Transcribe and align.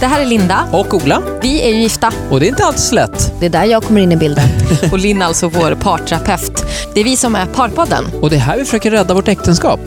Det 0.00 0.06
här 0.06 0.20
är 0.20 0.26
Linda. 0.26 0.68
Och 0.72 0.94
Ola. 0.94 1.22
Vi 1.42 1.62
är 1.62 1.68
ju 1.68 1.80
gifta. 1.80 2.12
Och 2.30 2.40
det 2.40 2.46
är 2.46 2.48
inte 2.48 2.64
alltid 2.64 2.80
så 2.80 2.94
lätt. 2.94 3.32
Det 3.40 3.46
är 3.46 3.50
där 3.50 3.64
jag 3.64 3.82
kommer 3.82 4.00
in 4.00 4.12
i 4.12 4.16
bilden. 4.16 4.48
Och 4.92 4.98
Linn 4.98 5.22
alltså 5.22 5.48
vår 5.48 5.74
parterapeut. 5.74 6.64
Det 6.94 7.00
är 7.00 7.04
vi 7.04 7.16
som 7.16 7.34
är 7.34 7.46
Parpodden. 7.46 8.04
Och 8.22 8.30
det 8.30 8.36
är 8.36 8.40
här 8.40 8.58
vi 8.58 8.64
försöker 8.64 8.90
rädda 8.90 9.14
vårt 9.14 9.28
äktenskap. 9.28 9.80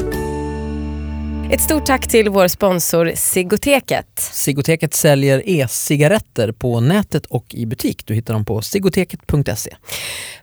Ett 1.52 1.62
stort 1.62 1.86
tack 1.86 2.08
till 2.08 2.30
vår 2.30 2.48
sponsor 2.48 3.12
Sigoteket. 3.16 4.20
Sigoteket 4.20 4.94
säljer 4.94 5.42
e-cigaretter 5.50 6.52
på 6.52 6.80
nätet 6.80 7.26
och 7.26 7.46
i 7.50 7.66
butik. 7.66 8.02
Du 8.06 8.14
hittar 8.14 8.34
dem 8.34 8.46
på 8.46 8.62
sigoteket.se. 8.62 9.76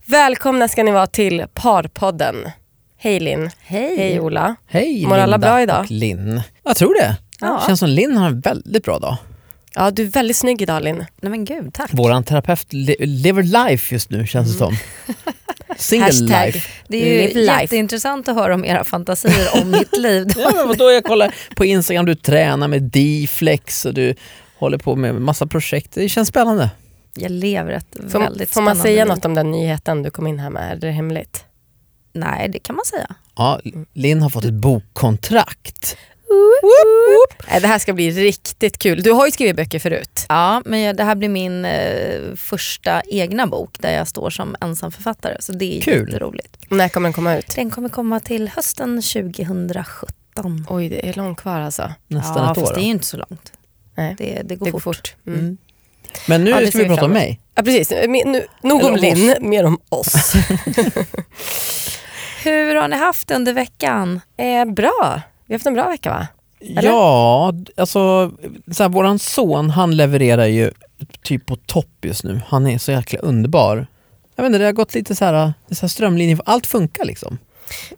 Välkomna 0.06 0.68
ska 0.68 0.82
ni 0.82 0.90
vara 0.90 1.06
till 1.06 1.44
Parpodden. 1.54 2.36
Hej 2.98 3.20
Linn. 3.20 3.50
Hej. 3.60 3.96
Hej 3.98 4.20
Ola. 4.20 4.56
Hej 4.66 5.06
Mår 5.06 5.14
alla 5.14 5.26
Linda 5.26 5.38
bra 5.38 5.62
idag? 5.62 5.80
och 5.80 5.90
Linn. 5.90 6.40
Jag 6.64 6.76
tror 6.76 6.94
det. 6.94 7.16
Ja. 7.40 7.62
Känns 7.66 7.80
som 7.80 7.88
Linn 7.88 8.16
har 8.16 8.26
en 8.26 8.40
väldigt 8.40 8.84
bra 8.84 8.98
dag. 8.98 9.16
Ja, 9.76 9.90
du 9.90 10.02
är 10.02 10.06
väldigt 10.06 10.36
snygg 10.36 10.62
idag 10.62 10.82
Linn. 10.82 10.96
Nej 10.96 11.30
men 11.30 11.44
gud, 11.44 11.74
tack. 11.74 11.90
Våran 11.94 12.24
terapeut 12.24 12.72
le- 12.72 12.96
lever 13.06 13.42
life 13.42 13.94
just 13.94 14.10
nu 14.10 14.26
känns 14.26 14.52
det 14.52 14.58
som. 14.58 14.76
Single 15.76 16.06
Hashtag. 16.06 16.46
life. 16.46 16.68
Det 16.88 16.96
är 16.96 17.22
ju 17.22 17.28
Live 17.28 17.40
life. 17.40 17.62
jätteintressant 17.62 18.28
att 18.28 18.34
höra 18.36 18.54
om 18.54 18.64
era 18.64 18.84
fantasier 18.84 19.48
om 19.62 19.70
mitt 19.70 19.96
liv. 19.98 20.26
Ja, 20.36 20.50
men 20.54 20.68
vadå, 20.68 20.90
jag 20.90 21.04
kollar 21.04 21.34
på 21.56 21.64
Instagram, 21.64 22.06
du 22.06 22.14
tränar 22.14 22.68
med 22.68 22.82
D-flex 22.82 23.84
och 23.84 23.94
du 23.94 24.14
håller 24.58 24.78
på 24.78 24.96
med 24.96 25.14
massa 25.14 25.46
projekt. 25.46 25.90
Det 25.94 26.08
känns 26.08 26.28
spännande. 26.28 26.70
Jag 27.16 27.30
lever 27.30 27.72
ett 27.72 27.96
Får, 28.10 28.18
väldigt 28.18 28.50
får 28.50 28.62
man 28.62 28.76
säga 28.76 29.04
liv. 29.04 29.14
något 29.14 29.24
om 29.24 29.34
den 29.34 29.50
nyheten 29.50 30.02
du 30.02 30.10
kom 30.10 30.26
in 30.26 30.38
här 30.38 30.50
med? 30.50 30.72
Är 30.72 30.76
det 30.76 30.90
hemligt? 30.90 31.44
Nej, 32.12 32.48
det 32.48 32.58
kan 32.58 32.76
man 32.76 32.84
säga. 32.84 33.14
Ja, 33.36 33.60
Linn 33.92 34.22
har 34.22 34.30
fått 34.30 34.44
ett 34.44 34.52
bokkontrakt. 34.54 35.96
Nej, 37.50 37.60
det 37.60 37.66
här 37.66 37.78
ska 37.78 37.92
bli 37.92 38.10
riktigt 38.10 38.78
kul. 38.78 39.02
Du 39.02 39.12
har 39.12 39.26
ju 39.26 39.32
skrivit 39.32 39.56
böcker 39.56 39.78
förut. 39.78 40.26
Ja, 40.28 40.62
men 40.64 40.80
jag, 40.80 40.96
det 40.96 41.04
här 41.04 41.14
blir 41.14 41.28
min 41.28 41.64
eh, 41.64 42.34
första 42.36 43.02
egna 43.10 43.46
bok 43.46 43.70
där 43.78 43.92
jag 43.92 44.08
står 44.08 44.30
som 44.30 44.56
ensamförfattare. 44.60 45.36
Så 45.40 45.52
det 45.52 45.78
är 45.78 45.82
Kul. 45.82 46.08
jätteroligt. 46.08 46.56
När 46.70 46.88
kommer 46.88 47.08
den 47.08 47.12
komma 47.12 47.36
ut? 47.36 47.54
Den 47.56 47.70
kommer 47.70 47.88
komma 47.88 48.20
till 48.20 48.48
hösten 48.48 49.02
2017. 49.02 50.66
Oj, 50.68 50.88
det 50.88 51.08
är 51.08 51.12
långt 51.14 51.38
kvar 51.40 51.60
alltså. 51.60 51.92
Nästan 52.08 52.44
ja, 52.44 52.52
ett 52.52 52.58
år. 52.58 52.62
fast 52.62 52.74
det 52.74 52.80
är 52.80 52.84
ju 52.84 52.90
inte 52.90 53.06
så 53.06 53.16
långt. 53.16 53.52
Nej, 53.96 54.14
Det, 54.18 54.42
det 54.44 54.56
går 54.56 54.66
det 54.66 54.70
går 54.72 54.80
fort. 54.80 54.96
fort. 54.96 55.14
Mm. 55.26 55.38
Mm. 55.40 55.56
Men 56.28 56.44
nu 56.44 56.50
Ja, 56.50 56.66
ska 56.66 56.78
vi 56.78 56.84
prata 56.84 57.04
om 57.04 57.12
mig. 57.12 57.40
Ja, 57.54 57.62
precis. 57.62 57.90
Nu, 58.08 58.46
nog 58.62 58.84
om 58.84 58.96
Linn, 58.96 59.34
mer 59.40 59.64
om 59.64 59.80
oss. 59.88 60.12
Hur 62.44 62.74
har 62.74 62.88
ni 62.88 62.96
haft 62.96 63.28
det 63.28 63.34
under 63.34 63.52
veckan? 63.52 64.20
eh, 64.38 64.64
bra. 64.64 65.20
Vi 65.46 65.54
har 65.54 65.58
haft 65.58 65.66
en 65.66 65.74
bra 65.74 65.88
vecka 65.88 66.10
va? 66.10 66.26
Eller? 66.60 66.82
Ja, 66.82 67.54
alltså 67.76 68.32
så 68.72 68.82
här, 68.82 68.88
våran 68.88 69.18
son 69.18 69.70
han 69.70 69.96
levererar 69.96 70.46
ju 70.46 70.70
typ 71.22 71.46
på 71.46 71.56
topp 71.56 72.04
just 72.04 72.24
nu. 72.24 72.40
Han 72.46 72.66
är 72.66 72.78
så 72.78 72.92
jäkla 72.92 73.18
underbar. 73.18 73.86
Jag 74.36 74.42
vet 74.42 74.48
inte, 74.48 74.58
det 74.58 74.64
har 74.64 74.72
gått 74.72 74.94
lite 74.94 75.14
så 75.14 75.24
här, 75.24 75.52
så 75.70 75.80
här 75.80 75.88
strömlinje, 75.88 76.38
allt 76.44 76.66
funkar 76.66 77.04
liksom. 77.04 77.38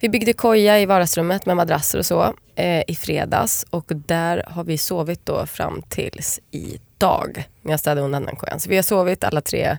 Vi 0.01 0.09
byggde 0.09 0.33
koja 0.33 0.81
i 0.81 0.87
vardagsrummet 0.87 1.47
med 1.47 1.57
madrasser 1.57 1.99
och 1.99 2.07
så 2.07 2.35
eh, 2.55 2.83
i 2.87 2.95
fredags 2.95 3.67
och 3.71 3.85
där 4.07 4.45
har 4.47 4.65
vi 4.65 4.79
sovit 4.79 5.27
då 5.27 5.47
fram 5.47 5.83
tills 5.89 6.41
idag 6.51 7.45
när 7.63 7.73
jag 7.73 7.81
städade 7.81 8.01
undan 8.01 8.25
den 8.25 8.37
kojan. 8.37 8.61
Så 8.61 8.71
vi 8.71 8.77
har 8.77 8.83
sovit 8.83 9.25
alla 9.25 9.41
tre 9.41 9.79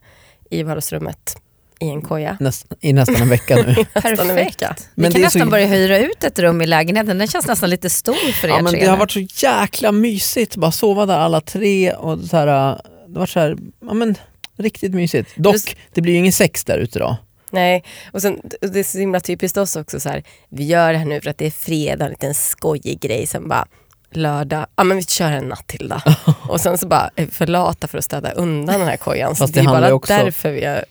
i 0.49 0.63
vardagsrummet 0.63 1.41
i 1.80 1.89
en 1.89 2.02
koja. 2.02 2.38
Näst, 2.39 2.66
I 2.81 2.94
nästan 2.94 3.16
en 3.22 3.30
vecka 3.30 3.55
nu. 3.55 3.75
Nästan 4.03 4.30
en 4.30 4.35
vecka. 4.35 4.75
Vi 4.95 5.02
Men 5.02 5.11
kan 5.11 5.22
det 5.22 5.25
är 5.27 5.30
så- 5.30 5.38
nästan 5.38 5.49
börja 5.49 5.66
hyra 5.67 5.99
ut 5.99 6.23
ett 6.23 6.39
rum 6.39 6.61
i 6.61 6.67
lägenheten. 6.67 7.17
Den 7.17 7.27
känns 7.27 7.47
nästan 7.47 7.69
lite 7.69 7.89
stor 7.89 8.31
för 8.31 8.47
er 8.47 8.52
Ja, 8.52 8.61
men 8.61 8.71
tre. 8.73 8.81
det 8.81 8.88
har 8.89 8.97
varit 8.97 9.11
så 9.11 9.19
jäkla 9.19 9.91
mysigt, 9.91 10.55
bara 10.55 10.71
sova 10.71 11.05
där 11.05 11.17
alla 11.17 11.41
tre 11.41 11.94
och 11.94 12.19
så 12.19 12.38
här, 12.38 12.45
det 12.45 12.52
har 12.52 12.81
varit 13.08 13.30
så 13.30 13.39
här, 13.39 13.58
ja 13.86 13.94
men 13.94 14.16
riktigt 14.58 14.94
mysigt. 14.94 15.30
Dock, 15.36 15.77
det 15.94 16.02
blir 16.02 16.14
ju 16.14 16.20
ingen 16.20 16.33
sex 16.33 16.64
där 16.65 16.77
ute 16.77 16.99
då. 16.99 17.17
Nej, 17.52 17.83
och 18.14 18.21
sen, 18.21 18.39
det 18.61 18.80
är 18.80 18.83
så 18.83 18.98
himla 18.98 19.20
typiskt 19.20 19.58
oss 19.58 19.76
också 19.76 19.99
så 19.99 20.09
här, 20.09 20.23
vi 20.49 20.64
gör 20.65 20.92
det 20.92 20.98
här 20.99 21.05
nu 21.05 21.21
för 21.21 21.30
att 21.30 21.37
det 21.37 21.45
är 21.45 21.52
fredag, 21.52 22.05
en 22.05 22.11
liten 22.11 22.33
skojig 22.33 22.99
grej, 22.99 23.27
sen 23.27 23.48
bara 23.48 23.65
lördag, 24.11 24.65
ja 24.76 24.83
men 24.83 24.98
vi 24.98 25.03
kör 25.03 25.32
en 25.32 25.45
natt 25.45 25.67
till 25.67 25.89
då. 25.89 26.02
och 26.49 26.61
sen 26.61 26.77
så 26.77 26.87
bara 26.87 27.09
är 27.15 27.26
vi 27.26 27.32
för 27.32 27.48
lata 27.48 27.87
för 27.87 27.98
att 27.98 28.03
städa 28.05 28.32
undan 28.32 28.80
den 28.80 28.87
här 28.89 28.98
kojan. 28.98 29.36
Så 29.36 29.45
det, 29.45 29.52
det 29.52 29.59
är 29.59 29.64
bara 29.65 29.93
också- 29.93 30.14
därför 30.14 30.52
vi 30.52 30.65
har 30.65 30.86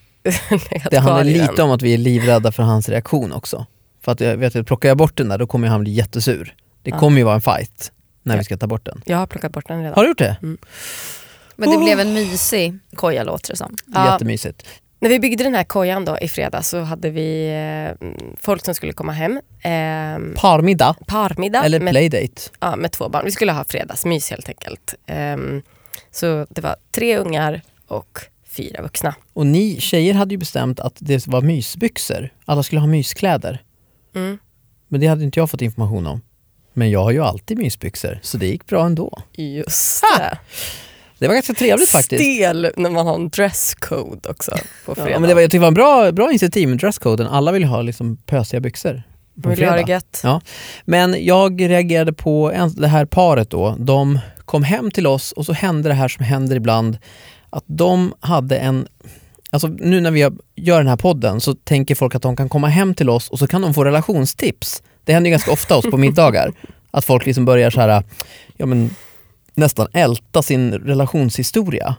legat 0.50 0.90
Det 0.90 0.98
handlar 0.98 1.24
lite 1.24 1.52
den. 1.56 1.64
om 1.64 1.70
att 1.70 1.82
vi 1.82 1.94
är 1.94 1.98
livrädda 1.98 2.52
för 2.52 2.62
hans 2.62 2.88
reaktion 2.88 3.32
också. 3.32 3.66
För 4.04 4.12
att 4.12 4.20
jag 4.20 4.36
vet 4.36 4.56
att 4.56 4.66
plockar 4.66 4.88
jag 4.88 4.98
bort 4.98 5.16
den 5.16 5.28
där 5.28 5.38
då 5.38 5.46
kommer 5.46 5.68
han 5.68 5.80
bli 5.80 5.90
jättesur. 5.92 6.54
Det 6.82 6.90
Ja. 6.90 6.98
kommer 6.98 7.18
ju 7.18 7.24
vara 7.24 7.34
en 7.34 7.40
fight 7.40 7.92
när 8.22 8.34
Ja. 8.34 8.38
vi 8.38 8.44
ska 8.44 8.56
ta 8.56 8.66
bort 8.66 8.84
den. 8.84 9.02
Jag 9.06 9.16
har 9.18 9.26
plockat 9.26 9.52
bort 9.52 9.68
den 9.68 9.78
redan. 9.78 9.94
Har 9.94 10.02
du 10.02 10.08
gjort 10.08 10.18
det? 10.18 10.36
Men 11.56 11.70
det 11.70 11.78
blev 11.78 12.00
en 12.00 12.12
mysig 12.14 12.78
koja 12.94 13.22
låter 13.24 13.50
det 13.50 13.56
som. 13.56 13.76
Ja. 13.94 14.12
Jättemysigt. 14.12 14.66
När 15.00 15.08
vi 15.08 15.20
byggde 15.20 15.44
den 15.44 15.54
här 15.54 15.64
kojan 15.64 16.04
då 16.04 16.18
i 16.18 16.28
fredags 16.28 16.68
så 16.68 16.80
hade 16.80 17.10
vi 17.10 17.48
eh, 18.00 18.08
folk 18.40 18.64
som 18.64 18.74
skulle 18.74 18.92
komma 18.92 19.12
hem. 19.12 19.32
Eh, 19.62 20.40
Parmiddag 20.40 20.96
parmiddag 21.06 21.64
eller 21.64 21.80
med, 21.80 21.92
playdate. 21.92 22.42
ja, 22.60 22.76
med 22.76 22.92
två 22.92 23.08
barn. 23.08 23.24
Vi 23.24 23.30
skulle 23.30 23.52
ha 23.52 23.64
fredagsmys 23.64 24.30
helt 24.30 24.48
enkelt. 24.48 24.94
Ehm, 25.06 25.62
så 26.10 26.46
det 26.50 26.60
var 26.60 26.76
tre 26.94 27.16
ungar 27.18 27.62
och 27.88 28.18
fyra 28.58 28.82
vuxna. 28.82 29.14
Och 29.32 29.46
ni 29.46 29.80
tjejer 29.80 30.14
hade 30.14 30.34
ju 30.34 30.38
bestämt 30.38 30.80
att 30.80 30.94
det 30.98 31.26
var 31.26 31.40
mysbyxor. 31.40 32.28
Alla 32.44 32.62
skulle 32.62 32.80
ha 32.80 32.86
myskläder. 32.86 33.62
Mm. 34.14 34.38
Men 34.88 35.00
det 35.00 35.06
hade 35.06 35.24
inte 35.24 35.40
jag 35.40 35.50
fått 35.50 35.62
information 35.62 36.06
om. 36.06 36.20
Men 36.72 36.90
jag 36.90 37.02
har 37.02 37.10
ju 37.10 37.22
alltid 37.22 37.58
mysbyxor 37.58 38.18
så 38.22 38.36
det 38.36 38.46
gick 38.46 38.66
bra 38.66 38.86
ändå. 38.86 39.22
Just 39.32 40.04
det. 40.18 40.38
Det 41.18 41.28
var 41.28 41.34
ganska 41.34 41.54
trevligt 41.54 41.88
faktiskt. 41.88 42.22
Stel 42.22 42.70
när 42.76 42.90
man 42.90 43.06
har 43.06 43.14
en 43.14 43.28
dresscode 43.28 44.28
också 44.28 44.56
på 44.86 44.94
fredag. 44.94 45.10
Ja, 45.10 45.18
men 45.18 45.28
det 45.28 45.34
var, 45.34 45.40
jag 45.40 45.50
tycker 45.50 45.58
det 45.58 45.62
var 45.62 45.68
en 45.68 45.74
bra, 45.74 46.12
bra 46.12 46.30
initiativ 46.30 46.68
med 46.68 46.78
dresscoden. 46.78 47.26
Alla 47.26 47.52
vill 47.52 47.64
ha 47.64 47.82
liksom 47.82 48.16
pösiga 48.16 48.60
byxor. 48.60 49.02
På 49.42 49.48
ha 49.48 49.56
fredag. 49.56 50.02
Ja. 50.22 50.40
Men 50.84 51.24
jag 51.24 51.60
reagerade 51.60 52.12
på 52.12 52.52
en, 52.52 52.74
det 52.74 52.88
här 52.88 53.04
paret 53.04 53.50
då. 53.50 53.76
De 53.78 54.18
kom 54.44 54.62
hem 54.62 54.90
till 54.90 55.06
oss 55.06 55.32
och 55.32 55.46
så 55.46 55.52
hände 55.52 55.88
det 55.88 55.94
här 55.94 56.08
som 56.08 56.24
händer 56.24 56.56
ibland. 56.56 56.98
Att 57.50 57.64
de 57.66 58.14
hade 58.20 58.58
en... 58.58 58.86
Alltså 59.50 59.68
nu 59.68 60.00
när 60.00 60.10
vi 60.10 60.20
gör 60.56 60.78
den 60.78 60.88
här 60.88 60.96
podden 60.96 61.40
så 61.40 61.54
tänker 61.54 61.94
folk 61.94 62.14
att 62.14 62.22
de 62.22 62.36
kan 62.36 62.48
komma 62.48 62.68
hem 62.68 62.94
till 62.94 63.10
oss 63.10 63.28
och 63.28 63.38
så 63.38 63.46
kan 63.46 63.62
de 63.62 63.74
få 63.74 63.84
relationstips. 63.84 64.82
Det 65.04 65.12
händer 65.12 65.28
ju 65.28 65.30
ganska 65.30 65.52
ofta 65.52 65.76
oss 65.76 65.90
på 65.90 65.96
middagar. 66.06 66.52
Att 66.90 67.04
folk 67.04 67.26
liksom 67.26 67.44
börjar 67.44 67.70
så 67.70 67.80
här, 67.80 68.02
ja 68.56 68.66
men 68.66 68.90
nästan 69.54 69.88
älta 69.92 70.42
sin 70.42 70.72
relationshistoria. 70.74 71.96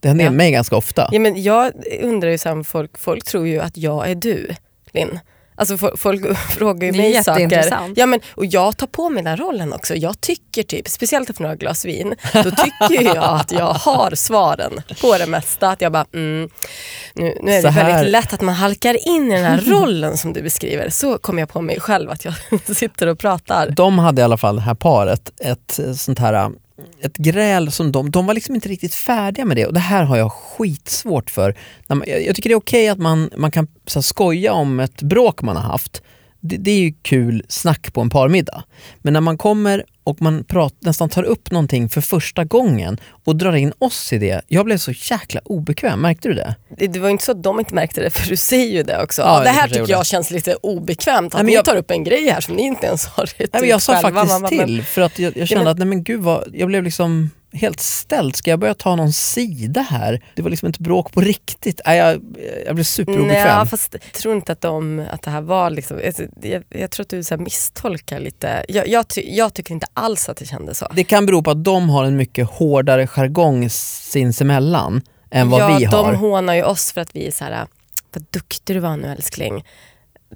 Det 0.00 0.08
händer 0.08 0.24
Ja. 0.24 0.30
mig 0.30 0.50
ganska 0.50 0.76
ofta. 0.76 1.08
Ja, 1.12 1.18
men 1.20 1.42
jag 1.42 1.72
undrar 2.02 2.30
ju 2.30 2.64
folk, 2.64 2.98
folk 2.98 3.24
tror 3.24 3.46
ju 3.46 3.58
att 3.60 3.76
jag 3.76 4.10
är 4.10 4.14
du, 4.14 4.54
Linn. 4.92 5.18
Alltså 5.54 5.74
fo- 5.76 5.96
folk 5.96 6.36
frågar 6.58 6.86
ju 6.86 6.92
mig 6.92 7.12
saker. 7.24 7.48
Ja, 7.96 8.06
men, 8.06 8.20
och 8.34 8.46
jag 8.46 8.76
tar 8.76 8.86
på 8.86 9.10
mig 9.10 9.22
den 9.22 9.36
rollen 9.36 9.72
också. 9.72 9.94
Jag 9.94 10.20
tycker 10.20 10.62
typ, 10.62 10.88
speciellt 10.88 11.30
efter 11.30 11.42
några 11.42 11.56
glas 11.56 11.84
vin, 11.84 12.14
då 12.32 12.42
tycker 12.50 13.02
jag 13.04 13.16
att 13.24 13.52
jag 13.52 13.72
har 13.74 14.14
svaren 14.14 14.82
på 15.00 15.18
det 15.18 15.26
mesta. 15.26 15.68
Att 15.70 15.80
jag 15.80 15.92
bara, 15.92 16.06
mm, 16.14 16.48
nu, 17.14 17.38
nu 17.42 17.52
är 17.52 17.62
det 17.62 17.70
väldigt 17.70 18.12
lätt 18.12 18.32
att 18.32 18.40
man 18.40 18.54
halkar 18.54 19.08
in 19.08 19.32
i 19.32 19.34
den 19.36 19.44
här 19.44 19.60
rollen 19.60 20.16
som 20.18 20.32
du 20.32 20.42
beskriver. 20.42 20.90
Så 20.90 21.18
kommer 21.18 21.42
jag 21.42 21.48
på 21.48 21.60
mig 21.60 21.80
själv 21.80 22.10
att 22.10 22.24
jag 22.24 22.34
sitter 22.76 23.06
och 23.06 23.18
pratar. 23.18 23.70
De 23.70 23.98
hade 23.98 24.20
i 24.20 24.24
alla 24.24 24.36
fall, 24.38 24.56
det 24.56 24.62
här 24.62 24.74
paret, 24.74 25.30
ett 25.40 25.80
sånt 25.96 26.18
här 26.18 26.50
ett 27.00 27.16
gräl 27.16 27.72
som 27.72 27.92
de, 27.92 28.10
de 28.10 28.26
var 28.26 28.34
liksom 28.34 28.54
inte 28.54 28.68
riktigt 28.68 28.94
färdiga 28.94 29.44
med 29.44 29.56
det 29.56 29.66
och 29.66 29.72
det 29.72 29.80
här 29.80 30.04
har 30.04 30.16
jag 30.16 30.32
skitsvårt 30.32 31.30
för. 31.30 31.54
Jag 32.06 32.36
tycker 32.36 32.48
det 32.48 32.54
är 32.54 32.56
okej 32.56 32.88
att 32.88 32.98
man, 32.98 33.30
man 33.36 33.50
kan 33.50 33.68
så 33.86 33.98
här, 33.98 34.02
skoja 34.02 34.52
om 34.52 34.80
ett 34.80 35.02
bråk 35.02 35.42
man 35.42 35.56
har 35.56 35.62
haft. 35.62 36.02
Det, 36.44 36.56
det 36.56 36.70
är 36.70 36.78
ju 36.78 36.92
kul 37.02 37.44
snack 37.48 37.92
på 37.92 38.00
en 38.00 38.10
parmiddag. 38.10 38.64
Men 38.98 39.12
när 39.12 39.20
man 39.20 39.38
kommer 39.38 39.84
och 40.04 40.22
man 40.22 40.44
prat, 40.44 40.74
nästan 40.80 41.08
tar 41.08 41.22
upp 41.22 41.50
någonting 41.50 41.88
för 41.88 42.00
första 42.00 42.44
gången 42.44 43.00
och 43.24 43.36
drar 43.36 43.52
in 43.52 43.72
oss 43.78 44.12
i 44.12 44.18
det. 44.18 44.42
Jag 44.48 44.64
blev 44.64 44.76
så 44.76 44.92
jäkla 45.10 45.40
obekväm, 45.44 46.00
märkte 46.00 46.28
du 46.28 46.34
det? 46.34 46.54
Det, 46.78 46.86
det 46.86 47.00
var 47.00 47.08
ju 47.08 47.12
inte 47.12 47.24
så 47.24 47.32
att 47.32 47.42
de 47.42 47.58
inte 47.60 47.74
märkte 47.74 48.00
det, 48.00 48.10
för 48.10 48.28
du 48.28 48.36
säger 48.36 48.72
ju 48.72 48.82
det 48.82 49.02
också. 49.02 49.22
Ja, 49.22 49.38
det 49.38 49.44
det 49.44 49.50
här 49.50 49.68
jag 49.68 49.72
tycker 49.72 49.92
jag 49.92 50.06
känns 50.06 50.30
lite 50.30 50.54
obekvämt, 50.54 51.34
att 51.34 51.40
Nej, 51.40 51.46
ni 51.46 51.54
jag- 51.54 51.64
tar 51.64 51.76
upp 51.76 51.90
en 51.90 52.04
grej 52.04 52.28
här 52.28 52.40
som 52.40 52.54
ni 52.54 52.62
inte 52.62 52.86
ens 52.86 53.06
har 53.06 53.26
rätt 53.26 53.52
Nej, 53.52 53.62
men 53.62 53.70
jag 53.70 53.82
sa 53.82 54.00
faktiskt 54.00 54.46
till 54.48 54.82
för 54.84 55.02
att 55.02 55.18
jag, 55.18 55.36
jag 55.36 55.48
kände 55.48 55.70
att 55.70 55.78
nej 55.78 55.86
men 55.86 56.04
gud 56.04 56.20
vad, 56.20 56.48
jag 56.52 56.68
blev 56.68 56.82
liksom 56.82 57.30
helt 57.52 57.80
ställd. 57.80 58.36
Ska 58.36 58.50
jag 58.50 58.58
börja 58.58 58.74
ta 58.74 58.96
någon 58.96 59.12
sida 59.12 59.80
här? 59.80 60.22
Det 60.34 60.42
var 60.42 60.50
liksom 60.50 60.68
ett 60.68 60.78
bråk 60.78 61.12
på 61.12 61.20
riktigt. 61.20 61.80
Nej, 61.86 61.98
jag, 61.98 62.20
jag 62.66 62.74
blev 62.74 62.84
superobekväm. 62.84 63.58
Nej, 63.58 63.66
fast 63.66 63.92
jag 63.92 64.12
tror 64.12 64.34
inte 64.34 64.52
att, 64.52 64.60
de, 64.60 65.06
att 65.10 65.22
det 65.22 65.30
här 65.30 65.40
var 65.40 65.70
liksom, 65.70 66.00
jag, 66.42 66.64
jag, 66.68 66.90
tror 66.90 67.04
att 67.04 67.10
du 67.10 67.24
så 67.24 67.36
misstolkar 67.36 68.20
lite. 68.20 68.64
Jag, 68.68 68.88
jag, 68.88 69.04
jag 69.24 69.54
tycker 69.54 69.74
inte 69.74 69.86
alls 69.94 70.28
att 70.28 70.36
det 70.36 70.46
kändes 70.46 70.78
så. 70.78 70.88
Det 70.94 71.04
kan 71.04 71.26
bero 71.26 71.42
på 71.42 71.50
att 71.50 71.64
de 71.64 71.90
har 71.90 72.04
en 72.04 72.16
mycket 72.16 72.48
hårdare 72.48 73.06
jargong 73.06 73.70
sinsemellan 73.70 75.02
än 75.30 75.50
vad 75.50 75.60
ja, 75.60 75.76
vi 75.78 75.84
har. 75.84 76.12
de 76.12 76.16
hånar 76.16 76.54
ju 76.54 76.62
oss 76.62 76.92
för 76.92 77.00
att 77.00 77.16
vi 77.16 77.26
är 77.26 77.30
så 77.30 77.44
här, 77.44 77.66
vad 78.12 78.24
duktig 78.30 78.76
du 78.76 78.80
var 78.80 78.96
nu 78.96 79.08
älskling. 79.08 79.64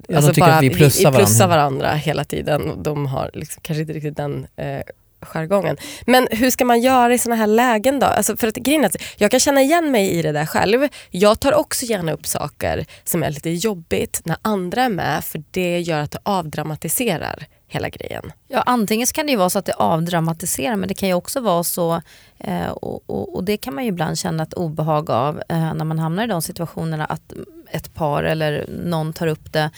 Ja, 0.07 0.21
de 0.21 0.33
tycker 0.33 0.49
att 0.49 0.63
vi 0.63 0.69
plussar 0.69 1.11
vi, 1.11 1.17
vi 1.17 1.23
plussar 1.23 1.47
varandra. 1.47 1.83
varandra 1.83 1.97
hela 1.97 2.23
tiden. 2.23 2.83
De 2.83 3.05
har 3.05 3.29
liksom, 3.33 3.61
kanske 3.63 3.81
inte 3.81 3.93
riktigt 3.93 4.17
den 4.17 4.47
eh, 4.55 4.81
jargongen. 5.21 5.77
Men 6.05 6.27
hur 6.31 6.49
ska 6.49 6.65
man 6.65 6.81
göra 6.81 7.13
i 7.13 7.17
såna 7.17 7.35
här 7.35 7.47
lägen 7.47 7.99
då? 7.99 8.05
Alltså 8.05 8.37
för 8.37 8.47
att, 8.47 8.55
grejen 8.55 8.85
att 8.85 8.95
jag 9.17 9.31
kan 9.31 9.39
känna 9.39 9.61
igen 9.61 9.91
mig 9.91 10.11
i 10.11 10.21
det 10.21 10.31
där 10.31 10.45
själv. 10.45 10.87
Jag 11.09 11.39
tar 11.39 11.53
också 11.53 11.85
gärna 11.85 12.11
upp 12.11 12.25
saker 12.25 12.85
som 13.03 13.23
är 13.23 13.29
lite 13.29 13.49
jobbigt 13.49 14.21
när 14.25 14.37
andra 14.41 14.83
är 14.83 14.89
med 14.89 15.23
för 15.23 15.43
det 15.51 15.79
gör 15.79 15.99
att 15.99 16.11
det 16.11 16.19
avdramatiserar 16.23 17.47
hela 17.67 17.89
grejen. 17.89 18.31
Ja, 18.47 18.61
antingen 18.61 19.07
så 19.07 19.13
kan 19.13 19.25
det 19.25 19.31
ju 19.31 19.37
vara 19.37 19.49
så 19.49 19.59
att 19.59 19.65
det 19.65 19.73
avdramatiserar 19.73 20.75
men 20.75 20.87
det 20.87 20.93
kan 20.93 21.09
ju 21.09 21.15
också 21.15 21.39
vara 21.39 21.63
så, 21.63 22.01
eh, 22.37 22.67
och, 22.67 23.03
och, 23.05 23.35
och, 23.35 23.43
det 23.43 23.57
kan 23.57 23.75
man 23.75 23.83
ju 23.83 23.89
ibland 23.89 24.19
känna 24.19 24.43
ett 24.43 24.53
obehag 24.53 25.09
av 25.09 25.41
eh, 25.49 25.73
när 25.73 25.85
man 25.85 25.99
hamnar 25.99 26.23
i 26.23 26.27
de 26.27 26.41
situationerna 26.41 27.05
att 27.05 27.33
ett 27.71 27.93
par 27.93 28.23
eller 28.23 28.65
någon 28.69 29.13
tar 29.13 29.27
upp 29.27 29.53
det 29.53 29.69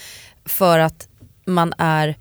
för 0.44 0.78
att 0.78 1.08
man 1.44 1.74
är 1.78 2.16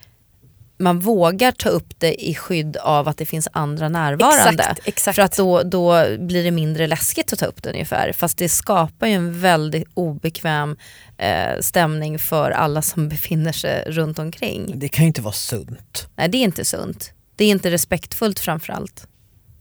man 0.79 0.99
vågar 0.99 1.51
ta 1.51 1.69
upp 1.69 1.93
det 1.97 2.25
i 2.25 2.35
skydd 2.35 2.77
av 2.77 3.07
att 3.07 3.17
det 3.17 3.25
finns 3.25 3.47
andra 3.51 3.89
närvarande. 3.89 4.63
Exakt, 4.63 4.87
exakt. 4.87 5.15
För 5.15 5.21
att 5.21 5.35
då, 5.35 5.63
då 5.63 6.17
blir 6.17 6.43
det 6.43 6.51
mindre 6.51 6.87
läskigt 6.87 7.33
att 7.33 7.39
ta 7.39 7.45
upp 7.45 7.63
det 7.63 7.69
ungefär. 7.69 8.13
Fast 8.13 8.37
det 8.37 8.49
skapar 8.49 9.07
ju 9.07 9.13
en 9.13 9.39
väldigt 9.39 9.87
obekväm 9.93 10.77
eh, 11.17 11.59
stämning 11.59 12.19
för 12.19 12.51
alla 12.51 12.81
som 12.81 13.09
befinner 13.09 13.51
sig 13.51 13.83
runt 13.87 14.19
omkring. 14.19 14.79
Det 14.79 14.89
kan 14.89 15.03
ju 15.03 15.07
inte 15.07 15.21
vara 15.21 15.33
sunt. 15.33 16.07
Nej 16.15 16.29
det 16.29 16.37
är 16.37 16.43
inte 16.43 16.65
sunt. 16.65 17.13
Det 17.35 17.45
är 17.45 17.49
inte 17.49 17.71
respektfullt 17.71 18.39
framförallt. 18.39 19.07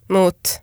Mot? 0.09 0.61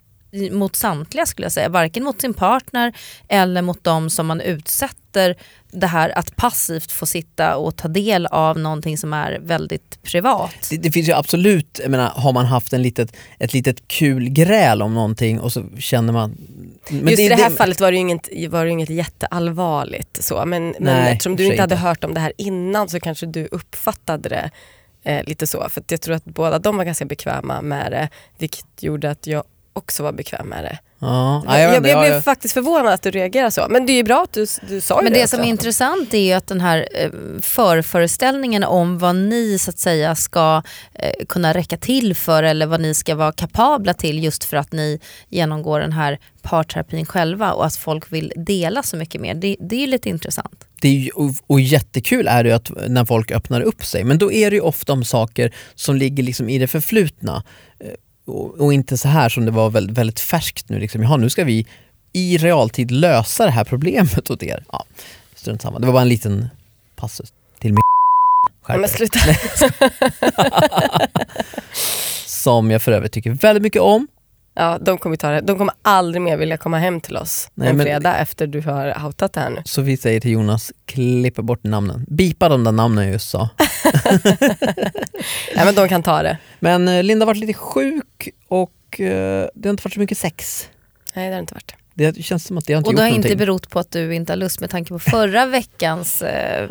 Mot 0.51 0.75
samtliga 0.75 1.25
skulle 1.25 1.45
jag 1.45 1.51
säga. 1.51 1.69
Varken 1.69 2.03
mot 2.03 2.21
sin 2.21 2.33
partner 2.33 2.93
eller 3.27 3.61
mot 3.61 3.83
de 3.83 4.09
som 4.09 4.27
man 4.27 4.41
utsätter 4.41 5.35
det 5.71 5.87
här 5.87 6.17
att 6.17 6.35
passivt 6.35 6.91
få 6.91 7.05
sitta 7.05 7.57
och 7.57 7.75
ta 7.75 7.87
del 7.87 8.25
av 8.25 8.59
någonting 8.59 8.97
som 8.97 9.13
är 9.13 9.39
väldigt 9.41 10.03
privat. 10.03 10.67
Det, 10.69 10.77
det 10.77 10.91
finns 10.91 11.09
ju 11.09 11.13
absolut, 11.13 11.79
jag 11.83 11.91
menar, 11.91 12.09
har 12.09 12.33
man 12.33 12.45
haft 12.45 12.73
en 12.73 12.81
litet, 12.81 13.15
ett 13.39 13.53
litet 13.53 13.87
kul 13.87 14.29
gräl 14.29 14.81
om 14.81 14.93
någonting 14.93 15.39
och 15.39 15.51
så 15.51 15.63
känner 15.79 16.13
man... 16.13 16.38
Men 16.89 17.07
Just 17.07 17.17
det, 17.17 17.23
i 17.23 17.29
det 17.29 17.35
här 17.35 17.49
det, 17.49 17.55
fallet 17.55 17.81
var 17.81 17.91
det 17.91 17.95
ju 17.95 18.01
inget, 18.01 18.29
var 18.49 18.65
det 18.65 18.71
inget 18.71 18.89
jätteallvarligt 18.89 20.23
så, 20.23 20.45
men, 20.45 20.65
men 20.65 20.75
nej, 20.79 21.11
eftersom 21.11 21.35
du 21.35 21.45
inte 21.45 21.61
hade 21.61 21.75
hört 21.75 22.03
om 22.03 22.13
det 22.13 22.19
här 22.19 22.33
innan 22.38 22.89
så 22.89 22.99
kanske 22.99 23.25
du 23.25 23.47
uppfattade 23.51 24.29
det 24.29 24.51
eh, 25.03 25.23
lite 25.23 25.47
så. 25.47 25.69
För 25.69 25.83
jag 25.88 26.01
tror 26.01 26.15
att 26.15 26.25
båda 26.25 26.59
de 26.59 26.77
var 26.77 26.83
ganska 26.83 27.05
bekväma 27.05 27.61
med 27.61 27.91
det, 27.91 28.09
vilket 28.38 28.83
gjorde 28.83 29.11
att 29.11 29.27
jag 29.27 29.43
också 29.75 30.04
var 30.04 30.12
bekväm 30.12 30.48
med 30.48 30.63
det. 30.63 30.80
Ja, 31.00 31.44
jag, 31.45 31.62
jag, 31.62 31.74
jag, 31.74 31.81
blev 31.83 32.04
jag, 32.04 32.24
faktiskt 32.24 32.54
förvånad 32.54 32.94
att 32.94 33.01
du 33.01 33.12
reagerar 33.12 33.50
så. 33.50 33.66
Men 33.69 33.86
det 33.86 33.92
är 33.92 33.95
ju 33.95 34.04
bra 34.04 34.24
att 34.24 34.33
du, 34.33 34.45
du 34.69 34.81
sa 34.81 35.01
Men 35.01 35.13
det. 35.13 35.19
det 35.19 35.27
som 35.27 35.39
är 35.39 35.45
intressant 35.45 36.13
är 36.13 36.18
ju 36.18 36.33
att 36.33 36.48
den 36.48 36.62
här 36.62 36.88
eh, 36.94 37.10
förföreställningen 37.42 38.63
om 38.63 38.98
vad 38.98 39.16
ni 39.16 39.57
så 39.60 39.69
att 39.69 39.80
säga 39.80 40.16
ska 40.16 40.62
eh, 40.94 41.25
kunna 41.30 41.54
räcka 41.54 41.77
till 41.77 42.16
för 42.16 42.44
eller 42.44 42.66
vad 42.66 42.81
ni 42.81 42.94
ska 42.94 43.16
vara 43.16 43.31
kapabla 43.31 43.94
till 43.94 44.24
just 44.24 44.44
för 44.44 44.57
att 44.57 44.72
ni 44.72 45.00
genomgår 45.30 45.80
den 45.80 45.92
här 45.92 46.19
parterapin 46.42 47.06
själva 47.06 47.54
och 47.54 47.66
att 47.66 47.75
folk 47.75 48.12
vill 48.12 48.33
dela 48.36 48.83
så 48.83 48.98
mycket 48.98 49.22
mer. 49.22 49.33
Det, 49.33 49.56
det 49.60 49.75
är 49.75 49.80
ju 49.80 49.88
lite 49.88 50.10
intressant. 50.10 50.68
Det 50.81 50.88
är 50.88 50.92
ju, 50.92 51.10
och, 51.10 51.31
och 51.48 51.62
jättekul 51.62 52.27
är 52.27 52.44
det 52.44 52.51
att 52.51 52.72
när 52.88 53.06
folk 53.06 53.31
öppnar 53.31 53.62
upp 53.62 53.86
sig 53.86 54.04
men 54.04 54.18
då 54.18 54.31
är 54.31 54.50
det 54.51 54.56
ju 54.56 54.62
ofta 54.62 54.94
om 54.94 55.06
saker 55.06 55.54
som 55.75 55.95
ligger 55.95 56.24
liksom 56.24 56.50
i 56.50 56.57
det 56.57 56.68
förflutna 56.68 57.44
eh, 57.80 57.88
och, 58.25 58.62
och, 58.62 58.74
inte 58.74 58.98
så 58.98 59.07
här 59.07 59.30
som 59.30 59.45
det 59.45 59.51
var 59.51 59.69
väldigt, 59.69 59.98
väldigt 59.98 60.19
färskt 60.19 60.69
nu. 60.69 60.80
Liksom. 60.80 61.04
Jaha, 61.04 61.18
nu 61.18 61.30
ska 61.30 61.44
vi 61.44 61.68
i 62.13 62.38
realtid 62.38 62.92
lösa 62.92 63.45
det 63.45 63.51
här 63.51 63.63
problemet 63.63 64.31
åt 64.31 64.44
er. 64.44 64.63
Ja, 64.72 64.86
strunt 65.36 65.62
samma. 65.62 65.80
Det 65.80 65.86
var 65.86 65.94
bara 65.94 66.01
en 66.01 66.10
liten 66.10 66.50
passus 66.95 67.33
till 67.60 67.74
min 67.74 67.81
ja, 68.68 68.77
men 68.77 68.89
sluta. 68.89 69.19
Som 72.25 72.72
jag 72.72 72.81
för 72.81 72.92
övrigt 72.92 73.12
tycker 73.12 73.31
väldigt 73.31 73.63
mycket 73.63 73.81
om. 73.81 74.07
Ja, 74.57 74.77
de 74.81 74.98
kommer, 74.98 75.16
ta 75.16 75.30
det. 75.30 75.42
de 75.42 75.57
kommer 75.57 75.74
aldrig 75.81 76.22
mer 76.22 76.38
vilja 76.38 76.57
komma 76.57 76.77
hem 76.77 77.01
till 77.01 77.18
oss 77.18 77.50
Nej, 77.54 77.69
en 77.69 77.77
men, 77.77 77.86
fredag 77.86 78.18
efter 78.18 78.48
du 78.48 78.62
har 78.62 79.06
outat 79.06 79.33
det 79.33 79.39
här 79.39 79.50
nu. 79.50 79.62
Så 79.66 79.81
vi 79.81 79.98
säger 79.98 80.19
till 80.19 80.31
Jonas, 80.31 80.72
klippa 80.86 81.42
bort 81.42 81.63
namnen. 81.63 82.06
Bipa 82.07 82.50
de 82.50 82.63
där 82.63 82.72
namnen 82.72 83.04
jag 83.04 83.13
just 83.13 83.30
sa. 83.30 83.50
ja, 85.56 85.66
men 85.66 85.75
de 85.75 85.89
kan 85.89 86.04
ta 86.04 86.24
det. 86.24 86.38
Men 86.65 86.88
eh, 86.88 87.03
Linda 87.03 87.23
har 87.23 87.27
varit 87.27 87.39
lite 87.39 87.53
sjuk 87.53 88.29
och 88.47 89.00
eh, 89.00 89.47
det 89.56 89.67
har 89.67 89.71
inte 89.71 89.83
varit 89.83 89.94
så 89.94 90.00
mycket 90.00 90.17
sex. 90.17 90.69
Nej 91.13 91.27
det 91.27 91.35
har 91.35 91.39
inte 91.39 91.53
varit. 91.53 91.75
Det 91.94 92.23
känns 92.23 92.45
som 92.45 92.57
att 92.57 92.65
det 92.65 92.73
har 92.73 92.77
inte 92.77 92.89
Och 92.89 92.95
det 92.95 93.01
har 93.01 93.09
någonting. 93.09 93.31
inte 93.31 93.45
berott 93.45 93.69
på 93.69 93.79
att 93.79 93.91
du 93.91 94.15
inte 94.15 94.31
har 94.31 94.38
lust 94.38 94.62
med 94.62 94.69
tanke 94.69 94.89
på 94.89 95.00
förra 95.00 95.45
veckans 95.59 96.21
eh, 96.21 96.69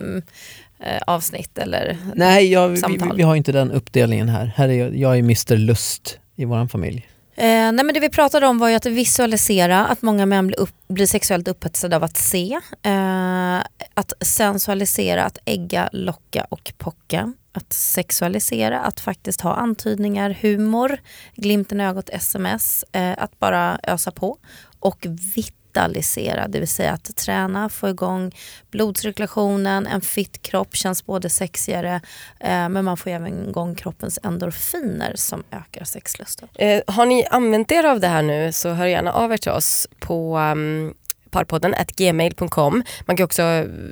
eh, 0.80 1.02
avsnitt 1.06 1.58
eller 1.58 1.98
Nej, 2.14 2.52
jag, 2.52 2.78
samtal. 2.78 3.10
Vi, 3.10 3.16
vi, 3.16 3.22
har 3.22 3.36
inte 3.36 3.52
den 3.52 3.70
uppdelningen 3.70 4.28
här. 4.28 4.52
här 4.56 4.68
är 4.68 4.72
jag, 4.72 4.96
jag 4.96 5.14
är 5.14 5.18
Mr 5.18 5.56
Lust 5.56 6.18
i 6.36 6.44
vår 6.44 6.66
familj. 6.66 7.08
Eh, 7.36 7.72
nej 7.72 7.84
men 7.84 7.94
det 7.94 8.00
vi 8.00 8.10
pratade 8.10 8.46
om 8.46 8.58
var 8.58 8.68
ju 8.68 8.74
att 8.74 8.86
visualisera, 8.86 9.86
att 9.86 10.02
många 10.02 10.26
män 10.26 10.46
blir, 10.46 10.60
upp, 10.60 10.74
blir 10.88 11.06
sexuellt 11.06 11.48
upphetsade 11.48 11.96
av 11.96 12.04
att 12.04 12.16
se. 12.16 12.60
Eh, 12.82 13.56
att 13.94 14.12
sensualisera, 14.20 15.24
att 15.24 15.38
ägga, 15.44 15.88
locka 15.92 16.46
och 16.48 16.72
pocka. 16.78 17.32
Att 17.52 17.72
sexualisera, 17.72 18.80
att 18.80 19.00
faktiskt 19.00 19.40
ha 19.40 19.54
antydningar, 19.54 20.38
humor, 20.42 20.98
glimten 21.34 21.80
i 21.80 21.84
ögat, 21.86 22.10
sms, 22.12 22.84
eh, 22.92 23.14
att 23.18 23.38
bara 23.38 23.78
ösa 23.82 24.10
på. 24.10 24.38
Och 24.80 25.06
vitt 25.36 25.63
vitalisera, 25.74 26.48
det 26.48 26.58
vill 26.58 26.68
säga 26.68 26.92
att 26.92 27.16
träna, 27.16 27.68
få 27.68 27.88
igång 27.88 28.32
blodcirkulationen, 28.70 29.86
en 29.86 30.00
fit 30.00 30.42
kropp 30.42 30.76
känns 30.76 31.06
både 31.06 31.30
sexigare 31.30 32.00
eh, 32.40 32.68
men 32.68 32.84
man 32.84 32.96
får 32.96 33.10
även 33.10 33.48
igång 33.48 33.74
kroppens 33.74 34.18
endorfiner 34.22 35.12
som 35.16 35.42
ökar 35.50 35.84
sexlusten. 35.84 36.48
Eh, 36.54 36.82
har 36.86 37.06
ni 37.06 37.26
använt 37.30 37.72
er 37.72 37.84
av 37.84 38.00
det 38.00 38.08
här 38.08 38.22
nu 38.22 38.52
så 38.52 38.68
hör 38.68 38.86
gärna 38.86 39.12
av 39.12 39.32
er 39.32 39.36
till 39.36 39.52
oss 39.52 39.88
på 39.98 40.38
um 40.38 40.94
parpodden 41.30 41.74
gmail.com. 41.96 42.82
Man 43.06 43.16
kan 43.16 43.24
också 43.24 43.42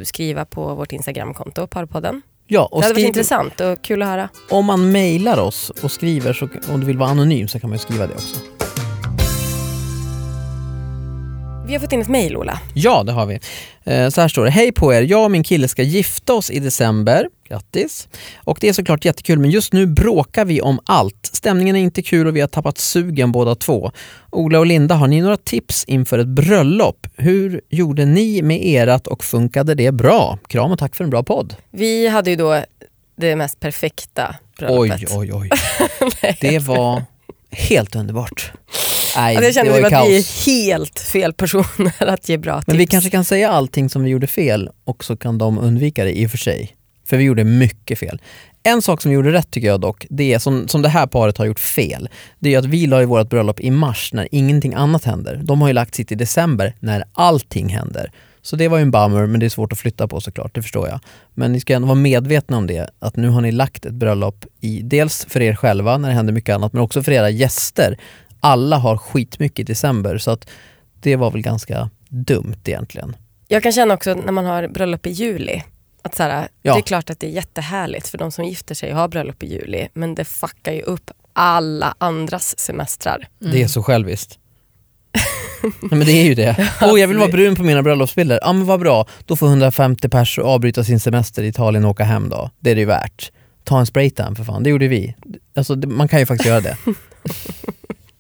skriva 0.05 0.45
på 0.45 0.75
vårt 0.75 0.93
Instagramkonto, 0.93 1.67
parpodden. 1.67 2.23
Ja, 2.47 2.69
och 2.73 2.81
det 2.81 2.87
hade 2.87 2.95
varit 2.95 3.07
intressant 3.07 3.61
och 3.61 3.83
kul 3.83 4.03
att 4.03 4.09
höra. 4.09 4.29
Om 4.51 4.65
man 4.65 4.93
mejlar 4.93 5.39
oss 5.39 5.71
och 5.71 5.91
skriver, 5.91 6.33
så, 6.33 6.49
om 6.69 6.81
du 6.81 6.87
vill 6.87 6.99
vara 6.99 7.11
anonym 7.11 7.49
så 7.49 7.61
kan 7.61 7.71
man 7.71 7.79
skriva 7.79 8.07
det 8.07 8.15
också. 8.15 8.37
Vi 11.73 11.77
har 11.77 11.81
fått 11.81 11.93
in 11.93 12.01
ett 12.01 12.09
mejl 12.09 12.37
Ola. 12.37 12.61
Ja 12.75 13.03
det 13.03 13.13
har 13.13 13.27
vi. 13.27 13.41
Eh, 13.85 14.09
så 14.09 14.21
här 14.21 14.29
står 14.29 14.45
det. 14.45 14.51
Hej 14.51 14.73
på 14.73 14.95
er, 14.95 15.03
jag 15.03 15.25
och 15.25 15.31
min 15.31 15.43
kille 15.43 15.69
ska 15.69 15.83
gifta 15.83 16.35
oss 16.35 16.51
i 16.51 16.59
december. 16.59 17.29
Grattis! 17.49 18.09
Och 18.37 18.59
det 18.61 18.69
är 18.69 18.73
såklart 18.73 19.05
jättekul 19.05 19.39
men 19.39 19.51
just 19.51 19.73
nu 19.73 19.87
bråkar 19.87 20.45
vi 20.45 20.61
om 20.61 20.81
allt. 20.85 21.31
Stämningen 21.33 21.77
är 21.77 21.81
inte 21.81 22.03
kul 22.03 22.27
och 22.27 22.37
vi 22.37 22.41
har 22.41 22.49
tappat 22.49 22.79
sugen 22.79 23.33
båda 23.33 23.55
två. 23.55 23.93
Ola 24.31 24.59
och 24.59 24.67
Linda, 24.67 24.95
har 24.95 25.07
ni 25.07 25.21
några 25.21 25.37
tips 25.37 25.85
inför 25.85 26.19
ett 26.19 26.27
bröllop? 26.27 27.07
Hur 27.17 27.61
gjorde 27.69 28.05
ni 28.05 28.43
med 28.43 28.67
erat 28.67 29.07
och 29.07 29.25
funkade 29.25 29.75
det 29.75 29.93
bra? 29.93 30.39
Kram 30.49 30.73
och 30.73 30.79
tack 30.79 30.97
för 30.97 31.05
en 31.05 31.11
bra 31.11 31.23
podd. 31.23 31.55
Vi 31.71 32.09
hade 32.09 32.31
ju 32.31 32.37
då 32.37 32.65
det 33.17 33.37
mest 33.37 33.61
perfekta 33.61 34.35
bröllopet. 34.59 35.11
Oj, 35.17 35.33
oj, 35.33 35.49
oj. 36.23 36.37
det 36.41 36.59
var 36.59 37.03
helt 37.51 37.95
underbart. 37.95 38.53
Nej, 39.17 39.37
alltså 39.37 39.49
jag 39.49 39.55
känner 39.55 39.91
det 39.91 39.97
att 39.99 40.09
vi 40.09 40.19
är 40.19 40.47
helt 40.47 40.99
fel 40.99 41.33
personer 41.33 41.93
att 41.99 42.29
ge 42.29 42.39
bra 42.39 42.57
tips. 42.57 42.67
Men 42.67 42.77
vi 42.77 42.87
kanske 42.87 43.11
kan 43.11 43.25
säga 43.25 43.51
allting 43.51 43.89
som 43.89 44.05
vi 44.05 44.11
gjorde 44.11 44.27
fel 44.27 44.71
och 44.85 45.05
så 45.05 45.17
kan 45.17 45.39
de 45.39 45.59
undvika 45.59 46.05
det 46.05 46.19
i 46.19 46.27
och 46.27 46.31
för 46.31 46.39
sig. 46.39 46.77
För 47.07 47.17
vi 47.17 47.25
gjorde 47.25 47.45
mycket 47.45 47.99
fel. 47.99 48.21
En 48.63 48.83
sak 48.83 49.03
som 49.03 49.09
vi 49.09 49.15
gjorde 49.15 49.33
rätt 49.33 49.51
tycker 49.51 49.69
jag 49.69 49.81
dock, 49.81 50.07
det 50.11 50.35
är 50.35 50.39
som, 50.39 50.69
som 50.69 50.83
det 50.83 50.89
här 50.89 51.07
paret 51.07 51.39
har 51.39 51.45
gjort 51.45 51.61
fel. 51.61 52.09
Det 52.39 52.55
är 52.55 52.59
att 52.59 52.65
vi 52.65 52.87
la 52.87 53.01
ju 53.01 53.07
vårt 53.07 53.29
bröllop 53.29 53.61
i 53.61 53.71
mars 53.71 54.13
när 54.13 54.29
ingenting 54.33 54.75
annat 54.75 55.05
händer. 55.05 55.41
De 55.45 55.61
har 55.61 55.69
ju 55.69 55.75
lagt 55.75 55.95
sitt 55.95 56.13
i 56.13 56.15
december 56.15 56.75
när 56.81 57.05
allting 57.13 57.69
händer. 57.69 58.13
Så 58.43 58.57
det 58.57 58.69
var 58.69 58.79
ju 58.79 58.83
en 58.83 58.91
bummer, 58.91 59.27
men 59.27 59.41
det 59.41 59.47
är 59.47 59.51
svårt 59.51 59.73
att 59.73 59.79
flytta 59.79 60.09
på 60.09 60.21
såklart, 60.21 60.55
det 60.55 60.63
förstår 60.63 60.89
jag. 60.89 61.01
Men 61.35 61.53
ni 61.53 61.61
ska 61.61 61.75
ändå 61.75 61.89
vara 61.89 61.99
medvetna 61.99 62.57
om 62.57 62.67
det, 62.67 62.91
att 62.99 63.17
nu 63.17 63.29
har 63.29 63.41
ni 63.41 63.53
lagt 63.53 63.87
ett 63.87 63.95
bröllop 63.95 64.45
i, 64.61 64.83
dels 64.83 65.27
för 65.29 65.43
er 65.43 65.55
själva 65.55 65.99
när 65.99 66.09
det 66.09 66.15
händer 66.15 66.33
mycket 66.33 66.55
annat, 66.55 66.73
men 66.73 66.83
också 66.83 67.03
för 67.03 67.13
era 67.13 67.31
gäster 67.31 67.99
alla 68.43 68.77
har 68.77 68.97
skitmycket 68.97 69.59
i 69.59 69.63
december 69.63 70.19
så 70.19 70.31
att 70.31 70.51
det 71.01 71.17
var 71.17 71.31
väl 71.31 71.43
ganska 71.43 71.91
dumt 72.09 72.61
egentligen. 72.65 73.17
Jag 73.49 73.63
kan 73.63 73.73
känna 73.73 73.95
också 73.95 74.15
när 74.15 74.33
man 74.33 74.45
har 74.45 74.69
bröllop 74.69 75.07
i 75.07 75.11
juli, 75.11 75.63
att 76.03 76.15
så 76.15 76.23
här, 76.23 76.49
ja. 76.63 76.75
det 76.75 76.81
är 76.81 76.83
klart 76.83 77.11
att 77.11 77.21
det 77.21 77.27
är 77.27 77.31
jättehärligt 77.31 78.09
för 78.09 78.19
de 78.19 78.33
som 78.33 78.45
gifter 78.45 78.75
sig 78.75 78.93
och 78.93 78.99
har 78.99 79.09
bröllop 79.09 79.43
i 79.43 79.47
juli 79.47 79.89
men 79.93 80.15
det 80.15 80.25
fuckar 80.25 80.73
ju 80.73 80.83
upp 80.83 81.11
alla 81.33 81.95
andras 81.99 82.59
semestrar. 82.59 83.29
Mm. 83.41 83.53
Det 83.53 83.63
är 83.63 83.69
så 83.69 83.83
själviskt. 83.83 84.39
Nej 85.63 85.99
men 85.99 86.07
det 86.07 86.13
är 86.13 86.25
ju 86.25 86.35
det. 86.35 86.71
Åh 86.83 86.95
oh, 86.95 87.01
jag 87.01 87.09
vill 87.09 87.19
vara 87.19 87.29
brun 87.29 87.57
på 87.57 87.63
mina 87.63 87.83
bröllopsbilder. 87.83 88.39
Ja 88.43 88.53
men 88.53 88.67
vad 88.67 88.81
bra, 88.81 89.07
då 89.27 89.37
får 89.37 89.47
150 89.47 90.09
pers 90.09 90.39
avbryta 90.39 90.85
sin 90.85 91.01
semester 91.01 91.43
i 91.43 91.47
Italien 91.47 91.85
och 91.85 91.91
åka 91.91 92.05
hem 92.05 92.29
då. 92.29 92.51
Det 92.61 92.71
är 92.71 92.75
det 92.75 92.81
ju 92.81 92.87
värt. 92.87 93.33
Ta 93.65 93.81
en 93.81 93.87
spraytan 93.87 94.37
för 94.37 94.45
fan, 94.45 94.63
det 94.63 94.71
gjorde 94.71 94.89
vi. 94.89 95.15
Alltså, 95.55 95.75
det, 95.75 95.87
man 95.87 96.09
kan 96.09 96.19
ju 96.19 96.27
faktiskt 96.27 96.49
göra 96.49 96.61
det. 96.61 96.77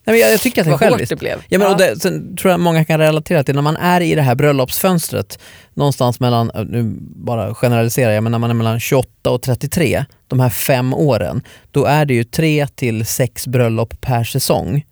Nej, 0.04 0.14
men 0.14 0.20
jag, 0.20 0.32
jag 0.32 0.40
tycker 0.40 0.60
att 0.60 0.64
det 0.64 0.68
är 0.68 0.72
Vad 0.72 0.80
hårt 0.80 0.88
själviskt. 0.90 1.10
det 1.10 1.16
blev. 1.16 1.42
Ja, 1.48 1.58
men, 1.58 1.68
Ja. 1.68 1.72
och 1.72 1.78
det, 1.78 2.00
sen 2.02 2.36
tror 2.36 2.50
jag 2.50 2.60
många 2.60 2.84
kan 2.84 2.98
relatera 3.00 3.44
till 3.44 3.54
när 3.54 3.62
man 3.62 3.76
är 3.76 4.00
i 4.00 4.14
det 4.14 4.22
här 4.22 4.34
bröllopsfönstret 4.34 5.38
någonstans 5.74 6.20
mellan, 6.20 6.50
äh, 6.54 6.64
nu 6.64 6.96
bara 7.00 7.54
generaliserar 7.54 8.12
jag, 8.12 8.22
men 8.22 8.32
när 8.32 8.38
man 8.38 8.50
är 8.50 8.54
mellan 8.54 8.80
28 8.80 9.30
och 9.30 9.42
33, 9.42 10.04
de 10.28 10.40
här 10.40 10.50
fem 10.50 10.94
åren, 10.94 11.42
då 11.70 11.84
är 11.84 12.04
det 12.04 12.14
ju 12.14 12.24
tre 12.24 12.66
till 12.66 13.06
sex 13.06 13.46
bröllop 13.46 14.00
per 14.00 14.24
säsong. 14.24 14.84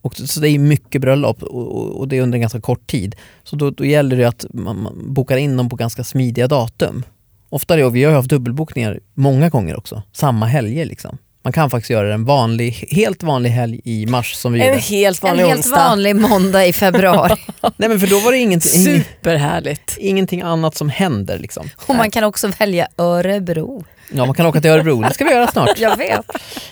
Och, 0.00 0.16
så 0.16 0.40
det 0.40 0.48
är 0.48 0.58
mycket 0.58 1.00
bröllop 1.00 1.42
och, 1.42 1.98
och, 1.98 2.08
det 2.08 2.16
är 2.18 2.22
under 2.22 2.36
en 2.36 2.40
ganska 2.40 2.60
kort 2.60 2.86
tid. 2.86 3.16
Så 3.44 3.56
då, 3.56 3.70
då 3.70 3.84
gäller 3.84 4.16
det 4.16 4.24
att 4.24 4.44
man, 4.52 4.82
man 4.82 5.14
bokar 5.14 5.36
in 5.36 5.56
dem 5.56 5.68
på 5.68 5.76
ganska 5.76 6.04
smidiga 6.04 6.48
datum. 6.48 7.02
Ofta 7.48 7.76
det, 7.76 7.84
och 7.84 7.96
vi 7.96 8.04
har 8.04 8.10
ju 8.10 8.16
haft 8.16 8.28
dubbelbokningar 8.28 9.00
många 9.14 9.48
gånger 9.48 9.76
också, 9.78 10.02
samma 10.12 10.46
helger 10.46 10.84
liksom. 10.84 11.18
Man 11.46 11.52
kan 11.52 11.70
faktiskt 11.70 11.90
göra 11.90 12.08
det 12.08 12.14
en 12.14 12.24
vanlig, 12.24 12.70
helt 12.90 13.22
vanlig 13.22 13.50
helg 13.50 13.80
i 13.84 14.06
mars 14.06 14.34
som 14.34 14.52
vi 14.52 14.60
En 14.60 14.66
gjorde. 14.66 14.78
helt 14.80 15.22
En 15.22 15.28
vanlig 15.28 15.44
helt 15.44 15.56
onsdag. 15.58 15.76
vanlig 15.76 16.16
måndag 16.16 16.66
i 16.66 16.72
februari. 16.72 17.36
Nej 17.76 17.88
men 17.88 18.00
för 18.00 18.06
då 18.06 18.18
var 18.18 18.32
det 18.32 18.38
ingenting, 18.38 18.80
ing, 18.80 18.84
Superhärligt. 19.02 19.96
ingenting 20.00 20.42
annat 20.42 20.76
som 20.76 20.88
händer 20.88 21.38
liksom. 21.38 21.70
Och 21.86 21.94
man 21.94 22.10
kan 22.10 22.24
också 22.24 22.48
välja 22.48 22.88
Örebro. 22.98 23.84
Ja 24.12 24.26
man 24.26 24.34
kan 24.34 24.46
åka 24.46 24.60
till 24.60 24.70
Örebro, 24.70 25.02
det 25.02 25.14
ska 25.14 25.24
vi 25.24 25.30
göra 25.30 25.46
snart. 25.46 25.70
Jag 25.78 25.96
vet. 25.96 26.26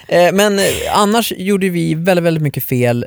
Eh, 0.08 0.32
men 0.32 0.58
eh, 0.58 0.64
annars 0.92 1.32
gjorde 1.36 1.68
vi 1.68 1.94
väldigt, 1.94 2.24
väldigt 2.24 2.42
mycket 2.42 2.64
fel. 2.64 3.06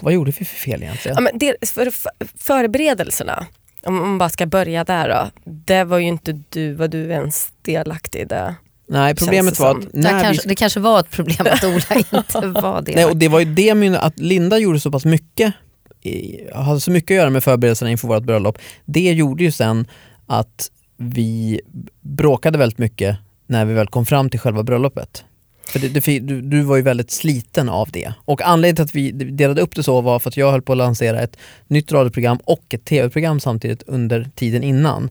Vad 0.00 0.12
gjorde 0.12 0.30
vi 0.38 0.44
för 0.44 0.56
fel 0.56 0.82
egentligen? 0.82 1.14
Ja, 1.14 1.20
men 1.20 1.38
det, 1.38 1.68
för, 1.68 1.90
för, 1.90 2.10
förberedelserna, 2.38 3.46
om 3.86 3.94
man 3.94 4.18
bara 4.18 4.28
ska 4.28 4.46
börja 4.46 4.84
där 4.84 5.08
då. 5.08 5.30
Det 5.44 5.84
var 5.84 5.98
ju 5.98 6.06
inte 6.06 6.42
du, 6.48 6.72
var 6.74 6.88
du 6.88 7.10
ens 7.10 7.48
delaktig 7.62 8.20
i 8.20 8.24
det? 8.24 8.54
Nej 8.92 9.14
problemet 9.14 9.56
det 9.56 9.62
var 9.62 9.70
att 9.70 9.82
Det 9.92 9.98
när 10.00 10.16
vi 10.18 10.22
kanske, 10.22 10.48
det 10.48 10.54
kanske 10.54 10.80
var 10.80 11.00
ett 11.00 11.10
problem 11.10 11.46
att 11.52 11.64
Ola 11.64 11.82
inte 12.18 12.60
var 12.60 12.82
det. 12.82 12.94
Nej, 12.94 13.04
och 13.04 13.16
det 13.16 13.28
var 13.28 13.38
ju 13.40 13.44
det 13.54 13.74
min, 13.74 13.94
att 13.94 14.18
Linda 14.18 14.58
gjorde 14.58 14.80
så 14.80 14.90
pass 14.90 15.04
mycket, 15.04 15.54
i- 16.02 16.40
hade 16.54 16.80
så 16.80 16.90
mycket 16.90 17.10
att 17.14 17.16
göra 17.16 17.30
med 17.30 17.44
förberedelserna 17.44 17.90
inför 17.90 18.08
vårt 18.08 18.22
bröllop. 18.22 18.58
Det 18.84 19.12
gjorde 19.12 19.44
ju 19.44 19.52
sen 19.52 19.86
att 20.26 20.70
vi 20.96 21.60
bråkade 22.00 22.58
väldigt 22.58 22.78
mycket 22.78 23.16
när 23.46 23.64
vi 23.64 23.74
väl 23.74 23.86
kom 23.86 24.06
fram 24.06 24.30
till 24.30 24.40
själva 24.40 24.62
bröllopet. 24.62 25.24
För 25.66 25.78
det, 25.78 25.88
det, 25.88 26.18
du, 26.20 26.40
du 26.42 26.62
var 26.62 26.76
ju 26.76 26.82
väldigt 26.82 27.10
sliten 27.10 27.68
av 27.68 27.88
det. 27.92 28.12
Och 28.24 28.42
anledningen 28.42 28.76
till 28.76 28.82
att 28.84 28.94
vi 28.94 29.10
delade 29.12 29.60
upp 29.62 29.74
det 29.74 29.82
så 29.82 30.00
var 30.00 30.18
för 30.18 30.28
att 30.30 30.36
jag 30.36 30.50
höll 30.50 30.62
på 30.62 30.72
att 30.72 30.78
lansera 30.78 31.20
ett 31.20 31.36
nytt 31.68 31.92
radioprogram 31.92 32.38
och 32.44 32.74
ett 32.74 32.84
tv-program 32.84 33.40
samtidigt 33.40 33.82
under 33.86 34.30
tiden 34.34 34.62
innan. 34.62 35.10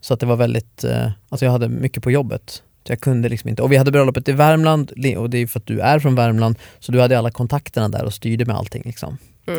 Så 0.00 0.14
att 0.14 0.20
det 0.20 0.26
var 0.26 0.36
väldigt, 0.36 0.84
eh, 0.84 1.10
alltså 1.28 1.44
jag 1.44 1.52
hade 1.52 1.68
mycket 1.68 2.02
på 2.02 2.10
jobbet. 2.10 2.62
Så 2.86 2.92
jag 2.92 3.00
kunde 3.00 3.28
liksom 3.28 3.50
inte. 3.50 3.62
Och 3.62 3.72
vi 3.72 3.76
hade 3.76 3.90
bröllopet 3.90 4.28
i 4.28 4.32
Värmland 4.32 4.92
och 5.18 5.30
det 5.30 5.38
är 5.38 5.46
för 5.46 5.58
att 5.60 5.66
du 5.66 5.80
är 5.80 5.98
från 5.98 6.14
Värmland 6.14 6.58
så 6.78 6.92
du 6.92 7.00
hade 7.00 7.18
alla 7.18 7.30
kontakterna 7.30 7.88
där 7.88 8.04
och 8.04 8.14
styrde 8.14 8.44
med 8.44 8.56
allting. 8.56 8.82
Liksom. 8.84 9.18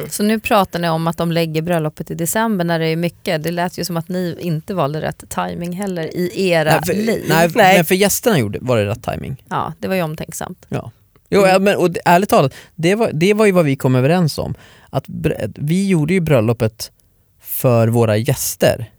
Så 0.10 0.24
nu 0.24 0.40
pratar 0.40 0.80
ni 0.80 0.90
om 0.90 1.08
att 1.08 1.18
de 1.18 1.32
lägger 1.32 1.62
bröllopet 1.62 2.12
i 2.12 2.16
december 2.16 2.66
när 2.66 2.80
det 2.80 2.88
är 2.88 2.96
mycket. 2.96 3.44
Det 3.44 3.52
lät 3.52 3.78
ju 3.78 3.86
som 3.86 3.98
att 3.98 4.10
ni 4.10 4.38
inte 4.40 4.74
valde 4.74 5.02
rätt 5.02 5.24
timing 5.30 5.74
heller 5.74 6.16
i 6.16 6.50
era 6.50 6.72
nej, 6.72 6.82
för, 6.86 6.94
liv. 6.94 7.26
nej, 7.30 7.50
Nej. 7.56 7.76
men 7.76 7.86
för 7.86 7.96
gästerna 7.96 8.40
gjorde, 8.40 8.60
var 8.62 8.78
det 8.78 8.86
rätt 8.86 9.04
timing. 9.04 9.44
Ja, 9.50 9.74
det 9.80 9.88
var 9.88 9.96
ju 9.96 10.02
omtänksamt. 10.02 10.66
Ja. 10.70 10.92
Jo, 11.30 11.48
ja, 11.48 11.60
men, 11.60 11.76
och 11.78 11.92
det- 11.92 12.02
ärligt 12.06 12.30
talat, 12.30 12.54
det 12.76 12.96
var, 12.96 13.12
det 13.14 13.34
var 13.34 13.46
ju 13.46 13.52
vad 13.52 13.66
vi 13.66 13.76
kom 13.76 13.96
överens 13.96 14.38
om. 14.38 14.54
Att 14.90 15.08
br- 15.08 15.54
vi 15.58 15.88
gjorde 15.88 16.14
ju 16.14 16.20
bröllopet 16.20 16.92
för 17.42 17.88
våra 17.88 18.18
gäster. 18.18 18.92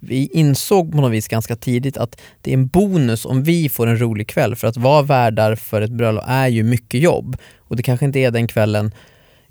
Vi 0.00 0.26
insåg 0.26 0.92
på 0.92 1.00
något 1.00 1.12
vis 1.12 1.28
ganska 1.28 1.56
tidigt 1.56 1.96
att 1.96 2.20
det 2.40 2.50
är 2.50 2.54
en 2.54 2.66
bonus 2.66 3.24
om 3.24 3.42
vi 3.42 3.68
får 3.68 3.86
en 3.86 4.00
rolig 4.00 4.28
kväll 4.28 4.56
för 4.56 4.68
att 4.68 4.76
vara 4.76 5.02
värdar 5.02 5.54
för 5.54 5.82
ett 5.82 5.90
bröllop 5.90 6.24
är 6.26 6.48
ju 6.48 6.62
mycket 6.62 7.00
jobb 7.00 7.36
och 7.58 7.76
det 7.76 7.82
kanske 7.82 8.06
inte 8.06 8.18
är 8.18 8.30
den 8.30 8.46
kvällen 8.46 8.94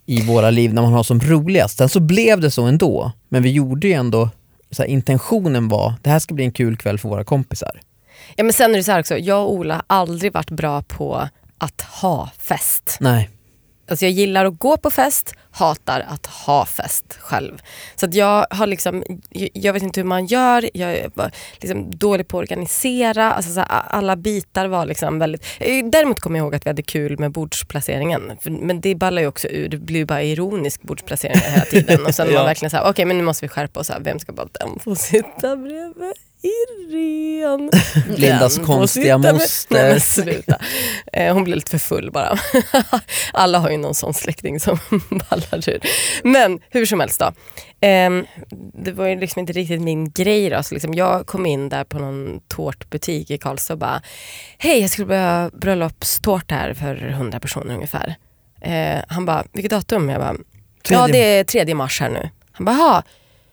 i 0.06 0.22
våra 0.22 0.50
liv 0.50 0.74
när 0.74 0.82
man 0.82 0.94
har 0.94 1.04
som 1.04 1.20
roligast. 1.20 1.78
Sen 1.78 1.90
så 1.90 2.00
blev 2.00 2.40
det 2.40 2.52
så 2.52 2.64
ändå, 2.64 3.12
men 3.30 3.44
vi 3.44 3.52
gjorde 3.52 3.88
ju 3.88 3.94
ändå, 3.94 4.30
så 4.72 4.82
här, 4.82 4.90
intentionen 4.90 5.68
var 5.68 5.94
det 6.02 6.10
här 6.10 6.20
ska 6.20 6.34
bli 6.34 6.46
en 6.46 6.52
kul 6.52 6.78
kväll 6.78 6.98
för 6.98 7.10
våra 7.10 7.24
kompisar. 7.24 7.82
Ja, 8.36 8.44
men 8.44 8.54
sen 8.54 8.72
är 8.72 8.78
det 8.78 8.84
så 8.84 8.92
här 8.92 9.00
också, 9.00 9.18
jag 9.18 9.44
och 9.44 9.54
Ola 9.54 9.74
har 9.74 9.84
aldrig 9.88 10.34
varit 10.34 10.52
bra 10.52 10.82
på 10.82 11.30
att 11.58 11.82
ha 11.82 12.30
fest. 12.38 12.98
Nej. 13.00 13.30
Alltså 13.90 14.06
jag 14.06 14.12
gillar 14.12 14.46
att 14.46 14.58
gå 14.60 14.78
på 14.78 14.90
fest, 14.90 15.34
hatar 15.52 16.06
att 16.10 16.26
ha 16.26 16.66
fest 16.66 17.18
själv. 17.20 17.62
Så 17.96 18.06
att 18.06 18.14
jag 18.14 18.48
har 18.50 18.68
liksom, 18.68 19.04
jag- 19.54 19.74
vet 19.74 19.84
inte 19.84 20.00
hur 20.00 20.08
man 20.08 20.26
gör, 20.26 20.70
jag 20.74 20.94
är 20.94 21.12
liksom 21.60 21.92
dålig 21.98 22.28
på 22.28 22.38
att 22.38 22.42
organisera. 22.42 23.32
Alltså 23.34 23.54
så 23.54 23.60
här, 23.60 23.68
alla 23.70 24.16
bitar 24.16 24.68
var 24.68 24.86
liksom 24.86 25.20
väldigt... 25.20 25.46
eh, 25.60 25.86
Däremot 25.86 26.20
kommer 26.20 26.40
jag 26.40 26.44
ihåg 26.46 26.56
att 26.56 26.66
vi 26.66 26.70
hade 26.70 26.84
kul 26.84 27.20
med 27.20 27.32
bordsplaceringen. 27.32 28.32
Men 28.44 28.82
det 28.82 28.96
ballar 28.96 29.22
ju 29.22 29.28
också 29.28 29.48
ur, 29.48 29.70
det 29.70 29.78
blir 29.78 30.06
bara 30.06 30.24
ironisk 30.24 30.82
bordsplacering 30.82 31.40
hela 31.40 31.66
tiden. 31.66 32.06
Och 32.06 32.16
sen 32.16 32.28
Ja. 32.32 32.34
man 32.34 32.46
verkligen 32.46 32.70
såhär, 32.70 32.90
okej 32.90 33.06
men 33.06 33.18
nu 33.18 33.24
måste 33.24 33.46
vi 33.46 33.50
skärpa 33.50 33.80
oss, 33.80 33.90
här. 33.90 34.00
vem 34.00 34.20
ska 34.20 34.34
bara 34.34 34.48
den 34.52 34.80
få 34.80 34.96
sitta 34.96 35.56
bredvid 35.56 36.14
Irene? 36.42 37.70
Lindas 38.18 38.58
konstiga 38.58 39.18
moster. 39.18 40.00
Sluta. 40.00 40.60
Eh, 41.14 41.34
Hon 41.34 41.44
blir 41.44 41.56
lite 41.56 41.72
för 41.72 41.78
full 41.78 42.12
bara. 42.12 42.38
Alla 43.34 43.60
har 43.60 43.70
ju 43.70 43.78
någon 43.78 43.96
sån 43.96 44.14
släkting 44.14 44.60
som 44.60 44.80
ballar 45.30 45.70
ur. 45.70 45.80
Men 46.24 46.60
hur 46.70 46.86
som 46.86 47.00
helst 47.00 47.20
då. 47.20 47.32
Ehm, 47.82 48.26
det 48.74 48.92
var 48.92 49.08
ju 49.08 49.20
liksom 49.20 49.40
inte 49.40 49.54
riktigt 49.54 49.82
min 49.82 50.12
grej 50.12 50.50
då. 50.50 50.64
Så 50.64 50.74
liksom 50.74 50.94
jag 50.94 51.28
kom 51.28 51.46
in 51.46 51.70
där 51.70 51.84
på 51.84 52.00
någon 52.00 52.40
tårtbutik 52.48 53.32
i 53.32 53.38
Karlstad 53.38 53.74
och 53.74 53.80
bara 53.80 54.02
Hej 54.58 54.82
jag 54.82 54.90
skulle 54.90 55.06
behöva 55.06 55.50
bröllopstårta 55.50 56.56
här 56.56 56.74
för 56.74 56.96
100 57.10 57.40
personer 57.40 57.74
ungefär. 57.76 58.16
Eh, 58.62 59.00
han 59.08 59.26
bara, 59.26 59.44
vilket 59.52 59.72
datum? 59.72 60.10
Jag 60.10 60.22
bara, 60.22 60.36
ja 60.90 61.08
det 61.08 61.18
är 61.40 61.44
3 61.44 61.74
mars 61.76 62.00
här 62.02 62.10
nu. 62.10 62.30
Han 62.52 62.66
bara, 62.66 62.76
"Jaha, 62.78 63.04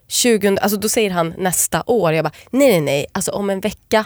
20, 0.09 0.57
alltså 0.61 0.79
då 0.79 0.89
säger 0.89 1.11
han 1.11 1.35
nästa 1.39 1.83
år. 1.87 2.13
Jag 2.13 2.25
bara, 2.25 2.33
nej 2.51 2.69
nej 2.69 2.81
nej, 2.81 3.07
alltså 3.13 3.31
om 3.31 3.51
en 3.51 3.61
vecka. 3.61 4.05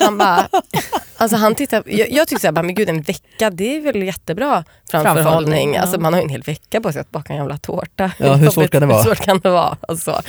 Han 0.00 0.18
bara, 0.18 0.48
alltså 1.16 1.36
han 1.36 1.54
tittar, 1.54 1.82
jag, 1.86 2.10
jag 2.10 2.28
tyckte 2.28 2.40
såhär, 2.40 2.62
men 2.62 2.74
gud 2.74 2.88
en 2.88 3.02
vecka 3.02 3.50
det 3.50 3.76
är 3.76 3.80
väl 3.80 4.02
jättebra 4.02 4.64
framförhållning. 4.90 5.24
Framförhållning, 5.24 5.74
ja. 5.74 5.80
Alltså 5.80 6.00
man 6.00 6.12
har 6.12 6.20
ju 6.20 6.24
en 6.24 6.30
hel 6.30 6.42
vecka 6.42 6.80
på 6.80 6.92
sig 6.92 7.00
att 7.00 7.10
baka 7.10 7.32
en 7.32 7.38
jävla 7.38 7.58
tårta. 7.58 8.12
Ja, 8.18 8.34
hur 8.34 8.50
svårt 8.50 8.70
kan 8.70 8.80
det 8.80 8.86
vara? 8.86 8.98
Hur 9.02 9.04
svårt 9.04 9.24
kan 9.24 9.38
det 9.38 9.50
vara? 9.50 9.76
Alltså. 9.88 10.22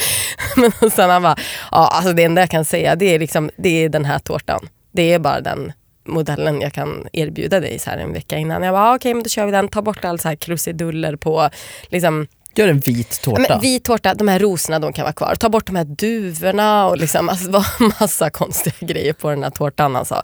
Men 0.81 0.91
sen 0.91 1.09
han 1.09 1.21
bara, 1.21 1.35
ja 1.71 1.87
alltså 1.87 2.13
det 2.13 2.23
enda 2.23 2.41
jag 2.41 2.49
kan 2.49 2.65
säga 2.65 2.95
det 2.95 3.05
är, 3.05 3.19
liksom, 3.19 3.49
det 3.57 3.83
är 3.83 3.89
den 3.89 4.05
här 4.05 4.19
tårtan. 4.19 4.69
Det 4.91 5.13
är 5.13 5.19
bara 5.19 5.41
den 5.41 5.73
modellen 6.07 6.61
jag 6.61 6.73
kan 6.73 7.07
erbjuda 7.13 7.59
dig 7.59 7.79
så 7.79 7.89
här 7.89 7.97
en 7.97 8.13
vecka 8.13 8.37
innan. 8.37 8.63
Jag 8.63 8.73
bara, 8.73 8.95
okej 8.95 9.13
men 9.13 9.23
då 9.23 9.29
kör 9.29 9.45
vi 9.45 9.51
den, 9.51 9.67
ta 9.67 9.81
bort 9.81 10.05
all 10.05 10.19
så 10.19 10.27
här 10.27 10.35
krusiduller 10.35 11.15
på 11.15 11.49
liksom, 11.89 12.27
Gör 12.55 12.67
en 12.67 12.79
vit 12.79 13.21
tårta. 13.21 13.45
Men 13.49 13.59
vit 13.59 13.83
tårta, 13.83 14.13
de 14.13 14.27
här 14.27 14.39
rosorna 14.39 14.79
de 14.79 14.93
kan 14.93 15.03
vara 15.03 15.13
kvar. 15.13 15.35
Ta 15.35 15.49
bort 15.49 15.65
de 15.65 15.75
här 15.75 15.85
duvorna 15.85 16.87
och 16.87 16.97
liksom, 16.97 17.29
alltså, 17.29 17.45
det 17.45 17.51
var 17.51 17.99
massa 17.99 18.29
konstiga 18.33 18.75
grejer 18.79 19.13
på 19.13 19.29
den 19.29 19.43
här 19.43 19.49
tårtan. 19.49 19.95
Alltså. 19.95 20.21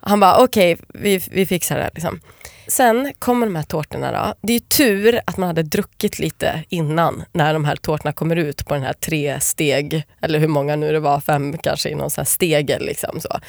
Han 0.00 0.20
bara 0.20 0.44
okej, 0.44 0.78
vi, 0.88 1.22
vi 1.30 1.46
fixar 1.46 1.78
det. 1.78 1.90
Liksom. 1.94 2.20
Sen 2.66 3.12
kommer 3.18 3.46
de 3.46 3.56
här 3.56 3.62
tårtorna 3.62 4.12
då. 4.12 4.34
Det 4.42 4.52
är 4.52 4.54
ju 4.54 4.60
tur 4.60 5.20
att 5.26 5.36
man 5.36 5.46
hade 5.46 5.62
druckit 5.62 6.18
lite 6.18 6.64
innan 6.68 7.24
när 7.32 7.52
de 7.52 7.64
här 7.64 7.76
tårtorna 7.76 8.12
kommer 8.12 8.36
ut 8.36 8.66
på 8.66 8.74
den 8.74 8.82
här 8.82 8.92
tre 8.92 9.40
steg, 9.40 10.02
eller 10.22 10.38
hur 10.38 10.48
många 10.48 10.76
nu 10.76 10.92
det 10.92 11.00
var, 11.00 11.20
fem 11.20 11.58
kanske 11.58 11.88
i 11.88 11.94
någon 11.94 12.10
sån 12.10 12.22
här 12.22 12.26
stegel. 12.26 12.86
Liksom, 12.86 13.20
så. 13.20 13.40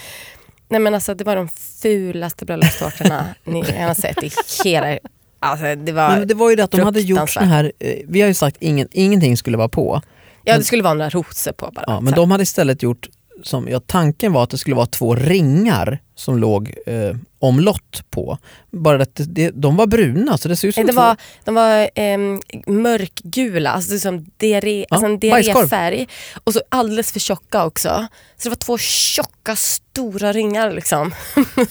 Nej 0.70 0.80
men 0.80 0.94
alltså 0.94 1.14
det 1.14 1.24
var 1.24 1.36
de 1.36 1.50
fulaste 1.82 2.46
bröllopstårtorna 2.46 3.26
ni 3.44 3.82
har 3.82 3.94
sett 3.94 4.24
i 4.24 4.32
hela... 4.64 5.00
Alltså 5.44 5.76
det 5.76 5.92
var... 5.92 6.10
Men 6.10 6.28
det 6.28 6.34
var 6.34 6.50
ju 6.50 6.56
det 6.56 6.64
att 6.64 6.72
de 6.72 6.82
hade 6.82 7.02
gjort 7.02 7.30
såna 7.30 7.46
här, 7.46 7.72
eh, 7.80 7.96
vi 8.08 8.22
har 8.22 8.28
ju 8.28 8.34
sagt 8.34 8.58
ingen, 8.60 8.88
ingenting 8.92 9.38
skulle 9.38 9.58
vara 9.58 9.70
på. 9.70 10.02
Ja 10.44 10.58
det 10.58 10.64
skulle 10.64 10.84
vara 10.84 10.94
några 10.94 11.10
rosor 11.10 11.52
på 11.52 11.72
bara. 11.76 11.84
Ja, 11.88 12.02
men 12.02 12.14
de 12.14 12.32
hade 12.32 12.44
istället 12.44 12.84
gjort, 12.84 13.10
som, 13.44 13.68
ja, 13.68 13.80
tanken 13.80 14.34
var 14.34 14.44
att 14.44 14.50
det 14.50 14.58
skulle 14.58 14.76
vara 14.76 14.86
två 14.86 15.16
ringar 15.16 16.00
som 16.16 16.38
låg 16.38 16.74
eh, 16.86 17.16
omlott 17.40 18.04
på. 18.10 18.38
Bara 18.72 19.02
att 19.04 19.16
det, 19.16 19.24
det, 19.24 19.50
de 19.50 19.76
var 19.76 19.88
bruna 19.88 20.38
så 20.38 20.48
det 20.48 20.56
ser 20.56 20.68
ut 20.68 20.76
som 20.76 20.86
det 20.86 20.94
två... 20.94 21.02
var, 21.02 21.18
de 21.46 21.56
var 21.56 21.90
ehm, 21.96 22.40
mörkgula, 22.68 23.72
alltså 23.72 24.00
som 24.00 24.26
diarré, 24.38 24.86
alltså 24.90 25.06
en 25.06 25.20
bajskorv. 25.20 25.54
diarréfärg. 25.56 26.08
Och 26.44 26.54
så 26.54 26.62
alldeles 26.70 27.12
för 27.12 27.20
tjocka 27.20 27.66
också. 27.66 28.08
Så 28.38 28.44
det 28.44 28.50
var 28.50 28.56
två 28.56 28.78
tjocka 28.78 29.56
stora 29.56 30.34
ringar 30.34 30.72
liksom. 30.72 31.12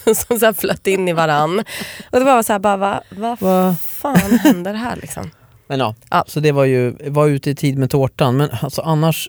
som 0.26 0.38
så 0.40 0.52
flöt 0.54 0.86
in 0.86 1.08
i 1.08 1.12
varann. 1.12 1.58
Och 2.10 2.18
det 2.18 2.24
var 2.24 2.42
så 2.42 2.52
här, 2.52 2.60
bara, 2.60 2.76
vad 2.76 3.00
va 3.10 3.36
Va? 3.40 3.76
fan 3.80 4.16
händer 4.16 4.74
här 4.74 4.96
liksom? 4.96 5.30
Men 5.66 5.80
ja, 5.80 5.94
Ja. 6.10 6.24
så 6.26 6.40
det 6.40 6.52
var 6.52 6.64
ju, 6.64 7.10
var 7.10 7.26
ute 7.28 7.50
i 7.50 7.54
tid 7.54 7.78
med 7.78 7.90
tårtan. 7.90 8.36
Men 8.36 8.50
alltså 8.62 8.82
annars, 8.82 9.28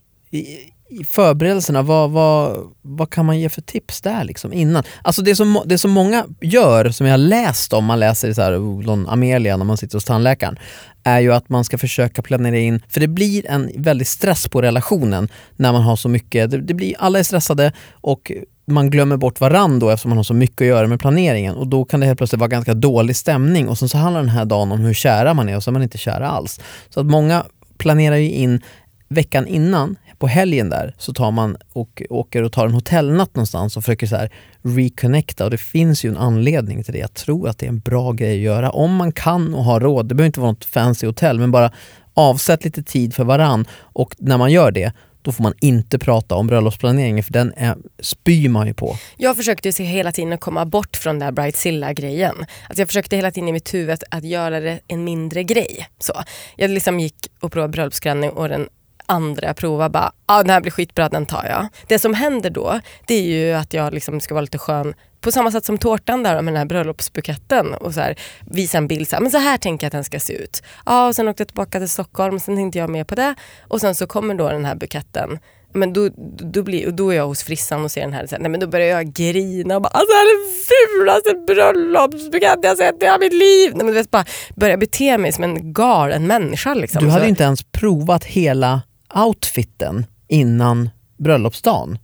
i, 0.92 1.04
förberedelserna, 1.04 1.82
vad, 1.82 2.12
vad, 2.12 2.58
vad 2.82 3.10
kan 3.10 3.26
man 3.26 3.40
ge 3.40 3.50
för 3.50 3.62
tips 3.62 4.02
där 4.02 4.24
liksom 4.24 4.54
innan? 4.54 4.84
Alltså 5.02 5.22
det 5.22 5.36
som, 5.36 5.62
det 5.66 5.78
som 5.78 5.92
många 5.92 6.26
gör, 6.42 6.90
som 6.90 7.06
jag 7.06 7.14
har 7.14 7.18
läst 7.18 7.74
om, 7.74 7.86
man 7.86 8.00
läser 8.00 8.30
i 8.30 8.34
så 8.34 8.42
här, 8.42 8.58
oh, 8.58 9.14
Amelia 9.14 9.58
när 9.58 9.66
man 9.66 9.78
sitter 9.78 9.96
hos 9.96 10.06
tandläkaren, 10.06 10.58
är 11.04 11.20
ju 11.20 11.34
att 11.34 11.50
man 11.50 11.64
ska 11.64 11.78
försöka 11.78 12.22
planera 12.22 12.58
in, 12.58 12.82
för 12.90 13.00
det 13.00 13.08
blir 13.08 13.48
en 13.48 13.72
väldig 13.76 14.08
stress 14.08 14.48
på 14.48 14.62
relationen 14.62 15.30
när 15.56 15.72
man 15.72 15.82
har 15.82 15.96
så 15.96 16.10
mycket, 16.10 16.52
det, 16.52 16.58
det 16.58 16.74
blir, 16.74 16.96
alla 17.00 17.20
är 17.20 17.24
stressade 17.24 17.74
och 17.92 18.32
man 18.66 18.90
glömmer 18.90 19.18
bort 19.18 19.40
varandra 19.40 19.80
då 19.80 19.90
eftersom 19.90 20.10
man 20.10 20.18
har 20.18 20.24
så 20.24 20.34
mycket 20.34 20.62
att 20.62 20.68
göra 20.68 20.88
med 20.88 21.00
planeringen 21.00 21.56
och 21.56 21.68
då 21.68 21.86
kan 21.86 22.00
det 22.00 22.06
helt 22.06 22.18
plötsligt 22.18 22.40
vara 22.40 22.48
ganska 22.48 22.74
dålig 22.74 23.16
stämning 23.16 23.70
och 23.70 23.78
sen 23.78 23.90
så 23.90 23.98
handlar 23.98 24.22
den 24.22 24.30
här 24.30 24.46
dagen 24.46 24.72
om 24.72 24.80
hur 24.80 24.94
kära 24.94 25.34
man 25.34 25.50
är 25.50 25.56
och 25.56 25.64
så 25.64 25.70
är 25.70 25.74
man 25.74 25.84
inte 25.84 25.98
kära 25.98 26.30
alls. 26.30 26.60
Så 26.90 27.00
att 27.00 27.06
många 27.06 27.46
planerar 27.78 28.16
ju 28.16 28.32
in 28.32 28.62
veckan 29.10 29.48
innan, 29.48 29.96
på 30.22 30.28
helgen 30.28 30.70
där, 30.70 30.94
så 30.98 31.14
tar 31.14 31.32
man 31.32 31.58
och 31.74 32.02
åker 32.10 32.44
och 32.44 32.52
tar 32.52 32.66
en 32.66 32.74
hotellnatt 32.74 33.36
någonstans 33.36 33.78
och 33.78 33.84
försöker 33.84 34.08
så 34.08 34.16
här 34.16 34.30
reconnecta 34.62 35.44
och 35.46 35.52
det 35.52 35.58
finns 35.58 36.06
ju 36.06 36.10
en 36.10 36.18
anledning 36.18 36.84
till 36.84 36.94
det. 36.94 37.00
Jag 37.00 37.14
tror 37.14 37.50
att 37.50 37.58
det 37.58 37.66
är 37.66 37.70
en 37.70 37.80
bra 37.80 38.12
grej 38.12 38.36
att 38.36 38.42
göra 38.42 38.70
om 38.70 38.96
man 38.96 39.12
kan 39.12 39.54
och 39.54 39.64
har 39.64 39.80
råd. 39.80 40.08
Det 40.08 40.16
behöver 40.16 40.28
inte 40.28 40.40
vara 40.40 40.52
något 40.52 40.66
fancy 40.66 41.08
hotell 41.08 41.40
men 41.40 41.52
bara 41.52 41.72
avsätt 42.14 42.64
lite 42.64 42.84
tid 42.84 43.14
för 43.14 43.24
varann 43.24 43.66
och 43.80 44.16
när 44.20 44.38
man 44.38 44.52
gör 44.52 44.72
det 44.72 44.94
då 45.22 45.32
får 45.32 45.44
man 45.44 45.54
inte 45.62 46.00
prata 46.00 46.36
om 46.36 46.48
bröllopsplaneringen 46.48 47.24
för 47.24 47.34
den 47.34 47.54
är, 47.58 47.78
spyr 48.00 48.50
man 48.50 48.68
ju 48.68 48.74
på. 48.74 48.98
Jag 49.18 49.38
försökte 49.38 49.68
ju 49.68 49.72
se 49.72 49.84
hela 49.84 50.12
tiden 50.12 50.38
komma 50.38 50.66
bort 50.66 50.98
från 50.98 51.20
den 51.20 51.26
där 51.26 51.32
Bridezilla-grejen. 51.32 52.36
Alltså 52.40 52.82
jag 52.82 52.88
försökte 52.88 53.16
hela 53.16 53.32
tiden 53.32 53.50
i 53.50 53.52
mitt 53.52 53.74
huvud 53.74 54.04
att 54.12 54.24
göra 54.24 54.60
det 54.60 54.80
en 54.88 55.04
mindre 55.04 55.44
grej. 55.44 55.88
Så. 56.00 56.14
Jag 56.56 56.70
liksom 56.70 57.00
gick 57.00 57.16
och 57.40 57.52
provade 57.52 57.72
bröllopsklänning 57.72 58.30
och 58.30 58.50
den 58.50 58.68
andra 59.12 59.48
jag 59.48 59.56
provar 59.56 59.90
bara, 59.90 60.12
ah, 60.26 60.44
den 60.44 60.50
här 60.50 60.62
blir 60.62 60.72
skitbra, 60.72 61.10
den 61.10 61.26
tar 61.26 61.46
jag. 61.46 61.68
Det 61.88 62.00
som 62.00 62.14
händer 62.14 62.50
då, 62.50 62.80
det 63.08 63.14
är 63.14 63.22
ju 63.22 63.54
att 63.54 63.74
jag 63.74 63.94
liksom 63.94 64.20
ska 64.20 64.34
vara 64.34 64.42
lite 64.42 64.58
skön 64.58 64.94
på 65.22 65.32
samma 65.32 65.52
sätt 65.52 65.66
som 65.66 65.78
tårtan 65.78 66.24
där 66.24 66.42
med 66.42 66.54
den 66.54 66.58
här 66.58 66.66
bröllopsbuketten 66.66 67.74
och 67.74 67.94
så 67.94 68.00
här, 68.02 68.16
visa 68.52 68.78
en 68.78 68.88
bild, 68.88 69.08
så 69.08 69.16
här, 69.16 69.22
men 69.22 69.32
så 69.32 69.38
här 69.38 69.58
tänker 69.58 69.86
jag 69.86 69.88
att 69.88 69.92
den 69.92 70.04
ska 70.04 70.20
se 70.20 70.34
ut. 70.34 70.64
Ja, 70.86 71.08
och 71.08 71.16
sen 71.16 71.28
åkte 71.28 71.42
jag 71.42 71.48
tillbaka 71.48 71.80
till 71.80 71.90
Stockholm 71.90 72.36
och 72.36 72.42
sen 72.42 72.56
tänkte 72.56 72.80
jag 72.80 72.90
med 72.90 73.08
på 73.08 73.16
det 73.16 73.36
och 73.68 73.82
sen 73.82 73.96
så 73.96 74.08
kommer 74.08 74.36
då 74.36 74.50
den 74.50 74.66
här 74.66 74.76
buketten 74.76 75.40
men 75.74 75.94
då, 75.94 76.10
då, 76.54 76.64
blir, 76.64 76.92
då 76.92 77.10
är 77.10 77.16
jag 77.16 77.28
hos 77.28 77.44
frissan 77.44 77.84
och 77.84 77.92
ser 77.92 78.02
den 78.02 78.14
här, 78.14 78.28
så 78.28 78.36
här 78.36 78.42
nej, 78.42 78.52
men 78.52 78.60
då 78.60 78.68
börjar 78.68 78.88
jag 78.88 79.14
grina 79.14 79.76
och 79.76 79.82
bara 79.82 79.90
alltså 79.90 80.14
det 80.14 80.18
här 80.18 80.26
är 80.26 80.38
den 80.38 80.66
fulaste 80.68 81.54
bröllopsbukett 81.54 82.60
jag 82.62 82.78
sett 82.78 83.04
i 83.04 83.06
hela 83.06 83.18
mitt 83.18 83.34
liv. 83.34 83.72
Nej, 83.74 83.86
men 83.86 83.88
du 83.88 83.94
vet, 83.94 84.12
bara 84.12 84.26
börja 84.56 84.78
bete 84.78 85.18
mig 85.18 85.32
som 85.32 85.44
en 85.44 85.74
galen 85.74 86.28
människa. 86.28 86.74
Liksom. 86.74 87.04
Du 87.04 87.10
hade 87.10 87.24
så. 87.24 87.30
inte 87.30 87.44
ens 87.44 87.64
provat 87.64 88.24
hela 88.24 88.82
outfiten 89.16 90.06
innan 90.28 90.90
bröllopsdagen. 91.18 92.00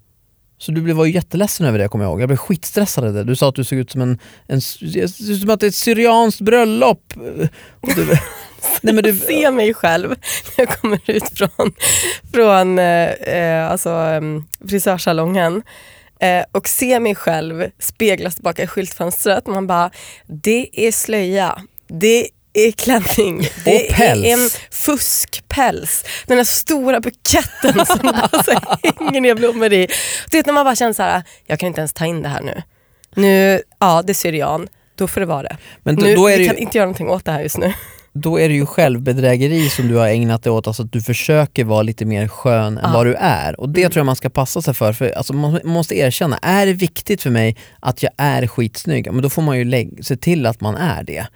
Så 0.59 0.71
du 0.71 0.93
var 0.93 1.05
ju 1.05 1.11
jätteledsen 1.11 1.65
över 1.65 1.79
det 1.79 1.87
kommer 1.87 2.05
jag 2.05 2.11
ihåg. 2.11 2.21
Jag 2.21 2.29
blev 2.29 2.37
skitstressad 2.37 3.03
av 3.03 3.13
det. 3.13 3.23
Du 3.23 3.35
sa 3.35 3.49
att 3.49 3.55
du 3.55 3.63
såg 3.63 3.79
ut 3.79 3.91
som 3.91 4.01
en, 4.01 4.19
en 4.47 4.61
som 4.61 5.49
att 5.49 5.59
det 5.59 5.65
är 5.65 5.67
ett 5.67 5.75
syrianskt 5.75 6.41
bröllop. 6.41 7.13
Du, 7.95 8.05
nej, 8.81 8.93
men 8.93 9.03
du, 9.03 9.09
jag 9.09 9.17
ser 9.17 9.51
mig 9.51 9.73
själv 9.73 10.09
när 10.09 10.65
jag 10.65 10.69
kommer 10.69 10.99
ut 11.05 11.37
från, 11.37 11.73
från 12.33 12.79
eh, 12.79 13.71
alltså, 13.71 13.89
um, 13.89 14.47
frisörsalongen 14.69 15.63
eh, 16.19 16.43
och 16.51 16.67
ser 16.67 16.99
mig 16.99 17.15
själv 17.15 17.65
speglas 17.79 18.35
tillbaka 18.35 18.63
i 18.63 18.67
skyltfönstret. 18.67 19.47
Man 19.47 19.67
bara, 19.67 19.91
det 20.27 20.87
är 20.87 20.91
slöja. 20.91 21.61
Det 21.87 22.27
klänning. 22.77 23.47
Det 23.65 23.91
är 23.91 24.25
en 24.25 24.49
fuskpäls. 24.71 26.05
Den 26.27 26.37
här 26.37 26.43
stora 26.43 26.99
buketten 26.99 27.85
som 27.85 27.99
bara 28.01 28.43
så 28.43 28.51
hänger 28.83 29.21
ner 29.21 29.35
blommor 29.35 29.73
i. 29.73 29.87
Du 30.31 30.37
vet 30.37 30.45
när 30.45 30.53
man 30.53 30.65
bara 30.65 30.75
känner 30.75 30.93
så 30.93 31.03
här, 31.03 31.23
jag 31.45 31.59
kan 31.59 31.67
inte 31.67 31.81
ens 31.81 31.93
ta 31.93 32.05
in 32.05 32.21
det 32.21 32.29
här 32.29 32.41
nu. 32.41 32.61
Nu, 33.15 33.61
ja 33.79 34.01
det 34.05 34.11
är 34.11 34.13
syrian, 34.13 34.67
då 34.95 35.07
får 35.07 35.19
det 35.19 35.25
vara 35.25 35.43
det. 35.43 35.57
Men 35.83 35.95
då, 35.95 36.05
nu, 36.05 36.15
då 36.15 36.27
är 36.27 36.37
vi 36.37 36.47
kan 36.47 36.57
inte 36.57 36.77
göra 36.77 36.85
någonting 36.85 37.09
åt 37.09 37.25
det 37.25 37.31
här 37.31 37.41
just 37.41 37.57
nu. 37.57 37.73
Då 38.13 38.39
är 38.39 38.49
det 38.49 38.55
ju 38.55 38.65
självbedrägeri 38.65 39.69
som 39.69 39.87
du 39.87 39.95
har 39.95 40.07
ägnat 40.07 40.43
dig 40.43 40.51
åt, 40.51 40.67
alltså 40.67 40.83
att 40.83 40.91
du 40.91 41.01
försöker 41.01 41.63
vara 41.63 41.81
lite 41.81 42.05
mer 42.05 42.27
skön 42.27 42.77
än 42.77 42.83
ja. 42.83 42.93
vad 42.93 43.05
du 43.05 43.15
är. 43.15 43.59
Och 43.59 43.69
det 43.69 43.81
mm. 43.81 43.91
tror 43.91 43.99
jag 43.99 44.05
man 44.05 44.15
ska 44.15 44.29
passa 44.29 44.61
sig 44.61 44.73
för, 44.73 44.93
för 44.93 45.11
alltså 45.11 45.33
man 45.33 45.59
måste 45.63 45.95
erkänna, 45.95 46.37
är 46.37 46.65
det 46.65 46.73
viktigt 46.73 47.21
för 47.21 47.29
mig 47.29 47.57
att 47.79 48.03
jag 48.03 48.11
är 48.17 48.47
skitsnygg, 48.47 49.11
men 49.13 49.21
då 49.21 49.29
får 49.29 49.41
man 49.41 49.57
ju 49.57 49.91
se 50.01 50.17
till 50.17 50.45
att 50.45 50.61
man 50.61 50.75
är 50.75 51.03
det 51.03 51.27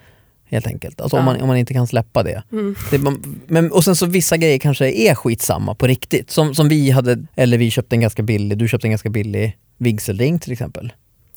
helt 0.52 0.66
enkelt. 0.66 1.00
Alltså 1.00 1.16
ja. 1.16 1.18
om, 1.18 1.24
man, 1.24 1.40
om 1.40 1.48
man 1.48 1.56
inte 1.56 1.74
kan 1.74 1.86
släppa 1.86 2.22
det. 2.22 2.42
Mm. 2.52 2.74
det 2.90 2.98
man, 2.98 3.40
men, 3.46 3.72
och 3.72 3.84
sen 3.84 3.96
så 3.96 4.06
vissa 4.06 4.36
grejer 4.36 4.58
kanske 4.58 4.90
är 4.92 5.14
skitsamma 5.14 5.74
på 5.74 5.86
riktigt. 5.86 6.30
Som, 6.30 6.54
som 6.54 6.68
vi 6.68 6.90
hade, 6.90 7.18
eller 7.36 7.58
vi 7.58 7.70
köpte 7.70 7.96
en 7.96 8.00
ganska 8.00 8.22
billig, 8.22 8.58
du 8.58 8.68
köpte 8.68 8.86
en 8.86 8.90
ganska 8.90 9.10
billig 9.10 9.56
vigselring 9.78 10.38
till 10.38 10.52
exempel. 10.52 10.92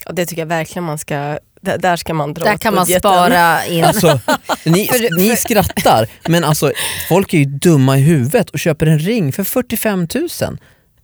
Ja, 0.06 0.12
det 0.12 0.26
tycker 0.26 0.42
jag 0.42 0.48
verkligen 0.48 0.84
man 0.84 0.98
ska, 0.98 1.40
där 1.62 1.96
ska 1.96 2.14
man 2.14 2.34
dra 2.34 2.46
Där 2.46 2.58
kan 2.58 2.76
man 2.76 2.86
spara 2.86 3.66
in. 3.70 3.84
Alltså, 3.84 4.20
ni, 4.66 4.90
ni 5.18 5.36
skrattar, 5.36 6.08
men 6.30 6.44
alltså 6.44 6.72
folk 7.10 7.34
är 7.34 7.38
ju 7.38 7.46
dumma 7.46 7.98
i 7.98 8.02
huvudet 8.02 8.50
och 8.50 8.60
köper 8.60 8.86
en 8.86 9.00
ring 9.00 9.34
för 9.34 9.44
45 9.44 10.00
000. 10.00 10.30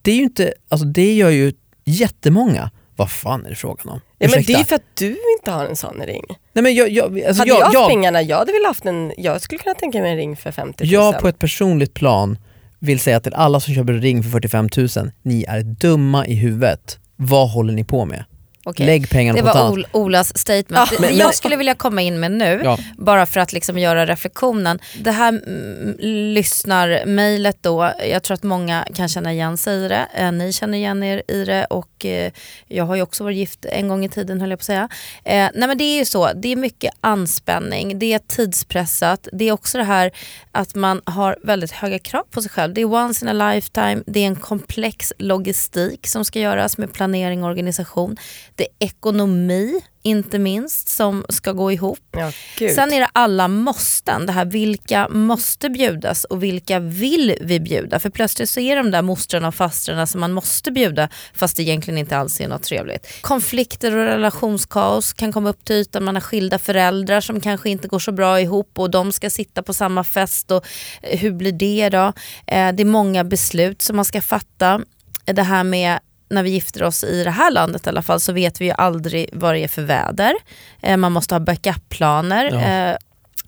Det 0.01 0.11
är 0.11 0.15
ju 0.15 0.23
inte, 0.23 0.53
alltså 0.69 0.87
det 0.87 1.13
gör 1.13 1.29
ju 1.29 1.53
jättemånga. 1.85 2.71
Vad 3.01 3.11
fan 3.11 3.45
är 3.45 3.49
det 3.49 3.55
frågan 3.55 3.89
om? 3.89 4.01
Ja, 4.17 4.29
men 4.29 4.43
det 4.43 4.53
är 4.53 4.63
för 4.63 4.75
att 4.75 4.95
du 4.95 5.17
inte 5.37 5.51
har 5.51 5.65
en 5.65 5.75
sån 5.75 6.01
ring. 6.01 6.23
Nej, 6.53 6.63
men 6.63 6.73
jag, 6.75 6.89
jag, 6.89 7.21
alltså 7.21 7.41
hade 7.41 7.49
jag, 7.49 7.59
jag 7.59 7.65
haft 7.65 7.73
jag, 7.73 7.89
pengarna, 7.89 8.21
jag 8.21 8.37
hade 8.37 8.51
väl 8.51 8.65
haft 8.65 8.85
en, 8.85 9.13
jag 9.17 9.41
skulle 9.41 9.59
kunna 9.59 9.75
tänka 9.75 10.01
mig 10.01 10.11
en 10.11 10.17
ring 10.17 10.35
för 10.35 10.51
50 10.51 10.83
000. 10.83 10.93
Jag 10.93 11.19
på 11.19 11.27
ett 11.27 11.39
personligt 11.39 11.93
plan 11.93 12.37
vill 12.79 12.99
säga 12.99 13.19
till 13.19 13.33
alla 13.33 13.59
som 13.59 13.73
köper 13.73 13.93
en 13.93 14.01
ring 14.01 14.23
för 14.23 14.29
45 14.29 14.69
000, 14.77 14.87
ni 15.21 15.45
är 15.47 15.61
dumma 15.61 16.25
i 16.27 16.35
huvudet. 16.35 16.99
Vad 17.15 17.49
håller 17.49 17.73
ni 17.73 17.83
på 17.83 18.05
med? 18.05 18.25
Okej. 18.63 18.85
Lägg 18.85 19.09
pengarna 19.09 19.41
det 19.41 19.51
på 19.51 19.57
var 19.57 19.71
Ol 19.71 19.87
Olas 19.91 20.37
statement. 20.37 20.91
Ja. 20.91 20.97
Men, 20.99 21.17
jag 21.17 21.35
skulle 21.35 21.55
vilja 21.55 21.75
komma 21.75 22.01
in 22.01 22.19
med 22.19 22.31
nu, 22.31 22.61
ja. 22.63 22.77
bara 22.97 23.25
för 23.25 23.39
att 23.39 23.53
liksom 23.53 23.77
göra 23.77 24.05
reflektionen. 24.05 24.79
Det 24.99 25.11
här 25.11 25.29
mm, 25.29 25.95
lyssnar-mejlet 26.33 27.57
då, 27.61 27.93
jag 28.09 28.23
tror 28.23 28.35
att 28.35 28.43
många 28.43 28.87
kan 28.95 29.09
känna 29.09 29.33
igen 29.33 29.57
sig 29.57 29.85
i 29.85 29.87
det. 29.87 30.07
Eh, 30.15 30.31
ni 30.31 30.53
känner 30.53 30.77
igen 30.77 31.03
er 31.03 31.23
i 31.27 31.45
det 31.45 31.65
och 31.65 32.05
eh, 32.05 32.31
jag 32.67 32.85
har 32.85 32.95
ju 32.95 33.01
också 33.01 33.23
varit 33.23 33.37
gift 33.37 33.65
en 33.65 33.87
gång 33.87 34.05
i 34.05 34.09
tiden 34.09 34.41
höll 34.41 34.49
jag 34.49 34.59
på 34.59 34.61
att 34.61 34.65
säga. 34.65 34.89
Eh, 35.23 35.49
nej 35.53 35.67
men 35.67 35.77
det 35.77 35.83
är 35.83 35.97
ju 35.97 36.05
så, 36.05 36.33
det 36.33 36.51
är 36.51 36.55
mycket 36.55 36.93
anspänning, 37.01 37.99
det 37.99 38.13
är 38.13 38.19
tidspressat, 38.19 39.27
det 39.33 39.45
är 39.45 39.51
också 39.51 39.77
det 39.77 39.83
här 39.83 40.11
att 40.51 40.75
man 40.75 41.01
har 41.05 41.37
väldigt 41.43 41.71
höga 41.71 41.99
krav 41.99 42.23
på 42.31 42.41
sig 42.41 42.51
själv. 42.51 42.73
Det 42.73 42.81
är 42.81 42.93
once 42.93 43.25
in 43.25 43.41
a 43.41 43.53
lifetime, 43.53 44.03
det 44.05 44.19
är 44.19 44.27
en 44.27 44.35
komplex 44.35 45.13
logistik 45.17 46.07
som 46.07 46.25
ska 46.25 46.39
göras 46.39 46.77
med 46.77 46.93
planering 46.93 47.43
och 47.43 47.49
organisation 47.49 48.17
det 48.55 48.63
är 48.63 48.85
ekonomi 48.87 49.81
inte 50.03 50.39
minst 50.39 50.89
som 50.89 51.25
ska 51.29 51.51
gå 51.51 51.71
ihop. 51.71 51.99
Ja, 52.11 52.31
Sen 52.75 52.93
är 52.93 52.99
det 52.99 53.09
alla 53.13 53.47
måsten, 53.47 54.25
det 54.25 54.31
här 54.31 54.45
vilka 54.45 55.09
måste 55.09 55.69
bjudas 55.69 56.23
och 56.23 56.43
vilka 56.43 56.79
vill 56.79 57.35
vi 57.41 57.59
bjuda? 57.59 57.99
För 57.99 58.09
plötsligt 58.09 58.49
så 58.49 58.59
är 58.59 58.75
de 58.75 58.91
där 58.91 59.01
mostrarna 59.01 59.47
och 59.47 59.55
fastrarna 59.55 60.07
som 60.07 60.21
man 60.21 60.31
måste 60.31 60.71
bjuda 60.71 61.09
fast 61.33 61.57
det 61.57 61.63
egentligen 61.63 61.97
inte 61.97 62.17
alls 62.17 62.41
är 62.41 62.47
något 62.47 62.63
trevligt. 62.63 63.07
Konflikter 63.21 63.97
och 63.97 64.05
relationskaos 64.05 65.13
kan 65.13 65.31
komma 65.31 65.49
upp 65.49 65.65
till 65.65 65.75
ytan, 65.75 66.03
man 66.03 66.15
har 66.15 66.21
skilda 66.21 66.59
föräldrar 66.59 67.21
som 67.21 67.41
kanske 67.41 67.69
inte 67.69 67.87
går 67.87 67.99
så 67.99 68.11
bra 68.11 68.41
ihop 68.41 68.79
och 68.79 68.91
de 68.91 69.11
ska 69.11 69.29
sitta 69.29 69.63
på 69.63 69.73
samma 69.73 70.03
fest 70.03 70.51
och 70.51 70.65
eh, 71.01 71.19
hur 71.19 71.31
blir 71.31 71.51
det 71.51 71.89
då? 71.89 72.13
Eh, 72.47 72.71
det 72.73 72.83
är 72.83 72.85
många 72.85 73.23
beslut 73.23 73.81
som 73.81 73.95
man 73.95 74.05
ska 74.05 74.21
fatta. 74.21 74.81
Det 75.25 75.43
här 75.43 75.63
med 75.63 75.99
när 76.31 76.43
vi 76.43 76.49
gifter 76.49 76.83
oss 76.83 77.03
i 77.03 77.23
det 77.23 77.31
här 77.31 77.51
landet 77.51 77.85
i 77.85 77.89
alla 77.89 78.01
fall 78.01 78.19
så 78.19 78.33
vet 78.33 78.61
vi 78.61 78.65
ju 78.65 78.71
aldrig 78.71 79.29
vad 79.33 79.55
det 79.55 79.59
är 79.59 79.67
för 79.67 79.81
väder. 79.81 80.33
Eh, 80.81 80.97
man 80.97 81.11
måste 81.11 81.35
ha 81.35 81.39
backup-planer, 81.39 82.51
ja. 82.51 82.61
eh, 82.61 82.97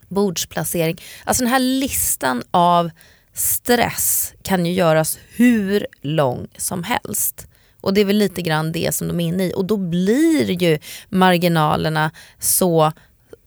bordsplacering. 0.08 1.02
Alltså 1.24 1.44
den 1.44 1.52
här 1.52 1.60
listan 1.60 2.44
av 2.52 2.90
stress 3.34 4.34
kan 4.44 4.66
ju 4.66 4.74
göras 4.74 5.20
hur 5.36 5.88
lång 6.02 6.48
som 6.58 6.84
helst. 6.84 7.48
Och 7.82 7.94
det 7.94 8.02
är 8.02 8.06
väl 8.06 8.18
lite 8.18 8.42
grann 8.42 8.72
det 8.72 8.96
som 8.96 9.08
de 9.08 9.20
är 9.20 9.28
inne 9.28 9.44
i. 9.44 9.54
Och 9.56 9.66
då 9.66 9.78
blir 9.78 10.64
ju 10.64 10.80
marginalerna 11.10 12.12
så 12.40 12.92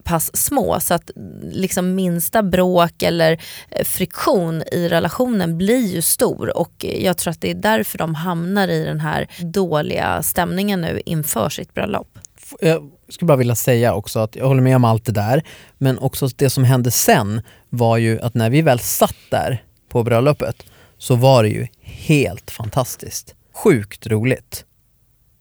pass 0.06 0.36
små 0.36 0.80
så 0.80 0.94
att 0.94 1.10
liksom 1.42 1.94
minsta 1.94 2.42
bråk 2.42 3.02
eller 3.02 3.40
eh, 3.70 3.84
friktion 3.84 4.62
i 4.72 4.88
relationen 4.88 5.58
blir 5.58 5.86
ju 5.86 6.02
stor 6.02 6.56
och 6.56 6.84
jag 6.98 7.18
tror 7.18 7.30
att 7.30 7.40
det 7.40 7.50
är 7.50 7.54
därför 7.54 7.98
de 7.98 8.14
hamnar 8.14 8.68
i 8.68 8.84
den 8.84 9.00
här 9.00 9.28
dåliga 9.38 10.22
stämningen 10.22 10.80
nu 10.80 11.00
inför 11.06 11.48
sitt 11.48 11.74
bröllop. 11.74 12.18
Jag 12.60 12.90
skulle 13.08 13.26
bara 13.26 13.38
vilja 13.38 13.54
säga 13.54 13.94
också 13.94 14.18
att 14.18 14.36
jag 14.36 14.46
håller 14.46 14.62
med 14.62 14.76
om 14.76 14.84
allt 14.84 15.04
det 15.04 15.12
där 15.12 15.42
men 15.78 15.98
också 15.98 16.28
det 16.36 16.50
som 16.50 16.64
hände 16.64 16.90
sen 16.90 17.42
var 17.68 17.96
ju 17.96 18.20
att 18.20 18.34
när 18.34 18.50
vi 18.50 18.62
väl 18.62 18.78
satt 18.78 19.16
där 19.30 19.64
på 19.88 20.02
bröllopet 20.02 20.62
så 20.98 21.14
var 21.14 21.42
det 21.42 21.48
ju 21.48 21.66
helt 21.80 22.50
fantastiskt. 22.50 23.34
Sjukt 23.52 24.06
roligt. 24.06 24.64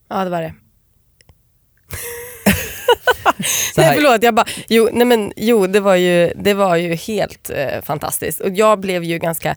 Ja 0.09 0.23
det 0.23 0.29
var 0.29 0.41
det. 0.41 0.53
nej 3.77 3.95
förlåt, 3.95 4.23
jag 4.23 4.35
bara, 4.35 4.45
jo, 4.67 4.89
nej 4.93 5.05
men, 5.05 5.33
jo 5.35 5.67
det, 5.67 5.79
var 5.79 5.95
ju, 5.95 6.33
det 6.35 6.53
var 6.53 6.75
ju 6.75 6.95
helt 6.95 7.49
eh, 7.49 7.81
fantastiskt. 7.83 8.39
Och 8.39 8.49
jag 8.49 8.79
blev 8.79 9.03
ju 9.03 9.17
ganska, 9.19 9.55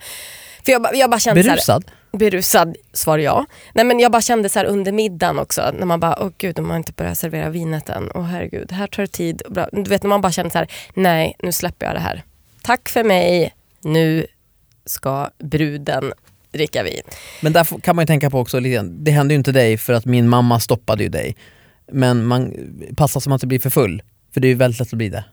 för 0.65 0.73
jag, 0.73 0.87
jag 0.95 1.11
bara 1.11 1.21
kände 1.21 1.43
Berusad? 1.43 1.85
Så 1.85 1.91
berusad, 2.13 2.77
svar 2.93 3.19
ja. 3.19 3.47
Nej 3.73 3.85
men 3.85 4.01
jag 4.01 4.13
bara 4.13 4.23
kände 4.23 4.49
så 4.49 4.63
under 4.63 4.93
middagen 4.93 5.39
också, 5.39 5.71
när 5.79 5.87
man 5.87 6.01
bara, 6.01 6.23
åh 6.23 6.31
gud 6.39 6.55
de 6.55 6.71
har 6.71 6.77
inte 6.77 6.93
börjat 6.93 7.19
servera 7.19 7.49
vinet 7.49 7.89
än. 7.89 8.11
Åh 8.15 8.23
herregud, 8.23 8.73
här 8.73 8.87
tar 8.87 9.03
det 9.03 9.09
tid. 9.09 9.43
Du 9.73 9.91
vet 9.91 10.03
när 10.03 10.09
man 10.09 10.21
bara 10.21 10.33
känner 10.33 10.51
så 10.51 10.59
här, 10.59 10.69
nej 10.95 11.37
nu 11.43 11.53
släpper 11.53 11.87
jag 11.87 11.95
det 11.95 12.01
här. 12.01 12.23
Tack 12.63 12.89
för 12.89 13.05
mig, 13.05 13.55
nu 13.81 14.27
ska 14.87 15.31
bruden 15.39 16.13
dricka 16.53 16.83
vin. 16.83 17.03
Men 17.41 17.53
där 17.53 17.81
kan 17.81 17.97
man 17.97 18.03
ju 18.03 18.07
tänka 18.07 18.31
på 18.31 18.41
också, 18.41 18.61
det 18.61 19.11
hände 19.11 19.35
ju 19.35 19.39
inte 19.39 19.53
dig 19.53 19.79
för 19.79 19.93
att 19.93 20.05
min 20.05 20.29
mamma 20.29 20.61
stoppade 20.61 21.03
ju 21.03 21.09
dig. 21.09 21.37
Men 21.93 22.25
man 22.25 22.55
passar 22.97 23.21
så 23.21 23.29
man 23.29 23.37
inte 23.37 23.47
blir 23.47 23.59
för 23.59 23.71
full, 23.71 24.03
för 24.35 24.41
det 24.41 24.47
är 24.47 24.51
ju 24.51 24.55
väldigt 24.55 24.81
lätt 24.81 24.93
att 24.93 24.99
bli 24.99 25.09
det. 25.09 25.25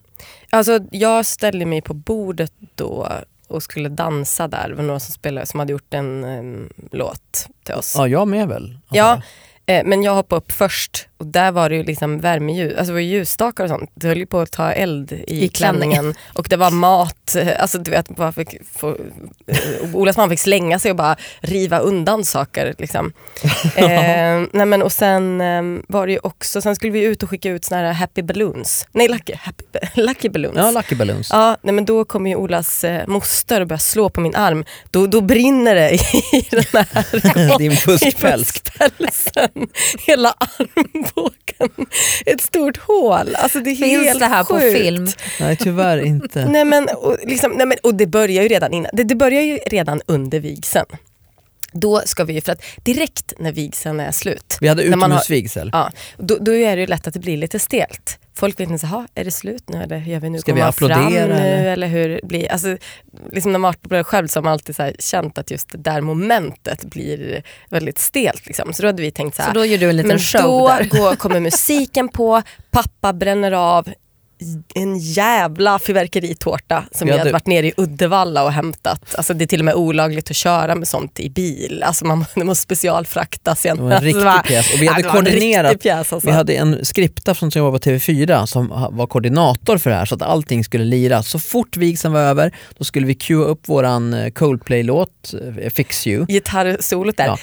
Alltså 0.50 0.80
jag 0.92 1.26
ställde 1.26 1.66
mig 1.66 1.82
på 1.82 1.94
bordet 1.94 2.54
då 2.76 3.08
och 3.48 3.64
skulle 3.64 3.90
dansa 3.90 4.48
där. 4.48 4.70
Det 4.70 4.76
var 4.76 4.84
några 4.84 5.00
som, 5.00 5.14
spelade, 5.14 5.46
som 5.46 5.60
hade 5.60 5.72
gjort 5.72 5.94
en 5.94 6.24
em, 6.24 6.70
låt 6.92 7.48
till 7.64 7.76
oss. 7.76 7.94
Ja, 7.98 8.08
jag 8.08 8.28
med 8.28 8.48
väl? 8.48 8.78
antar 8.88 8.98
Ja. 8.98 9.22
Eh, 9.66 9.86
men 9.86 10.04
jag 10.04 10.16
hoppade 10.16 10.38
upp 10.38 10.52
först 10.52 11.08
och 11.18 11.26
där 11.26 11.52
var 11.52 11.70
det 11.70 11.76
ju 11.76 11.84
liksom 11.84 12.20
värmeljus, 12.20 12.74
alltså 12.78 12.86
det 12.86 12.94
var 12.94 13.00
ljusstakar 13.00 13.64
och 13.64 13.70
sånt. 13.70 13.92
Det 13.94 14.08
höll 14.08 14.18
ju 14.18 14.26
på 14.26 14.40
att 14.40 14.52
ta 14.52 14.72
eld 14.72 15.12
i, 15.12 15.44
I 15.46 15.48
klänningen. 15.50 16.14
och 16.34 16.48
det 16.50 16.56
var 16.56 16.72
mat. 16.72 17.36
eh, 17.36 17.48
Alltså 17.60 17.78
du 17.78 17.92
vet, 17.92 18.08
bara 18.10 18.32
fick 18.32 18.56
få, 18.74 18.90
eh, 19.48 19.58
Olas 19.96 20.18
man 20.18 20.30
fick 20.30 20.40
slänga 20.40 20.80
sig 20.80 20.92
och 20.92 20.98
bara 20.98 21.16
riva 21.40 21.80
undan 21.80 22.26
saker. 22.26 22.76
Liksom. 22.78 23.14
eh, 23.76 23.88
nej 24.52 24.66
men, 24.66 24.82
och 24.82 24.92
sen 24.92 25.42
eh, 25.42 25.82
var 25.88 26.08
det 26.08 26.14
ju 26.14 26.20
också, 26.24 26.62
sen 26.62 26.76
skulle 26.76 26.92
vi 26.92 27.04
ut 27.04 27.24
och 27.24 27.30
skicka 27.30 27.50
ut 27.50 27.66
såna 27.66 27.82
här 27.82 27.94
happy 27.94 28.22
balloons. 28.22 28.88
Nej, 28.92 29.08
lucky, 29.08 29.34
happy, 29.40 29.64
lucky 30.02 30.30
balloons. 30.30 30.58
Ja, 30.58 30.72
Lucky 30.72 30.96
Balloons. 30.96 31.30
Ja, 31.32 31.58
nej 31.62 31.74
men 31.74 31.86
då 31.86 32.06
kommer 32.06 32.30
ju 32.30 32.36
Olas 32.36 32.84
eh, 32.84 33.08
moster 33.08 33.62
och 33.62 33.68
börjar 33.68 33.78
slå 33.80 34.10
på 34.10 34.22
min 34.22 34.36
arm. 34.36 34.66
Då, 34.92 35.08
då 35.08 35.22
brinner 35.22 35.76
det 35.76 35.94
i 35.94 36.48
den 36.52 36.64
här 36.74 37.58
Din 37.58 37.72
fuskpäls. 37.76 38.62
Hela 40.08 40.34
armbågen. 41.06 41.86
Ett 42.26 42.42
stort 42.42 42.78
hål. 42.78 43.36
Alltså 43.36 43.60
det 43.60 43.70
är 43.72 43.76
Finns 43.76 44.06
helt 44.06 44.20
det 44.20 44.26
här 44.26 44.44
på 44.44 44.60
sjukt. 44.60 44.78
film? 44.78 45.08
Nej, 45.40 45.56
tyvärr 45.58 45.98
inte. 46.06 46.46
Nej 46.46 46.66
men, 46.66 46.88
och, 46.90 47.18
liksom, 47.24 47.52
nej 47.52 47.68
men, 47.68 47.78
och 47.84 47.96
det 47.96 48.08
börjar 48.08 48.44
ju 48.44 48.50
redan 48.50 48.74
innan. 48.74 48.92
Det, 48.94 49.04
det 49.04 49.16
börjar 49.16 49.42
ju 49.42 49.58
redan 49.58 50.02
under 50.06 50.40
vigseln. 50.40 50.86
Då 51.72 52.02
ska 52.06 52.24
vi 52.24 52.34
ju, 52.34 52.42
för 52.42 52.52
att 52.52 52.62
direkt 52.84 53.34
när 53.40 53.52
vigseln 53.52 54.00
är 54.00 54.12
slut, 54.12 54.58
Vi 54.62 54.68
hade 54.68 54.84
utomhusvigsel. 54.84 55.70
ja, 55.74 55.92
då, 56.18 56.38
då 56.42 56.54
är 56.56 56.76
det 56.76 56.82
ju 56.82 56.88
lätt 56.88 57.08
att 57.08 57.14
det 57.14 57.20
blir 57.20 57.38
lite 57.38 57.60
stelt. 57.60 58.20
Folk 58.38 58.60
vet 58.60 58.70
inte, 58.70 58.88
så, 58.88 59.06
är 59.16 59.24
det 59.24 59.32
slut 59.32 59.70
nu 59.70 59.82
eller 59.84 59.98
hur 59.98 60.12
gör 60.12 60.20
vi 60.20 60.30
nu? 60.30 60.40
Ska 60.40 60.54
vi 60.54 60.62
man 60.62 60.74
fram 60.74 60.92
applådera, 60.92 61.26
nu 61.28 61.34
eller? 61.34 61.66
eller 61.66 61.88
hur 61.88 62.20
blir? 62.24 62.52
Alltså, 62.52 62.78
liksom 63.32 63.52
när 63.52 63.60
man 63.60 63.74
bröllop 63.82 64.08
själv 64.08 64.28
så 64.28 64.40
har 64.40 64.44
man 64.44 64.54
alltid 64.54 64.76
så 64.76 64.84
här 64.84 64.96
känt 65.00 65.38
att 65.38 65.52
just 65.52 65.70
det 65.70 65.78
där 65.78 66.02
momentet 66.02 66.86
blir 66.86 67.44
väldigt 67.70 68.00
stelt. 68.00 68.46
Liksom. 68.48 68.74
Så 68.74 68.82
då 68.82 68.88
hade 68.88 69.02
vi 69.02 69.12
tänkt 69.12 69.36
så 69.36 69.42
här, 69.42 69.50
Så 69.50 69.54
då 69.54 69.66
gör 69.66 69.78
du 69.78 69.90
en 69.90 69.96
liten 69.96 70.08
men 70.08 70.20
show 70.20 70.42
då 70.42 70.68
där. 70.68 70.84
går, 70.90 71.16
kommer 71.16 71.40
musiken 71.40 72.10
på, 72.10 72.42
pappa 72.72 73.14
bränner 73.14 73.52
av 73.52 73.90
en 74.76 74.98
jävla 75.00 75.80
fyrverkeritårta 75.80 76.84
som 76.92 77.08
Vi 77.08 77.12
vi 77.14 77.18
hade- 77.20 77.32
varit 77.32 77.48
nere 77.48 77.68
i 77.68 77.74
Uddevalla 77.78 78.44
och 78.44 78.52
hämtat. 78.52 79.16
Alltså 79.16 79.34
det 79.34 79.44
är 79.44 79.48
till 79.48 79.62
och 79.62 79.66
med 79.66 79.74
olagligt 79.76 80.30
att 80.32 80.36
köra 80.36 80.76
med 80.76 80.88
sånt 80.88 81.20
i 81.20 81.30
bil. 81.30 81.84
Alltså 81.86 82.06
man, 82.06 82.26
det 82.36 82.44
måste 82.44 82.62
specialfraktas 82.64 83.66
igen. 83.66 83.78
Det 83.78 83.84
var 83.84 83.92
en 83.92 84.02
riktig 84.02 84.22
Alltså, 84.26 84.48
pjäs. 84.48 84.74
Och 84.74 84.82
vi 84.82 84.88
hade 84.88 85.04
koordinerat. 85.04 85.72
riktig 85.72 85.82
Pjäs, 85.84 86.14
alltså. 86.14 86.30
Vi 86.30 86.34
hade 86.36 86.54
en 86.56 86.86
skripta 86.86 87.34
från 87.36 87.52
som 87.52 87.60
jobbade 87.60 87.80
på 87.80 87.90
TV4 87.90 88.46
som 88.46 88.68
var 88.92 89.08
koordinator 89.08 89.78
för 89.78 89.90
det 89.90 89.96
här 89.96 90.06
så 90.06 90.16
att 90.16 90.22
allting 90.22 90.64
skulle 90.64 90.84
lira. 90.84 91.24
Så 91.24 91.40
fort 91.40 91.78
vigseln 91.78 92.14
var 92.14 92.22
över 92.22 92.56
då 92.78 92.84
skulle 92.84 93.08
vi 93.08 93.16
cua 93.16 93.46
upp 93.46 93.70
våran 93.70 94.14
eh, 94.14 94.30
Coldplay-låt 94.32 95.34
eh, 95.62 95.70
Fix 95.70 96.08
You. 96.08 96.26
Gitarrsolot 96.26 97.18
där. 97.18 97.26
Ja. 97.26 97.38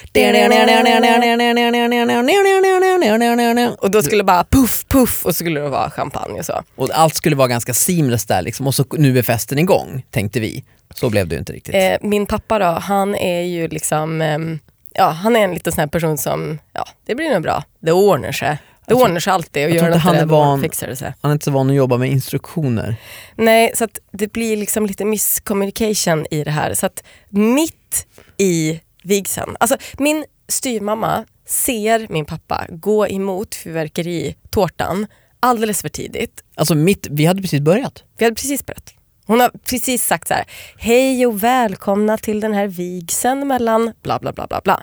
Och 3.78 3.90
då 3.90 4.02
skulle 4.02 4.20
det 4.20 4.24
bara 4.26 4.44
puff 4.50 4.85
puff 4.88 5.26
och 5.26 5.31
så 5.35 5.38
skulle 5.38 5.61
det 5.61 5.68
vara 5.68 5.90
champagne 5.90 6.38
och 6.38 6.46
så. 6.46 6.62
Och 6.83 6.90
allt 6.92 7.14
skulle 7.14 7.37
vara 7.37 7.49
ganska 7.49 7.75
seamless 7.75 8.27
där 8.27 8.42
liksom. 8.42 8.66
och 8.66 8.75
så 8.75 8.85
nu 8.90 9.18
är 9.18 9.23
festen 9.23 9.59
igång 9.59 10.07
tänkte 10.11 10.40
vi. 10.40 10.64
Så 10.95 11.11
blev 11.11 11.29
det 11.29 11.35
ju 11.35 11.38
inte 11.38 11.53
riktigt. 11.53 11.75
Eh, 11.75 11.97
min 12.01 12.27
pappa 12.27 12.59
då, 12.59 12.64
han 12.66 13.14
är 13.14 13.42
ju 13.42 13.68
liksom, 13.68 14.23
ehm, 14.23 14.59
ja 14.95 15.09
han 15.11 15.37
är 15.37 15.40
en 15.40 15.55
liten 15.55 15.73
sån 15.73 15.81
här 15.81 15.87
person 15.88 16.18
som, 16.18 16.59
ja 16.73 16.85
det 17.07 17.14
blir 17.14 17.31
nog 17.31 17.42
bra, 17.42 17.64
det 17.81 17.92
ordnar 17.92 18.33
sig. 18.33 18.59
Det 18.87 18.95
ordnar 18.95 19.21
sig 19.21 19.33
alltid 19.33 19.64
och 19.64 19.71
gör 19.71 19.87
inte 19.87 19.99
han 19.99 20.16
är 20.16 20.27
van- 20.27 20.62
fixar 20.62 20.87
det 20.87 20.97
sig. 20.97 21.14
Han 21.21 21.31
är 21.31 21.33
inte 21.33 21.45
så 21.45 21.51
van 21.51 21.71
att 21.71 21.77
jobba 21.77 21.97
med 21.97 22.11
instruktioner. 22.11 22.97
Nej, 23.37 23.73
så 23.75 23.88
det 24.12 24.33
blir 24.33 24.57
liksom 24.57 24.87
lite 24.87 25.05
miscommunication 25.05 26.27
i 26.31 26.45
det 26.45 26.51
här. 26.51 26.75
Så 26.75 26.87
att 26.87 27.03
mitt 27.29 28.07
i 28.37 28.81
vigseln, 29.03 29.57
alltså 29.61 29.77
min 29.99 30.25
styrmamma 30.49 31.25
ser 31.47 32.07
min 32.11 32.25
pappa 32.25 32.66
gå 32.71 33.09
emot 33.09 33.55
fyrverkeritårtan 33.55 35.07
alldeles 35.42 35.83
för 35.83 35.88
tidigt. 35.88 36.42
Alltså 36.55 36.74
mitt, 36.74 37.07
vi 37.11 37.26
hade 37.26 37.42
precis 37.42 37.61
börjat. 37.61 38.02
Vi 38.18 38.24
hade 38.24 38.35
precis 38.35 38.66
börjat. 38.66 38.94
Hon 39.26 39.40
har 39.40 39.50
precis 39.70 40.07
sagt 40.07 40.28
så 40.28 40.35
här, 40.35 40.44
hej 40.78 41.26
och 41.26 41.42
välkomna 41.44 42.18
till 42.18 42.40
den 42.40 42.55
här 42.55 42.66
vigseln 42.66 43.48
mellan 43.48 43.92
bla 44.02 44.18
bla 44.18 44.33
bla 44.33 44.46
bla 44.46 44.61
bla. 44.64 44.83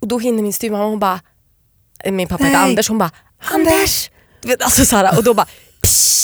Och 0.00 0.08
då 0.08 0.18
hinner 0.18 0.42
min 0.42 0.52
styrmamma, 0.52 0.84
hon 0.84 0.98
bara, 0.98 1.20
min 2.10 2.28
pappa 2.28 2.44
heter. 2.44 2.58
Anders, 2.58 2.88
hon 2.88 2.98
bara, 2.98 3.10
Anders! 3.54 4.10
Alltså 4.60 4.84
så 4.84 4.96
här, 4.96 5.18
och 5.18 5.24
då 5.24 5.34
bara, 5.34 5.46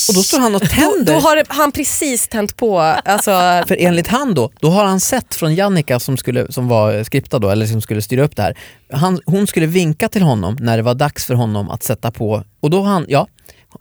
Och 0.08 0.14
då 0.14 0.22
står 0.22 0.38
han 0.38 0.54
och 0.54 0.60
då, 0.60 0.66
tänder. 0.66 1.14
då 1.14 1.20
har 1.20 1.44
han 1.48 1.72
precis 1.72 2.28
tänt 2.28 2.56
på, 2.56 2.80
alltså 2.80 3.30
För 3.68 3.76
enligt 3.80 4.06
han 4.06 4.34
då, 4.34 4.50
då 4.60 4.70
har 4.70 4.84
han 4.84 5.00
sett 5.00 5.34
från 5.34 5.54
Jannica 5.54 6.00
som, 6.00 6.16
skulle, 6.16 6.52
som 6.52 6.68
var 6.68 7.04
skriptad 7.04 7.38
då, 7.38 7.50
eller 7.50 7.66
som 7.66 7.80
skulle 7.80 8.02
styra 8.02 8.24
upp 8.24 8.36
det 8.36 8.42
här. 8.42 8.58
Han, 8.92 9.20
hon 9.26 9.46
skulle 9.46 9.66
vinka 9.66 10.08
till 10.08 10.22
honom 10.22 10.56
när 10.60 10.76
det 10.76 10.82
var 10.82 10.94
dags 10.94 11.24
för 11.24 11.34
honom 11.34 11.70
att 11.70 11.82
sätta 11.82 12.10
på, 12.12 12.44
och 12.60 12.70
då 12.70 12.82
har 12.82 12.92
han, 12.92 13.06
ja, 13.08 13.26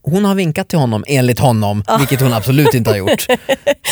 hon 0.01 0.25
har 0.25 0.35
vinkat 0.35 0.67
till 0.67 0.79
honom 0.79 1.03
enligt 1.07 1.39
honom, 1.39 1.83
vilket 1.99 2.21
hon 2.21 2.33
absolut 2.33 2.73
inte 2.73 2.89
har 2.89 2.97
gjort. 2.97 3.21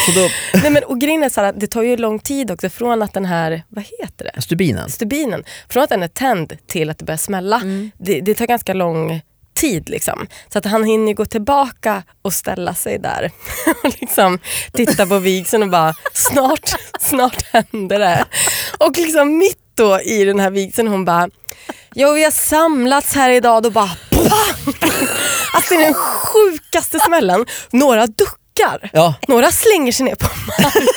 Så 0.06 0.12
då, 0.16 0.28
Nej, 0.62 0.72
men, 0.72 0.84
och 0.84 1.00
grejen 1.00 1.24
är 1.24 1.30
så 1.30 1.42
här, 1.42 1.54
det 1.58 1.68
tar 1.68 1.82
ju 1.82 1.98
lång 1.98 2.20
tid 2.20 2.52
också 2.52 2.70
från 2.70 3.02
att 3.02 3.14
den 3.14 3.26
här, 3.26 3.64
vad 3.70 3.86
heter 4.00 4.32
det? 4.36 4.42
stubinen. 4.42 4.90
Stubinen, 4.90 5.44
från 5.70 5.84
att 5.84 5.90
den 5.90 6.04
är 6.04 6.08
tänd 6.08 6.54
till 6.68 6.90
att 6.90 6.98
det 6.98 7.06
börjar 7.06 7.18
smälla. 7.18 7.62
Det, 7.98 8.22
det 8.22 8.36
tar 8.36 8.48
ganska 8.48 8.74
lång 8.74 9.22
tid. 9.54 9.90
Liksom. 9.90 10.28
Så 10.50 10.58
att 10.58 10.66
han 10.66 10.84
hinner 10.84 11.14
gå 11.14 11.26
tillbaka 11.26 12.04
och 12.22 12.34
ställa 12.34 12.74
sig 12.74 13.00
där 13.00 13.32
och 13.84 13.92
liksom 14.02 14.40
titta 14.72 15.06
på 15.06 15.20
vigseln 15.20 15.64
och 15.64 15.70
bara 15.70 15.94
snart, 16.14 16.76
snart 17.00 17.44
händer 17.52 18.00
det. 18.00 18.26
Och 18.80 18.98
liksom 18.98 19.38
mitt 19.38 19.60
då 19.76 20.02
i 20.02 20.24
den 20.24 20.40
här 20.40 20.50
vigseln 20.50 20.88
hon 20.88 21.06
bara 21.06 21.30
Jo 21.96 22.14
vi 22.14 22.24
har 22.24 22.32
samlats 22.32 23.16
här 23.16 23.30
idag 23.30 23.64
då 23.64 23.70
bara! 23.70 24.13
Alltså 25.54 25.74
det 25.74 25.82
är 25.82 25.86
den 25.86 25.94
sjukaste 25.94 27.00
smällen. 27.00 27.46
Några 27.72 28.08
duckar. 28.08 28.90
Ja, 28.94 29.14
Några 29.28 29.52
slänger 29.52 29.92
sig 29.92 30.06
ner 30.06 30.16
på 30.16 30.28
marken. 30.48 30.88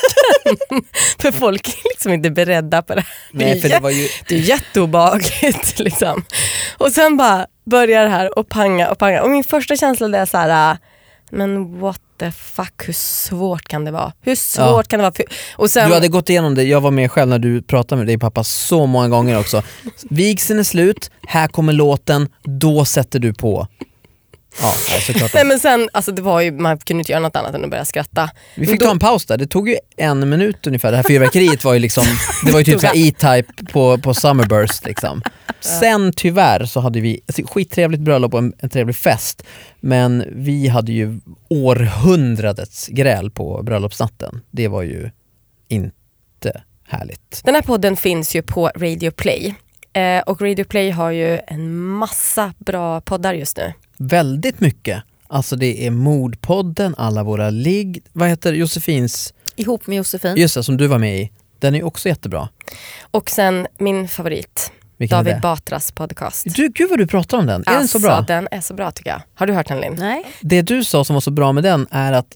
för 1.18 1.32
folk 1.32 1.68
är 1.68 1.88
liksom 1.88 2.12
inte 2.12 2.30
beredda 2.30 2.82
på 2.82 2.94
det 2.94 3.00
här. 3.00 3.10
nej, 3.32 3.60
för 3.60 3.68
det 3.68 3.78
var 3.78 3.90
ju, 3.90 4.08
Det 4.28 4.34
är 4.34 4.38
jätteobehagligt. 4.38 5.78
Liksom. 5.78 6.24
Och 6.78 6.92
sen 6.92 7.16
bara 7.16 7.46
börjar 7.70 8.04
det 8.04 8.10
här 8.10 8.38
och 8.38 8.48
panga 8.48 8.90
och 8.90 8.98
panga. 8.98 9.22
Och 9.22 9.30
min 9.30 9.44
första 9.44 9.76
känsla 9.76 10.18
är 10.18 10.26
så 10.26 10.36
här, 10.38 10.70
äh, 10.70 10.76
men 11.30 11.80
what 11.80 12.00
the 12.18 12.32
fuck, 12.32 12.72
hur 12.86 12.92
svårt 12.92 13.68
kan 13.68 13.84
det 13.84 13.90
vara? 13.90 14.12
Hur 14.20 14.34
svårt 14.34 14.66
Ja. 14.66 14.82
kan 14.82 14.98
det 14.98 15.02
vara? 15.02 15.12
Och 15.56 15.70
sen, 15.70 15.88
du 15.88 15.94
hade 15.94 16.08
gått 16.08 16.28
igenom 16.28 16.54
det, 16.54 16.62
jag 16.62 16.80
var 16.80 16.90
med 16.90 17.10
själv 17.10 17.28
när 17.30 17.38
du 17.38 17.62
pratade 17.62 17.98
med 17.98 18.06
din 18.06 18.20
pappa 18.20 18.44
så 18.44 18.86
många 18.86 19.08
gånger 19.08 19.38
också. 19.38 19.62
Vigseln 20.10 20.58
är 20.58 20.64
slut, 20.64 21.10
här 21.26 21.48
kommer 21.48 21.72
låten, 21.72 22.28
då 22.44 22.84
sätter 22.84 23.18
du 23.18 23.34
på. 23.34 23.68
Ja, 24.62 24.72
såklart. 25.06 25.34
nej, 25.34 25.44
men 25.44 25.60
sen, 25.60 25.88
alltså 25.92 26.12
det 26.12 26.22
var 26.22 26.40
ju, 26.40 26.52
man 26.52 26.78
kunde 26.78 27.00
inte 27.00 27.12
göra 27.12 27.20
något 27.22 27.36
annat 27.36 27.54
än 27.54 27.64
att 27.64 27.70
börja 27.70 27.84
skratta. 27.84 28.30
Vi 28.54 28.66
fick 28.66 28.80
Då- 28.80 28.86
ta 28.86 28.92
en 28.92 28.98
paus 28.98 29.26
där, 29.26 29.36
det 29.38 29.46
tog 29.46 29.68
ju 29.68 29.76
en 29.96 30.28
minut 30.28 30.66
ungefär. 30.66 30.90
Det 30.90 30.96
här 30.96 31.04
fyrverkeriet 31.08 31.64
var 31.64 31.72
ju 31.74 31.78
liksom, 31.78 32.04
det 32.44 32.52
var 32.52 32.58
ju 32.60 32.64
typ 32.64 32.84
E-Type 32.94 33.72
på, 33.72 33.98
på 33.98 34.14
Summerburst 34.14 34.84
liksom. 34.84 35.22
Sen 35.60 36.12
tyvärr 36.16 36.64
så 36.64 36.80
hade 36.80 37.00
vi, 37.00 37.20
skittrevligt 37.44 38.02
bröllop 38.02 38.34
och 38.34 38.38
en, 38.38 38.52
en 38.58 38.68
trevlig 38.70 38.96
fest, 38.96 39.42
men 39.80 40.24
vi 40.32 40.68
hade 40.68 40.92
ju 40.92 41.20
århundradets 41.48 42.86
gräl 42.88 43.30
på 43.30 43.62
bröllopsnatten. 43.62 44.40
Det 44.50 44.68
var 44.68 44.82
ju 44.82 45.10
inte 45.68 46.62
härligt. 46.88 47.40
Den 47.44 47.54
här 47.54 47.62
podden 47.62 47.96
finns 47.96 48.36
ju 48.36 48.42
på 48.42 48.70
Radio 48.76 49.10
Play. 49.10 49.54
Eh, 49.92 50.20
och 50.20 50.40
Radio 50.42 50.64
Play 50.64 50.90
har 50.90 51.10
ju 51.10 51.38
en 51.46 51.76
massa 51.76 52.54
bra 52.58 53.00
poddar 53.00 53.34
just 53.34 53.56
nu. 53.56 53.72
Väldigt 53.96 54.60
mycket. 54.60 55.02
Alltså 55.28 55.56
det 55.56 55.86
är 55.86 55.90
Mordpodden, 55.90 56.94
Alla 56.98 57.22
våra 57.22 57.50
ligg, 57.50 58.02
vad 58.12 58.28
heter 58.28 58.52
Josefins, 58.52 59.34
Ihop 59.56 59.86
med 59.86 59.96
Josefin. 59.96 60.36
just 60.36 60.54
det, 60.54 60.62
som 60.62 60.76
du 60.76 60.86
var 60.86 60.98
med 60.98 61.20
i. 61.20 61.30
Den 61.58 61.74
är 61.74 61.82
också 61.84 62.08
jättebra. 62.08 62.48
Och 63.10 63.30
sen 63.30 63.66
min 63.78 64.08
favorit, 64.08 64.72
Vilken 64.98 65.24
David? 65.24 65.40
Batras 65.40 65.92
podcast. 65.92 66.44
Du, 66.56 66.68
gud 66.68 66.90
vad 66.90 66.98
du 66.98 67.06
pratar 67.06 67.38
om 67.38 67.46
den, 67.46 67.62
är 67.66 67.72
den 67.72 67.88
så 67.88 67.98
bra? 67.98 68.10
Alltså, 68.10 68.32
den 68.32 68.48
är 68.50 68.60
så 68.60 68.74
bra 68.74 68.90
tycker 68.90 69.10
jag. 69.10 69.22
Har 69.34 69.46
du 69.46 69.52
hört 69.52 69.68
den 69.68 69.80
Linn? 69.80 69.94
Nej. 69.98 70.24
Det 70.40 70.62
du 70.62 70.84
sa 70.84 71.04
som 71.04 71.14
var 71.14 71.20
så 71.20 71.30
bra 71.30 71.52
med 71.52 71.62
den 71.64 71.86
är 71.90 72.12
att, 72.12 72.26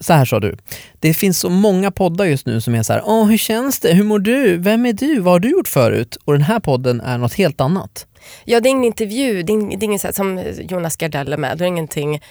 så 0.00 0.12
här 0.12 0.24
sa 0.24 0.40
du, 0.40 0.56
det 1.00 1.14
finns 1.14 1.38
så 1.38 1.50
många 1.50 1.90
poddar 1.90 2.24
just 2.24 2.46
nu 2.46 2.60
som 2.60 2.74
är 2.74 2.82
så 2.82 2.92
här, 2.92 3.02
åh 3.04 3.26
hur 3.26 3.36
känns 3.38 3.80
det, 3.80 3.94
hur 3.94 4.04
mår 4.04 4.18
du, 4.18 4.56
vem 4.56 4.86
är 4.86 4.92
du, 4.92 5.20
vad 5.20 5.34
har 5.34 5.40
du 5.40 5.50
gjort 5.50 5.68
förut? 5.68 6.16
Och 6.24 6.32
den 6.32 6.42
här 6.42 6.60
podden 6.60 7.00
är 7.00 7.18
något 7.18 7.34
helt 7.34 7.60
annat. 7.60 8.06
Ja, 8.44 8.60
det 8.60 8.68
är 8.68 8.70
ingen 8.70 8.84
intervju, 8.84 9.42
det 9.42 9.52
är, 9.52 9.56
ing- 9.56 9.70
det 9.78 9.84
är 9.84 9.84
ingen 9.84 9.98
så 9.98 10.06
här, 10.06 10.14
som 10.14 10.42
Jonas 10.68 10.96
Gardell 10.96 11.32
är 11.32 11.36
med, 11.36 11.58
det 11.58 11.64
är 11.64 11.68
ingenting 11.68 12.22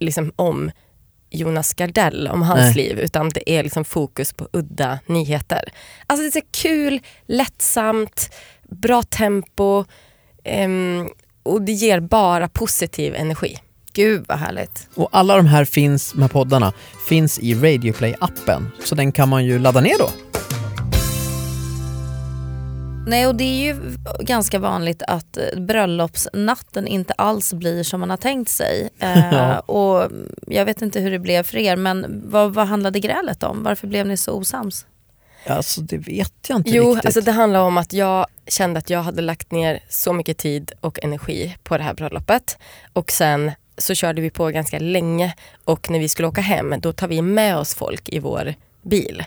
liksom 0.00 0.32
om 0.36 0.70
Jonas 1.30 1.74
Gardell 1.74 2.28
om 2.28 2.42
hans 2.42 2.60
Nej. 2.60 2.74
liv 2.74 2.98
utan 2.98 3.28
det 3.28 3.50
är 3.50 3.62
liksom 3.62 3.84
fokus 3.84 4.32
på 4.32 4.48
udda 4.52 4.98
nyheter. 5.06 5.68
Alltså 6.06 6.22
det 6.22 6.28
är 6.28 6.40
så 6.40 6.46
kul, 6.62 7.00
lättsamt, 7.26 8.30
bra 8.68 9.02
tempo 9.02 9.84
ehm, 10.44 11.08
och 11.42 11.62
det 11.62 11.72
ger 11.72 12.00
bara 12.00 12.48
positiv 12.48 13.14
energi. 13.14 13.58
Gud 13.92 14.24
vad 14.28 14.38
härligt. 14.38 14.88
Och 14.94 15.08
alla 15.12 15.36
de 15.36 15.46
här 15.46 15.64
finns, 15.64 16.14
här 16.20 16.28
poddarna, 16.28 16.72
finns 17.08 17.38
i 17.38 17.54
Radioplay-appen. 17.54 18.66
Så 18.84 18.94
den 18.94 19.12
kan 19.12 19.28
man 19.28 19.44
ju 19.44 19.58
ladda 19.58 19.80
ner 19.80 19.98
då. 19.98 20.08
Nej 23.08 23.26
och 23.26 23.34
det 23.34 23.44
är 23.44 23.64
ju 23.64 23.76
ganska 24.20 24.58
vanligt 24.58 25.02
att 25.08 25.36
eh, 25.36 25.60
bröllopsnatten 25.60 26.86
inte 26.86 27.12
alls 27.12 27.52
blir 27.54 27.82
som 27.82 28.00
man 28.00 28.10
har 28.10 28.16
tänkt 28.16 28.50
sig. 28.50 28.88
Eh, 28.98 29.34
Ja. 29.34 29.58
och 29.60 30.10
jag 30.46 30.64
vet 30.64 30.82
inte 30.82 31.00
hur 31.00 31.10
det 31.10 31.18
blev 31.18 31.42
för 31.42 31.56
er 31.58 31.76
men 31.76 32.22
vad, 32.26 32.54
vad 32.54 32.66
handlade 32.66 33.00
grälet 33.00 33.42
om? 33.42 33.62
Varför 33.62 33.86
blev 33.86 34.06
ni 34.06 34.16
så 34.16 34.32
osams? 34.32 34.86
Alltså 35.46 35.80
det 35.80 35.98
vet 35.98 36.32
jag 36.48 36.58
inte 36.58 36.70
Jo, 36.70 36.88
riktigt. 36.90 37.06
alltså 37.06 37.20
det 37.20 37.32
handlar 37.32 37.60
om 37.60 37.76
att 37.78 37.92
jag 37.92 38.26
kände 38.48 38.78
att 38.78 38.90
jag 38.90 39.02
hade 39.02 39.22
lagt 39.22 39.50
ner 39.50 39.80
så 39.88 40.12
mycket 40.12 40.38
tid 40.38 40.72
och 40.80 40.98
energi 41.04 41.56
på 41.62 41.78
det 41.78 41.84
här 41.84 41.94
bröllopet. 41.94 42.58
Och 42.92 43.10
sen 43.10 43.52
så 43.78 43.94
körde 43.94 44.20
vi 44.22 44.30
på 44.30 44.46
ganska 44.48 44.78
länge 44.78 45.34
och 45.64 45.90
när 45.90 45.98
vi 45.98 46.08
skulle 46.08 46.28
åka 46.28 46.40
hem 46.40 46.74
då 46.80 46.92
tar 46.92 47.08
vi 47.08 47.22
med 47.22 47.56
oss 47.56 47.74
folk 47.74 48.08
i 48.08 48.18
vår 48.18 48.54
bil. 48.82 49.24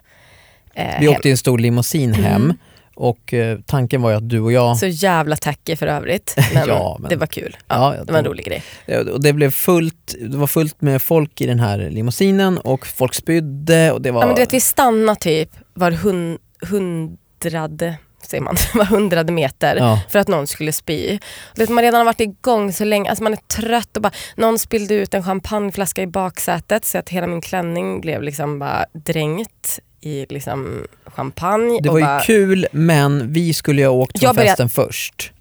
Eh, 0.74 1.00
Vi 1.00 1.06
hem. 1.06 1.16
åkte 1.16 1.28
i 1.28 1.32
en 1.32 1.38
stor 1.38 1.58
limousin 1.58 2.14
hem 2.14 2.54
och 3.00 3.34
eh, 3.34 3.60
tanken 3.66 4.02
var 4.02 4.10
ju 4.10 4.16
att 4.18 4.30
du 4.30 4.40
och 4.40 4.52
jag, 4.52 4.78
Så 4.78 4.88
jävla 4.88 5.36
tacky 5.36 5.76
för 5.76 5.88
övrigt. 5.88 6.36
Men, 6.54 6.68
Ja, 6.68 6.98
men- 7.00 7.10
det 7.10 7.16
var 7.16 7.28
kul. 7.28 7.58
Ja, 7.68 7.96
Ja, 7.96 8.04
det 8.04 8.12
var 8.12 8.20
en 8.20 8.26
rolig 8.26 8.46
grej. 8.46 8.64
och 9.14 9.24
det 9.24 9.34
blev 9.34 9.52
fullt, 9.52 10.16
det 10.22 10.38
var 10.38 10.48
fullt 10.48 10.82
med 10.82 11.02
folk 11.02 11.42
i 11.42 11.46
den 11.46 11.60
här 11.60 11.78
limousinen 11.90 12.58
och 12.58 12.88
folk 12.88 13.14
spydde 13.16 13.92
och 13.92 14.02
det 14.02 14.12
var... 14.12 14.22
Ja, 14.22 14.26
men 14.28 14.36
du 14.36 14.42
vet, 14.42 14.54
vi 14.54 14.60
stannade 14.62 15.20
typ 15.20 15.50
var 15.74 15.92
hun, 15.92 16.38
hundrade, 16.70 17.96
säger 18.28 18.44
man, 18.44 18.56
var 18.74 18.86
hundrade 18.86 19.32
meter 19.32 19.76
Ja. 19.76 20.02
för 20.10 20.20
att 20.20 20.28
någon 20.28 20.48
skulle 20.48 20.72
spy. 20.74 21.20
Vet, 21.56 21.70
man 21.70 21.84
redan 21.84 21.98
har 21.98 22.06
varit 22.06 22.22
igång 22.22 22.74
så 22.74 22.84
länge, 22.84 23.10
alltså 23.10 23.24
man 23.24 23.34
är 23.34 23.38
trött 23.56 23.96
och 23.98 24.02
bara, 24.04 24.12
någon 24.36 24.60
spillde 24.60 24.94
ut 24.94 25.14
en 25.14 25.24
champagneflaska 25.24 26.02
i 26.02 26.08
baksätet 26.08 26.86
så 26.86 26.98
att 26.98 27.10
hela 27.10 27.28
min 27.28 27.42
klänning 27.42 28.02
blev 28.02 28.22
liksom 28.24 28.60
bara 28.60 28.86
dränkt 28.94 29.80
i 30.02 30.26
liksom 30.30 30.88
champagne. 31.06 31.80
Det 31.82 31.90
var 31.90 31.98
ju 32.00 32.06
bara, 32.06 32.20
kul 32.22 32.68
men 32.72 33.34
vi 33.34 33.54
skulle 33.54 33.82
ju 33.82 33.88
ha 33.88 33.94
åkt 33.94 34.20
från 34.20 34.36
började- 34.36 34.50
festen 34.52 34.70
först. 34.70 35.32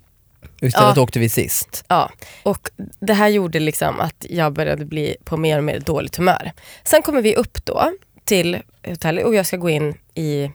Istället 0.61 0.97
Ja. 0.97 1.03
åkte 1.03 1.18
vi 1.18 1.29
sist. 1.29 1.85
Ja, 1.88 2.11
och 2.42 2.71
det 3.01 3.12
här 3.14 3.29
gjorde 3.29 3.61
liksom 3.61 4.01
att 4.01 4.27
jag 4.31 4.53
började 4.53 4.85
bli 4.85 5.16
på 5.25 5.37
mer 5.37 5.59
och 5.59 5.64
mer 5.64 5.81
dåligt 5.81 6.16
humör. 6.16 6.53
Sen 6.85 7.03
kommer 7.03 7.23
vi 7.23 7.37
upp 7.37 7.64
då 7.64 7.92
till 8.25 8.59
hotellet 8.87 9.25
och 9.25 9.35
jag 9.35 9.47
ska 9.47 9.57
gå 9.57 9.71
in 9.71 9.94
i, 10.14 10.51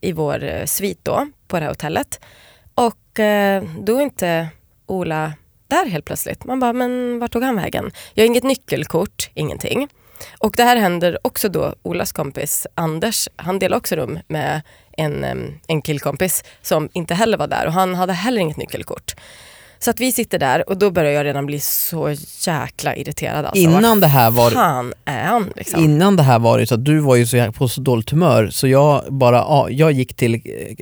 i 0.00 0.12
vår 0.12 0.44
eh, 0.44 0.64
svit 0.64 0.98
då 1.02 1.26
på 1.48 1.56
det 1.56 1.62
här 1.62 1.70
hotellet. 1.70 2.20
Och 2.74 3.20
eh, 3.20 3.62
då 3.80 3.96
är 3.96 4.00
inte 4.02 4.48
Ola 4.86 5.32
där 5.68 5.86
helt 5.86 6.04
plötsligt. 6.04 6.44
Man 6.44 6.60
bara, 6.60 6.72
men 6.72 7.18
vart 7.18 7.32
tog 7.32 7.42
han 7.42 7.56
vägen? 7.56 7.90
Jag 8.14 8.22
har 8.24 8.26
inget 8.26 8.44
nyckelkort, 8.44 9.30
ingenting. 9.34 9.88
Och 10.38 10.54
det 10.56 10.62
här 10.62 10.76
händer 10.76 11.18
också 11.22 11.48
då 11.48 11.74
Olas 11.82 12.12
kompis 12.12 12.66
Anders, 12.74 13.28
han 13.36 13.58
delar 13.58 13.76
också 13.76 13.96
rum 13.96 14.18
med 14.28 14.62
en, 14.96 15.24
en 15.66 15.82
killkompis 15.82 16.44
som 16.62 16.88
inte 16.92 17.14
heller 17.14 17.38
var 17.38 17.46
där 17.46 17.66
och 17.66 17.72
han 17.72 17.94
hade 17.94 18.12
heller 18.12 18.40
inget 18.40 18.56
nyckelkort. 18.56 19.14
Så 19.78 19.90
att 19.90 20.00
vi 20.00 20.12
sitter 20.12 20.38
där 20.38 20.68
och 20.68 20.78
då 20.78 20.90
börjar 20.90 21.12
jag 21.12 21.24
redan 21.24 21.46
bli 21.46 21.60
så 21.60 22.14
jäkla 22.46 22.96
irriterad. 22.96 23.44
Alltså. 23.44 23.62
Innan 23.62 24.00
det 24.00 24.06
här 24.06 24.30
var 24.30 24.50
fan 24.50 24.92
är 25.04 25.24
han? 25.24 25.52
Liksom? 25.56 25.84
Innan 25.84 26.16
det 26.16 26.22
här 26.22 26.38
var 26.38 26.58
det 26.58 26.66
så 26.66 26.74
att 26.74 26.84
du 26.84 26.98
var 26.98 27.16
ju 27.16 27.26
så 27.26 27.52
på 27.52 27.68
så 27.68 27.80
dåligt 27.80 28.10
humör 28.10 28.48
så 28.50 28.68
jag 28.68 29.04
bara, 29.08 29.36
ja, 29.36 29.70
jag 29.70 29.92
gick 29.92 30.14
till 30.14 30.34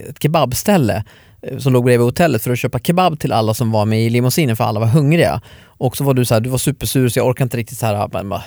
ett 0.08 0.22
kebabställe 0.22 0.96
eh, 0.96 1.02
Eh, 1.42 1.58
som 1.58 1.72
låg 1.72 1.84
bredvid 1.84 2.04
hotellet 2.04 2.42
för 2.42 2.50
att 2.50 2.58
köpa 2.58 2.78
kebab 2.78 3.18
till 3.18 3.32
alla 3.32 3.54
som 3.54 3.70
var 3.70 3.84
med 3.84 4.02
i 4.02 4.10
limousinen 4.10 4.56
för 4.56 4.64
alla 4.64 4.80
var 4.80 4.86
hungriga. 4.86 5.40
Och 5.64 5.96
så 5.96 6.04
var 6.04 6.14
du 6.14 6.24
så 6.24 6.34
här, 6.34 6.40
du 6.40 6.50
var 6.50 6.58
supersur 6.58 7.08
så 7.08 7.18
jag 7.18 7.26
orkade 7.26 7.42
inte 7.42 7.56
riktigt 7.56 7.78
så 7.78 7.86
här, 7.86 8.08
bara, 8.08 8.24
bara, 8.24 8.42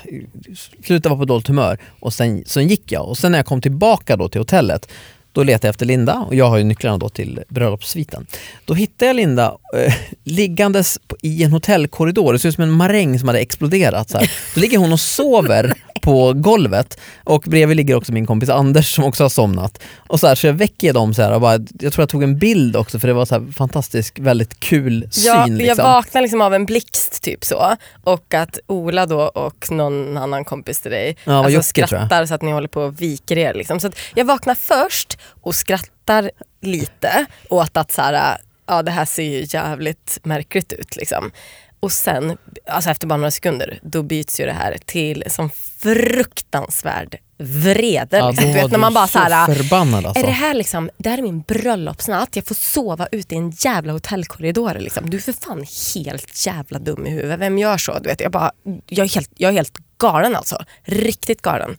sluta 0.85 1.09
vara 1.09 1.19
på 1.19 1.25
dåligt 1.25 1.47
humör. 1.47 1.77
Och 1.99 2.13
sen, 2.13 2.43
sen 2.45 2.67
gick 2.67 2.91
jag 2.91 3.07
och 3.07 3.17
sen 3.17 3.31
när 3.31 3.39
jag 3.39 3.45
kom 3.45 3.61
tillbaka 3.61 4.15
då 4.15 4.29
till 4.29 4.41
hotellet 4.41 4.87
då 5.35 5.43
letade 5.43 5.67
jag 5.67 5.69
efter 5.69 5.85
Linda 5.85 6.13
och 6.13 6.35
jag 6.35 6.49
har 6.49 6.57
ju 6.57 6.63
nycklarna 6.63 6.97
då 6.97 7.09
till 7.09 7.39
bröllopssviten. 7.49 8.25
Då 8.65 8.73
hittade 8.73 9.05
jag 9.05 9.15
Linda 9.15 9.57
eh, 9.77 9.93
liggandes 10.23 10.99
i 11.21 11.43
en 11.43 11.51
hotellkorridor, 11.51 12.33
det 12.33 12.39
ser 12.39 12.49
ut 12.49 12.55
som 12.55 12.63
en 12.63 12.71
maräng 12.71 13.19
som 13.19 13.27
hade 13.27 13.39
exploderat. 13.39 14.09
Så 14.09 14.17
här. 14.17 14.31
Då 14.55 14.61
ligger 14.61 14.77
hon 14.77 14.93
och 14.93 14.99
sover 14.99 15.73
på 16.05 16.33
golvet 16.33 16.99
och 17.23 17.41
bredvid 17.41 17.77
ligger 17.77 17.95
också 17.95 18.11
min 18.11 18.25
kompis 18.25 18.49
Anders 18.49 18.95
som 18.95 19.03
också 19.03 19.23
har 19.23 19.29
somnat. 19.29 19.83
Och 20.07 20.19
så, 20.19 20.27
här, 20.27 20.35
så 20.35 20.47
jag 20.47 20.53
väcker 20.53 20.93
dem 20.93 21.13
så 21.13 21.21
här 21.21 21.31
och 21.33 21.41
bara, 21.41 21.59
jag 21.79 21.93
tror 21.93 22.01
jag 22.01 22.09
tog 22.09 22.23
en 22.23 22.37
bild 22.37 22.75
också 22.75 22.99
för 22.99 23.07
det 23.07 23.13
var 23.13 23.25
så 23.25 23.35
här 23.35 23.51
fantastisk, 23.51 24.19
väldigt 24.19 24.59
kul 24.59 25.07
syn. 25.11 25.25
Jag, 25.25 25.49
liksom. 25.49 25.67
jag 25.67 25.75
vaknar 25.75 26.21
liksom 26.21 26.41
av 26.41 26.53
en 26.53 26.65
blixt 26.65 27.23
typ 27.23 27.45
så 27.45 27.75
och 28.03 28.33
att 28.33 28.59
Ola 28.67 29.05
då 29.05 29.21
och 29.21 29.71
någon 29.71 30.17
annan 30.17 30.45
kompis 30.45 30.81
till 30.81 30.91
dig 30.91 31.17
Ja, 31.23 31.33
alltså, 31.33 31.51
Jocke, 31.51 31.87
skrattar 31.87 32.25
så 32.25 32.33
att 32.33 32.41
ni 32.41 32.51
håller 32.51 32.67
på 32.67 32.81
och 32.81 33.01
viker 33.01 33.37
er. 33.37 33.53
Liksom. 33.53 33.79
Så 33.79 33.91
jag 34.15 34.25
vaknar 34.25 34.55
först 34.55 35.17
och 35.41 35.55
skrattar 35.55 36.31
lite 36.61 37.25
åt 37.49 37.77
att 37.77 37.91
så 37.91 38.01
här, 38.01 38.37
ja, 38.67 38.81
det 38.81 38.91
här 38.91 39.05
ser 39.05 39.23
ju 39.23 39.45
jävligt 39.49 40.19
märkligt 40.23 40.73
ut. 40.73 40.95
Liksom. 40.95 41.31
Och 41.79 41.91
sen, 41.91 42.37
alltså 42.67 42.89
efter 42.89 43.07
bara 43.07 43.17
några 43.17 43.31
sekunder, 43.31 43.79
då 43.81 44.03
byts 44.03 44.39
ju 44.39 44.45
det 44.45 44.51
här 44.51 44.77
till 44.85 45.23
som 45.27 45.49
fruktansvärd 45.79 47.17
vrede. 47.37 48.17
Ja, 48.17 48.29
liksom. 48.29 48.47
Du 48.47 48.53
vet 48.53 48.71
när 48.71 48.77
man 48.77 48.91
du 48.91 48.95
bara 48.95 49.07
så 49.07 49.19
här, 49.19 49.53
förbannad 49.55 50.05
alltså. 50.05 50.23
är 50.23 50.27
det 50.27 50.33
här 50.33 50.53
liksom, 50.53 50.89
det 50.97 51.09
här 51.09 51.17
är 51.17 51.21
min 51.21 51.41
bröllopsnatt, 51.41 52.35
jag 52.35 52.45
får 52.45 52.55
sova 52.55 53.07
ute 53.11 53.35
i 53.35 53.37
en 53.37 53.49
jävla 53.49 53.93
hotellkorridor. 53.93 54.73
Liksom. 54.73 55.09
Du 55.09 55.17
är 55.17 55.21
för 55.21 55.33
fan 55.33 55.65
helt 55.95 56.45
jävla 56.45 56.79
dum 56.79 57.07
i 57.07 57.09
huvudet, 57.09 57.39
vem 57.39 57.57
gör 57.57 57.77
så? 57.77 57.99
Du 57.99 58.09
vet, 58.09 58.19
jag, 58.19 58.31
bara, 58.31 58.51
jag, 58.87 59.05
är 59.05 59.09
helt, 59.09 59.31
jag 59.35 59.49
är 59.49 59.53
helt 59.53 59.77
galen 59.97 60.35
alltså, 60.35 60.63
riktigt 60.83 61.41
galen. 61.41 61.77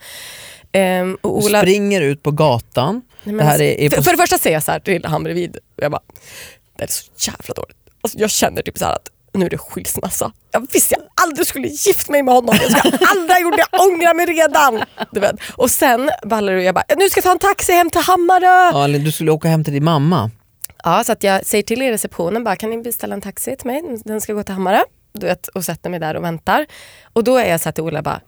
Ehm, 0.73 1.19
och 1.21 1.41
Du 1.41 1.47
Ola, 1.47 1.61
springer 1.61 2.01
ut 2.01 2.23
på 2.23 2.31
gatan. 2.31 3.03
Nej, 3.23 3.35
men 3.35 3.37
det 3.37 3.53
här 3.53 3.63
är, 3.63 3.81
är 3.81 3.91
för, 3.91 3.97
på 3.97 4.03
för 4.03 4.11
det 4.11 4.19
första 4.19 4.39
säger 4.39 4.57
jag 4.57 4.63
så 4.63 4.73
här 4.73 4.81
till 4.81 5.05
han 5.05 5.23
bredvid, 5.23 5.59
jag 5.77 5.91
bara, 5.91 6.03
det 6.77 6.85
är 6.85 6.89
så 6.89 7.05
jävla 7.19 7.55
dåligt. 7.55 7.77
Alltså, 8.01 8.19
jag 8.19 8.31
känner 8.31 8.63
typ 8.63 8.79
så 8.79 8.85
här 8.85 8.99
att 9.37 9.41
nu 9.41 9.47
är 9.47 9.51
det 9.51 9.59
skilsmässa. 9.59 10.33
Jag 10.51 10.73
visste 10.73 10.95
jag 10.95 11.05
aldrig 11.25 11.47
skulle 11.47 11.69
gift 11.69 12.09
mig 12.09 12.23
med 12.23 12.35
honom. 12.35 12.57
Jag 12.61 12.79
skulle 12.79 12.99
aldrig 13.07 13.41
gjort 13.43 13.57
det, 13.57 13.65
jag 13.73 13.81
ångrar 13.81 14.15
mig 14.15 14.27
redan. 14.27 14.83
Du 15.13 15.21
vet. 15.21 15.37
Och 15.57 15.71
sen 15.71 16.11
och 16.31 16.63
jag 16.63 16.75
bara, 16.75 16.85
nu 16.97 17.09
ska 17.09 17.19
jag 17.19 17.25
ta 17.25 17.33
en 17.33 17.39
taxi 17.39 17.73
hem 17.73 17.91
till 17.91 18.01
Hammarö. 18.01 18.71
Ja, 18.73 18.85
eller 18.85 18.99
du 18.99 19.13
skulle 19.13 19.31
åka 19.31 19.49
hem 19.49 19.65
till 19.65 19.73
din 19.73 19.85
mamma. 19.85 20.31
Ja, 20.85 21.05
så 21.05 21.13
att 21.13 21.23
jag 21.23 21.47
säger 21.47 21.63
till 21.63 21.83
i 21.83 21.91
receptionen 21.93 22.45
bara, 22.45 22.57
kan 22.57 22.71
ni 22.71 22.79
beställa 22.79 23.15
en 23.15 23.21
taxi 23.21 23.57
till 23.57 23.67
mig? 23.67 23.83
Den 24.05 24.21
ska 24.21 24.33
gå 24.33 24.43
till 24.43 24.55
Hammarö. 24.55 24.81
Du 25.13 25.27
vet, 25.27 25.49
och 25.49 25.65
sätter 25.65 25.91
mig 25.91 26.01
där 26.01 26.17
och 26.17 26.25
väntar. 26.25 26.67
Och 27.13 27.25
då 27.25 27.37
är 27.37 27.51
jag 27.51 27.61
så 27.61 27.65
här 27.65 27.73
till 27.73 27.85
Ola 27.85 28.03
bara, 28.03 28.21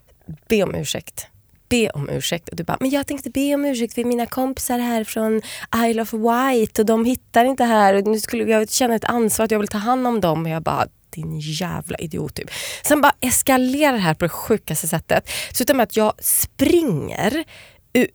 be 0.48 0.62
om 0.62 0.74
ursäkt. 0.74 1.26
Be 1.68 1.90
om 1.90 2.08
ursäkt. 2.08 2.48
Och 2.48 2.56
du 2.56 2.64
bara, 2.64 2.76
men 2.80 2.90
jag 2.90 3.06
tänkte 3.06 3.30
be 3.30 3.54
om 3.54 3.64
ursäkt 3.64 3.94
för 3.94 4.04
mina 4.04 4.26
kompisar 4.26 4.78
här 4.78 5.04
från 5.04 5.42
Isle 5.76 6.02
of 6.02 6.12
Wight 6.12 6.78
och 6.78 6.86
de 6.86 7.04
hittar 7.04 7.44
inte 7.44 7.64
här. 7.64 7.94
Och 7.94 8.06
nu 8.06 8.20
skulle 8.20 8.44
jag 8.44 8.70
känna 8.70 8.94
ett 8.94 9.04
ansvar 9.04 9.44
att 9.44 9.50
jag 9.50 9.58
vill 9.58 9.68
ta 9.68 9.78
hand 9.78 10.06
om 10.06 10.20
dem. 10.20 10.44
Och 10.44 10.50
jag 10.50 10.62
bara, 10.62 10.86
din 11.12 11.38
jävla 11.40 11.96
idiot 11.98 12.34
typ. 12.34 12.50
Sen 12.82 13.00
bara 13.00 13.12
eskalerar 13.20 13.92
det 13.92 13.98
här 13.98 14.14
på 14.14 14.24
det 14.24 14.28
sjukaste 14.28 14.88
sättet. 14.88 15.30
Slutar 15.52 15.74
med 15.74 15.84
att 15.84 15.96
jag 15.96 16.12
springer 16.18 17.44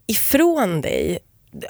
ifrån 0.08 0.82
dig. 0.82 1.20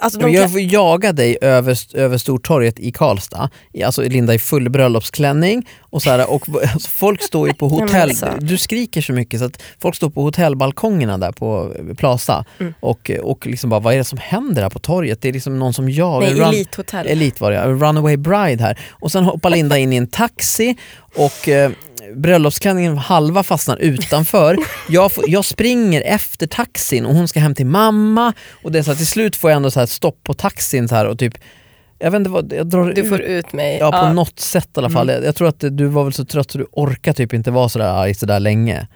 Alltså, 0.00 0.18
de 0.18 0.22
kan- 0.24 0.32
jag 0.32 0.52
får 0.52 0.60
jaga 0.60 1.12
dig 1.12 1.36
över, 1.40 1.78
över 1.96 2.18
Stortorget 2.18 2.78
i 2.80 2.92
Karlstad, 2.92 3.50
alltså 3.84 4.02
Linda 4.02 4.34
i 4.34 4.38
full 4.38 4.70
bröllopsklänning 4.70 5.68
och, 5.80 6.02
så 6.02 6.10
här, 6.10 6.30
och 6.30 6.48
alltså, 6.72 6.88
folk 6.90 7.22
står 7.22 7.48
ju 7.48 7.54
på 7.54 7.68
hotell, 7.80 8.08
alltså. 8.08 8.28
du 8.40 8.58
skriker 8.58 9.00
så 9.02 9.12
mycket 9.12 9.40
så 9.40 9.46
att 9.46 9.62
folk 9.80 9.96
står 9.96 10.10
på 10.10 10.22
hotellbalkongerna 10.22 11.18
där 11.18 11.32
på 11.32 11.72
Plaza 11.96 12.44
Mm. 12.60 12.74
och, 12.80 13.10
och 13.22 13.46
liksom 13.46 13.70
bara 13.70 13.80
vad 13.80 13.94
är 13.94 13.98
det 13.98 14.04
som 14.04 14.18
händer 14.18 14.62
här 14.62 14.70
på 14.70 14.78
torget? 14.78 15.22
Det 15.22 15.28
är 15.28 15.32
liksom 15.32 15.58
någon 15.58 15.74
som 15.74 15.90
jagar, 15.90 16.30
Nej, 16.30 16.40
Run- 16.40 16.48
Elithotell. 16.48 17.06
Elit 17.06 17.40
var 17.40 17.50
det, 17.50 17.56
ja. 17.56 17.64
Runaway 17.66 18.16
Bride 18.16 18.62
här. 18.62 18.78
Och 18.90 19.12
sen 19.12 19.24
hoppar 19.24 19.50
Linda 19.50 19.78
in 19.78 19.92
i 19.92 19.96
en 19.96 20.06
taxi 20.06 20.76
och 21.16 21.48
eh, 21.48 21.70
bröllopsklänningen 22.16 22.98
halva 22.98 23.42
fastnar 23.42 23.76
utanför. 23.76 24.56
Jag, 24.88 25.12
får, 25.12 25.24
jag 25.30 25.44
springer 25.44 26.00
efter 26.02 26.46
taxin 26.46 27.06
och 27.06 27.14
hon 27.14 27.28
ska 27.28 27.40
hem 27.40 27.54
till 27.54 27.66
mamma 27.66 28.32
och 28.62 28.72
det 28.72 28.78
är 28.78 28.82
så 28.82 28.90
här, 28.90 28.96
till 28.96 29.06
slut 29.06 29.36
får 29.36 29.50
jag 29.50 29.56
ändå 29.56 29.70
så 29.70 29.80
här 29.80 29.86
stopp 29.86 30.18
på 30.24 30.34
taxin 30.34 30.88
så 30.88 30.94
här 30.94 31.06
och 31.06 31.18
typ 31.18 31.34
jag 31.98 32.10
vet 32.10 32.18
inte 32.18 32.30
vad, 32.30 32.52
jag 32.52 32.66
drar 32.66 32.92
Du 32.92 33.08
får 33.08 33.20
ut, 33.20 33.46
ut 33.46 33.52
mig. 33.52 33.76
ja 33.80 33.90
på 33.90 33.96
Ja. 33.98 34.12
något 34.12 34.40
sätt 34.40 34.68
i 34.76 34.78
alla 34.78 34.90
fall. 34.90 35.10
Mm. 35.10 35.22
Jag, 35.22 35.28
jag 35.28 35.36
tror 35.36 35.48
att 35.48 35.64
du 35.70 35.86
var 35.86 36.04
väl 36.04 36.12
så 36.12 36.24
trött 36.24 36.50
så 36.50 36.58
du 36.58 36.66
orkar 36.72 37.12
typ 37.12 37.32
inte 37.34 37.50
vara 37.50 37.68
sådär 37.68 37.86
arg 37.88 38.14
sådär 38.14 38.40
länge. 38.40 38.86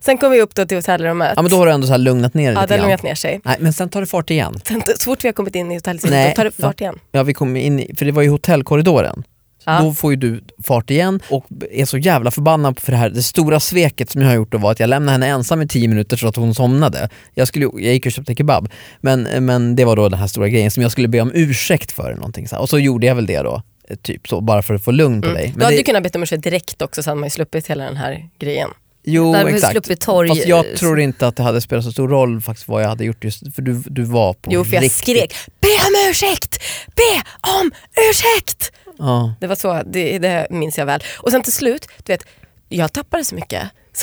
Sen 0.00 0.18
kom 0.18 0.30
vi 0.32 0.40
upp 0.40 0.54
då 0.54 0.66
till 0.66 0.76
hotellrummet. 0.76 1.32
Ja 1.36 1.42
men 1.42 1.50
då 1.50 1.56
har 1.56 1.66
du 1.66 1.72
ändå 1.72 1.86
så 1.86 1.92
här 1.92 1.98
lugnat 1.98 2.34
ner 2.34 2.52
dig 2.52 2.60
Ja, 2.60 2.66
det 2.66 2.74
har 2.74 2.82
lugnat 2.82 3.02
ner 3.02 3.14
sig. 3.14 3.40
Nej 3.44 3.56
men 3.60 3.72
sen 3.72 3.88
tar 3.88 4.00
det 4.00 4.06
fart 4.06 4.30
igen. 4.30 4.60
Sen, 4.68 4.82
så 4.98 5.04
fort 5.04 5.24
vi 5.24 5.28
har 5.28 5.32
kommit 5.32 5.54
in 5.54 5.72
i 5.72 5.74
hotellrummet 5.74 6.36
tar 6.36 6.44
det 6.44 6.50
fart 6.50 6.80
igen. 6.80 6.98
Ja 7.12 7.22
vi 7.22 7.34
kom 7.34 7.56
in 7.56 7.80
i, 7.80 7.94
för 7.96 8.04
det 8.04 8.12
var 8.12 8.22
ju 8.22 8.28
hotellkorridoren. 8.28 9.22
Ja. 9.64 9.80
Då 9.82 9.94
får 9.94 10.12
ju 10.12 10.16
du 10.16 10.44
fart 10.64 10.90
igen 10.90 11.20
och 11.30 11.46
är 11.70 11.84
så 11.84 11.98
jävla 11.98 12.30
förbannad 12.30 12.80
för 12.80 12.92
det 12.92 12.98
här, 12.98 13.10
det 13.10 13.22
stora 13.22 13.60
sveket 13.60 14.10
som 14.10 14.20
jag 14.20 14.28
har 14.28 14.34
gjort 14.36 14.52
då 14.52 14.58
var 14.58 14.72
att 14.72 14.80
jag 14.80 14.88
lämnade 14.90 15.12
henne 15.12 15.26
ensam 15.26 15.62
i 15.62 15.68
10 15.68 15.88
minuter 15.88 16.16
så 16.16 16.28
att 16.28 16.36
hon 16.36 16.54
somnade. 16.54 17.08
Jag, 17.34 17.48
skulle, 17.48 17.64
jag 17.64 17.92
gick 17.94 18.06
och 18.06 18.12
köpte 18.12 18.34
kebab, 18.34 18.68
men, 19.00 19.22
men 19.46 19.76
det 19.76 19.84
var 19.84 19.96
då 19.96 20.08
den 20.08 20.18
här 20.18 20.26
stora 20.26 20.48
grejen 20.48 20.70
som 20.70 20.82
jag 20.82 20.92
skulle 20.92 21.08
be 21.08 21.20
om 21.20 21.30
ursäkt 21.34 21.92
för. 21.92 22.04
eller 22.04 22.14
Någonting 22.16 22.48
så 22.48 22.54
här. 22.54 22.62
Och 22.62 22.68
så 22.68 22.78
gjorde 22.78 23.06
jag 23.06 23.14
väl 23.14 23.26
det 23.26 23.38
då, 23.42 23.62
eh, 23.88 23.96
typ 23.96 24.28
så, 24.28 24.40
bara 24.40 24.62
för 24.62 24.74
att 24.74 24.84
få 24.84 24.90
lugn 24.90 25.22
på 25.22 25.28
dig. 25.28 25.44
Mm. 25.44 25.58
Du 25.58 25.64
hade 25.64 25.76
det, 25.76 25.78
ju 25.78 25.84
kunnat 25.84 26.02
be 26.02 26.10
om 26.14 26.22
ursäkt 26.22 26.44
direkt 26.44 26.82
också 26.82 27.02
så 27.02 27.10
hade 27.10 27.20
man 27.20 27.26
ju 27.26 27.30
sluppit 27.30 27.66
hela 27.66 27.84
den 27.84 27.96
här 27.96 28.28
grejen. 28.38 28.68
jo, 29.04 29.32
Där 29.32 29.46
exakt. 29.46 29.88
torg- 30.06 30.28
Fast 30.28 30.46
jag 30.46 30.76
tror 30.76 31.00
inte 31.00 31.26
att 31.26 31.36
det 31.36 31.42
hade 31.42 31.60
spelat 31.60 31.84
så 31.84 31.92
stor 31.92 32.08
roll 32.08 32.40
faktiskt 32.40 32.68
vad 32.68 32.82
jag 32.82 32.88
hade 32.88 33.04
gjort 33.04 33.24
just 33.24 33.54
för 33.54 33.62
du, 33.62 33.82
du 33.86 34.02
var 34.02 34.32
på 34.32 34.50
Jo 34.52 34.64
för 34.64 34.74
jag 34.74 34.82
riktigt. 34.84 34.98
skrek 34.98 35.34
be 35.60 35.68
om 35.68 36.10
ursäkt, 36.10 36.62
be 36.96 37.22
om 37.60 37.70
ursäkt! 38.10 38.72
Ja. 38.98 39.34
Det 39.40 39.46
var 39.46 39.56
så, 39.56 39.82
det, 39.86 40.18
det 40.18 40.46
minns 40.50 40.78
jag 40.78 40.86
väl. 40.86 41.02
Och 41.18 41.30
sen 41.30 41.42
till 41.42 41.52
slut, 41.52 41.86
du 42.04 42.12
vet, 42.12 42.24
jag 42.68 42.92
tappade 42.92 43.24
så 43.24 43.34
mycket. 43.34 43.62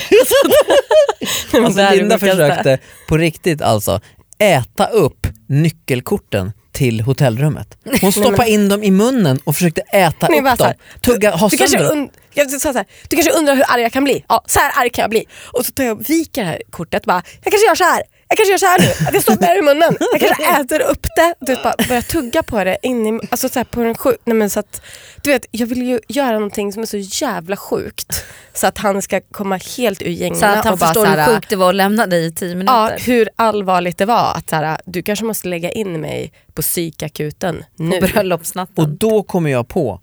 Så, 1.50 1.64
Alltså 1.64 1.90
Linda 1.90 2.18
försökte 2.18 2.78
på 3.08 3.16
riktigt 3.16 3.62
alltså 3.62 4.00
äta 4.38 4.86
upp 4.86 5.26
nyckelkorten 5.48 6.52
till 6.72 7.00
hotellrummet. 7.00 7.78
Hon 8.00 8.12
stoppade 8.22 8.50
in 8.50 8.68
dem 8.68 8.82
i 8.84 8.90
munnen 8.90 9.38
och 9.44 9.54
försökte 9.54 9.80
äta 9.80 10.26
Nej, 10.30 10.40
upp 10.52 10.58
dem. 10.58 10.72
Tugga, 11.02 11.30
ha 11.30 11.48
Du 11.48 11.56
kanske, 11.56 11.78
dem. 11.78 11.98
und- 11.98 12.10
jag 12.34 12.50
sa 12.50 12.72
så 12.72 12.78
här, 12.78 12.86
du 13.08 13.16
kanske 13.16 13.32
undrar 13.32 13.54
hur 13.54 13.64
arg 13.72 13.82
jag 13.82 13.92
kan 13.92 14.04
bli? 14.04 14.24
Ja, 14.28 14.44
så 14.46 14.58
här 14.60 14.72
arg 14.82 14.90
kan 14.90 15.02
jag 15.02 15.10
bli. 15.10 15.24
Och 15.52 15.66
så 15.66 15.72
tar 15.72 15.84
jag 15.84 16.00
och 16.00 16.10
viker 16.10 16.42
det 16.42 16.48
här 16.48 16.62
kortet 16.70 17.04
bara, 17.04 17.22
jag 17.42 17.52
kanske 17.52 17.66
gör 17.68 17.74
så 17.74 17.84
här. 17.84 18.02
Jag 18.32 18.36
kanske 18.36 18.50
gör 18.52 18.58
så 18.58 18.66
här 18.66 18.78
nu, 18.78 19.06
att 19.08 19.14
jag 19.14 19.22
stoppar 19.22 19.58
i 19.58 19.62
munnen. 19.62 19.96
Jag 20.12 20.20
kanske 20.20 20.60
äter 20.60 20.80
upp 20.90 21.06
det. 21.16 21.34
Du 21.40 21.52
vet, 21.54 21.62
bara 21.62 21.74
börjar 21.88 22.02
tugga 22.02 22.42
på 22.42 22.64
det 22.64 22.78
in 22.82 23.06
i, 23.06 23.20
alltså 23.30 23.48
så 23.48 23.58
här 23.58 23.64
på 23.64 23.80
den 23.82 23.94
sjuk, 23.94 24.16
nej 24.24 24.34
men 24.36 24.50
så 24.50 24.60
att, 24.60 24.82
Du 25.22 25.30
vet, 25.30 25.46
jag 25.50 25.66
vill 25.66 25.82
ju 25.82 26.00
göra 26.08 26.32
någonting 26.32 26.72
som 26.72 26.82
är 26.82 26.86
så 26.86 26.96
jävla 26.96 27.56
sjukt. 27.56 28.24
Så 28.54 28.66
att 28.66 28.78
han 28.78 29.02
ska 29.02 29.20
komma 29.20 29.56
helt 29.76 30.02
ur 30.02 30.06
Så 30.06 30.10
gängerna 30.10 30.48
att 30.48 30.64
han 30.64 30.72
och 30.72 30.78
bara 30.78 30.86
förstår 30.86 31.04
så 31.06 31.10
hur 31.10 31.34
sjukt 31.34 31.50
det 31.50 31.56
var 31.56 31.68
att 31.68 31.74
lämna 31.74 32.06
dig 32.06 32.26
i 32.26 32.32
tio 32.32 32.48
Ja, 32.48 32.54
minuter. 32.56 32.98
hur 33.06 33.28
allvarligt 33.36 33.98
det 33.98 34.06
var. 34.06 34.34
Att 34.34 34.50
så 34.50 34.56
här, 34.56 34.80
du 34.86 35.02
kanske 35.02 35.24
måste 35.24 35.48
lägga 35.48 35.70
in 35.70 36.00
mig 36.00 36.32
på 36.54 36.62
psykakuten 36.62 37.64
nu. 37.76 38.00
På 38.00 38.06
bröllopsnatten. 38.06 38.84
Och 38.84 38.90
då 38.90 39.22
kommer 39.22 39.50
jag 39.50 39.68
på 39.68 40.00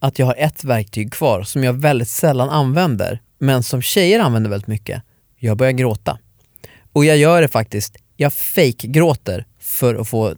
att 0.00 0.18
jag 0.18 0.26
har 0.26 0.34
ett 0.38 0.64
verktyg 0.64 1.12
kvar 1.12 1.42
som 1.42 1.64
jag 1.64 1.72
väldigt 1.72 2.08
sällan 2.08 2.50
använder, 2.50 3.20
men 3.38 3.62
som 3.62 3.82
tjejer 3.82 4.20
använder 4.20 4.50
väldigt 4.50 4.68
mycket. 4.68 5.02
Jag 5.38 5.56
börjar 5.56 5.72
gråta. 5.72 6.18
Och 6.94 7.04
jag 7.04 7.16
gör 7.16 7.42
det 7.42 7.48
faktiskt, 7.48 7.96
jag 8.16 8.32
fake-gråter 8.32 9.44
för 9.60 9.94
att 9.94 10.08
få, 10.08 10.34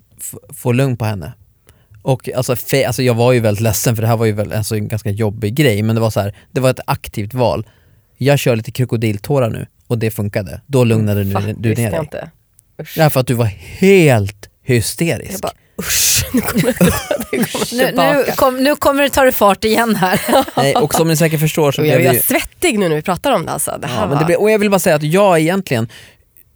få, 0.55 0.73
lugn 0.73 0.97
på 0.97 1.05
henne. 1.05 1.33
Och 2.03 2.29
alltså, 2.37 2.55
fe- 2.55 2.87
alltså 2.87 3.03
jag 3.03 3.15
var 3.15 3.33
ju 3.33 3.41
väldigt 3.41 3.63
ledsen 3.63 3.95
för 3.97 4.03
det 4.03 4.09
här 4.09 4.17
var 4.17 4.27
ju 4.27 4.33
väl, 4.33 4.53
alltså, 4.53 4.77
en 4.77 4.89
ganska 4.89 5.11
jobbig 5.11 5.55
grej, 5.55 5.83
men 5.83 5.95
det 5.97 6.01
var 6.01 6.11
så 6.11 6.21
här, 6.21 6.35
det 6.53 6.61
var 6.61 6.71
ett 6.71 6.81
aktivt 6.87 7.35
val. 7.35 7.67
Jag 8.17 8.39
kör 8.39 8.57
lite 8.57 8.71
krokodiltårar 8.73 9.51
nu 9.51 9.67
och 9.87 9.99
det 9.99 10.11
funkade. 10.11 10.61
Då 10.67 10.85
lugnade 10.85 11.25
Va? 11.25 11.41
du, 11.47 11.53
du 11.53 11.75
ner 11.75 11.83
jag 11.83 11.93
dig. 11.93 12.01
inte. 12.01 12.31
Usch. 12.83 12.95
Därför 12.97 13.21
att 13.21 13.27
du 13.27 13.35
var 13.35 13.45
helt 13.79 14.49
hysterisk. 14.63 15.33
Jag 15.33 15.41
bara 15.41 15.53
usch, 15.81 16.27
nu 16.35 16.41
kommer 16.41 16.63
det, 16.63 16.79
det 17.31 17.37
kommer 17.53 17.75
Nu, 17.75 17.87
tillbaka. 17.87 18.13
nu, 18.13 18.25
kom, 18.37 18.57
nu 18.65 18.77
kommer 18.77 19.03
det 19.03 19.09
ta 19.11 19.23
det 19.25 19.33
fart 19.33 19.65
igen 19.65 19.97
här. 19.97 20.21
Nej, 20.57 20.75
och 20.75 20.95
som 20.95 21.09
ni 21.09 21.17
säkert 21.17 21.41
förstår 21.41 21.73
så 21.73 21.83
Och 21.83 21.87
blev 21.89 22.01
jag 22.01 22.11
är 22.11 22.15
ju... 22.15 22.21
svettig 22.23 22.79
nu 22.79 22.89
när 22.89 22.97
vi 22.97 23.03
pratar 23.03 23.31
om 23.33 23.47
det. 23.47 23.53
Alltså. 23.53 23.79
det 23.81 23.87
här 23.87 23.95
Ja, 23.95 24.01
men 24.01 24.11
var... 24.11 24.19
det 24.19 24.25
blir, 24.25 24.41
och 24.41 24.51
jag 24.51 24.59
vill 24.59 24.71
bara 24.71 24.79
säga 24.79 24.97
att 24.97 25.03
jag 25.03 25.41
egentligen, 25.41 25.89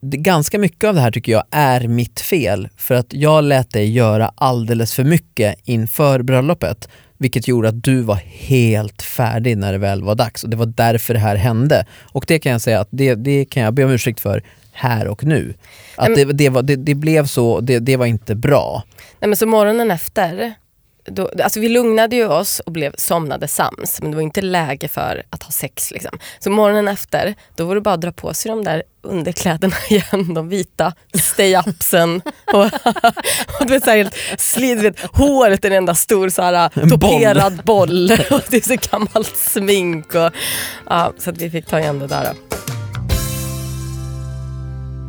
det, 0.00 0.16
ganska 0.16 0.58
mycket 0.58 0.88
av 0.88 0.94
det 0.94 1.00
här 1.00 1.10
tycker 1.10 1.32
jag 1.32 1.44
är 1.50 1.88
mitt 1.88 2.20
fel. 2.20 2.68
För 2.76 2.94
att 2.94 3.12
jag 3.12 3.44
lät 3.44 3.70
dig 3.70 3.90
göra 3.90 4.32
alldeles 4.34 4.94
för 4.94 5.04
mycket 5.04 5.54
inför 5.64 6.22
bröllopet. 6.22 6.88
Vilket 7.18 7.48
gjorde 7.48 7.68
att 7.68 7.84
du 7.84 8.02
var 8.02 8.20
helt 8.24 9.02
färdig 9.02 9.58
när 9.58 9.72
det 9.72 9.78
väl 9.78 10.02
var 10.02 10.14
dags. 10.14 10.44
Och 10.44 10.50
det 10.50 10.56
var 10.56 10.66
därför 10.66 11.14
det 11.14 11.20
här 11.20 11.36
hände. 11.36 11.86
Och 12.12 12.24
det 12.28 12.38
kan 12.38 12.52
jag 12.52 12.60
säga 12.60 12.80
att 12.80 12.88
det, 12.90 13.14
det 13.14 13.44
kan 13.44 13.62
jag 13.62 13.74
be 13.74 13.84
om 13.84 13.90
ursäkt 13.90 14.20
för 14.20 14.42
här 14.72 15.08
och 15.08 15.24
nu. 15.24 15.54
Att 15.96 16.14
det, 16.14 16.24
det, 16.24 16.48
var, 16.48 16.62
det, 16.62 16.76
det 16.76 16.94
blev 16.94 17.26
så, 17.26 17.60
det, 17.60 17.78
det 17.78 17.96
var 17.96 18.06
inte 18.06 18.34
bra. 18.34 18.82
Nej, 19.20 19.28
men 19.28 19.36
så 19.36 19.46
morgonen 19.46 19.90
efter, 19.90 20.54
då, 21.10 21.30
alltså 21.44 21.60
vi 21.60 21.68
lugnade 21.68 22.16
ju 22.16 22.26
oss 22.26 22.60
och 22.60 22.72
blev 22.72 22.94
somnade 22.98 23.48
sams 23.48 24.02
men 24.02 24.10
det 24.10 24.16
var 24.16 24.22
inte 24.22 24.42
läge 24.42 24.88
för 24.88 25.22
att 25.30 25.42
ha 25.42 25.50
sex. 25.50 25.90
Liksom. 25.90 26.18
Så 26.38 26.50
morgonen 26.50 26.88
efter, 26.88 27.34
då 27.56 27.64
var 27.64 27.74
det 27.74 27.80
bara 27.80 27.94
att 27.94 28.00
dra 28.00 28.12
på 28.12 28.34
sig 28.34 28.50
de 28.50 28.64
där 28.64 28.82
underkläderna 29.02 29.76
igen, 29.90 30.34
de 30.34 30.48
vita 30.48 30.92
stay-upsen. 31.14 32.22
och, 32.52 32.64
och 33.60 33.66
du 33.66 33.66
vet, 33.66 33.84
så 33.84 33.90
här, 33.90 33.96
helt 33.96 34.16
slid, 34.38 34.78
du 34.78 34.82
vet, 34.82 35.00
håret 35.00 35.64
är 35.64 35.70
en 35.70 35.76
enda 35.76 35.94
stor 35.94 36.28
så 36.28 36.42
här, 36.42 36.70
En 36.74 36.88
boll. 36.88 37.00
toperad 37.00 37.64
boll. 37.64 38.10
och 38.30 38.40
det 38.50 38.56
är 38.56 38.60
så 38.60 38.88
gammalt 38.90 39.36
smink. 39.36 40.14
Och, 40.14 40.32
ja, 40.86 41.12
så 41.18 41.30
att 41.30 41.38
vi 41.38 41.50
fick 41.50 41.66
ta 41.66 41.80
igen 41.80 41.98
det 41.98 42.06
där. 42.06 42.24
Då. 42.24 42.79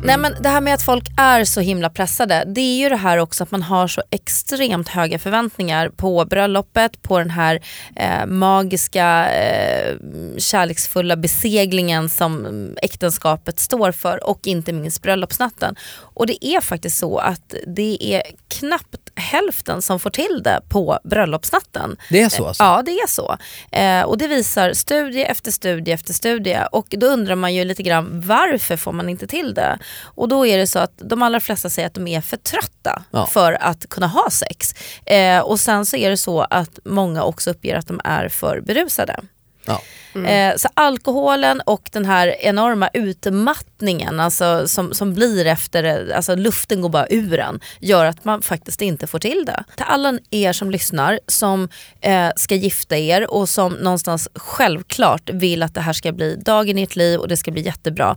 Nej 0.04 0.18
men 0.18 0.36
det 0.40 0.48
här 0.48 0.60
med 0.60 0.74
att 0.74 0.82
folk 0.82 1.04
är 1.16 1.44
så 1.44 1.60
himla 1.60 1.90
pressade, 1.90 2.44
det 2.46 2.60
är 2.60 2.76
ju 2.76 2.88
det 2.88 2.96
här 2.96 3.18
också 3.18 3.42
att 3.42 3.50
man 3.50 3.62
har 3.62 3.88
så 3.88 4.02
extremt 4.10 4.88
höga 4.88 5.18
förväntningar 5.18 5.88
på 5.88 6.24
bröllopet, 6.24 7.02
på 7.02 7.18
den 7.18 7.30
här 7.30 7.60
eh, 7.96 8.26
magiska 8.26 9.32
eh, 9.32 9.96
kärleksfulla 10.38 11.16
beseglingen 11.16 12.08
som 12.08 12.46
äktenskapet 12.82 13.60
står 13.60 13.92
för 13.92 14.24
och 14.26 14.46
inte 14.46 14.72
minst 14.72 15.02
bröllopsnatten. 15.02 15.76
Och 15.98 16.26
det 16.26 16.46
är 16.46 16.60
faktiskt 16.60 16.98
så 16.98 17.18
att 17.18 17.54
det 17.66 18.14
är 18.14 18.22
knappt 18.48 19.10
hälften 19.14 19.82
som 19.82 20.00
får 20.00 20.10
till 20.10 20.40
det 20.44 20.60
på 20.68 20.98
bröllopsnatten. 21.04 21.96
Det 22.10 22.22
är 22.22 22.28
så 22.28 22.46
alltså? 22.46 22.62
Ja, 22.62 22.82
det 22.86 22.92
är 22.92 23.08
så. 23.08 23.36
Eh, 23.72 24.02
och 24.02 24.18
det 24.18 24.26
visar 24.26 24.72
studie 24.72 25.22
efter 25.22 25.50
studie 25.50 25.92
efter 25.92 26.12
studie. 26.12 26.58
Och 26.72 26.86
då 26.90 27.06
undrar 27.06 27.34
man 27.34 27.54
ju 27.54 27.64
lite 27.64 27.82
grann 27.82 28.22
varför 28.26 28.76
får 28.76 28.92
man 28.92 29.08
inte 29.08 29.26
till 29.26 29.54
det? 29.54 29.78
Och 30.02 30.28
då 30.28 30.46
är 30.46 30.58
det 30.58 30.66
så 30.66 30.78
att 30.78 30.92
de 30.96 31.22
allra 31.22 31.40
flesta 31.40 31.70
säger 31.70 31.86
att 31.86 31.94
de 31.94 32.06
är 32.08 32.20
för 32.20 32.36
trötta 32.36 33.02
Ja. 33.10 33.26
för 33.26 33.52
att 33.60 33.88
kunna 33.88 34.06
ha 34.06 34.30
sex. 34.30 34.74
Eh, 35.06 35.38
och 35.40 35.60
sen 35.60 35.86
så 35.86 35.96
är 35.96 36.10
det 36.10 36.16
så 36.16 36.40
att 36.40 36.78
många 36.84 37.22
också 37.22 37.50
uppger 37.50 37.76
att 37.76 37.86
de 37.86 38.00
är 38.04 38.28
för 38.28 38.60
berusade. 38.60 39.20
Ja. 39.66 39.80
Eh, 40.28 40.56
så 40.56 40.68
alkoholen 40.74 41.60
och 41.60 41.88
den 41.92 42.04
här 42.04 42.36
enorma 42.40 42.88
utmattningen 42.92 44.20
alltså, 44.20 44.68
som, 44.68 44.94
som 44.94 45.14
blir 45.14 45.46
efter, 45.46 46.12
alltså 46.12 46.34
luften 46.34 46.80
går 46.80 46.88
bara 46.88 47.06
ur 47.10 47.38
en, 47.38 47.60
gör 47.80 48.04
att 48.04 48.24
man 48.24 48.42
faktiskt 48.42 48.82
inte 48.82 49.06
får 49.06 49.18
till 49.18 49.44
det. 49.46 49.64
Till 49.76 49.84
alla 49.88 50.18
er 50.30 50.52
som 50.52 50.70
lyssnar 50.70 51.20
som 51.26 51.68
eh, 52.00 52.28
ska 52.36 52.54
gifta 52.54 52.96
er 52.98 53.30
och 53.30 53.48
som 53.48 53.72
någonstans 53.72 54.28
självklart 54.34 55.30
vill 55.30 55.62
att 55.62 55.74
det 55.74 55.80
här 55.80 55.92
ska 55.92 56.12
bli 56.12 56.36
dagen 56.36 56.78
i 56.78 56.82
ert 56.82 56.96
liv 56.96 57.20
och 57.20 57.28
det 57.28 57.36
ska 57.36 57.50
bli 57.50 57.62
jättebra 57.62 58.16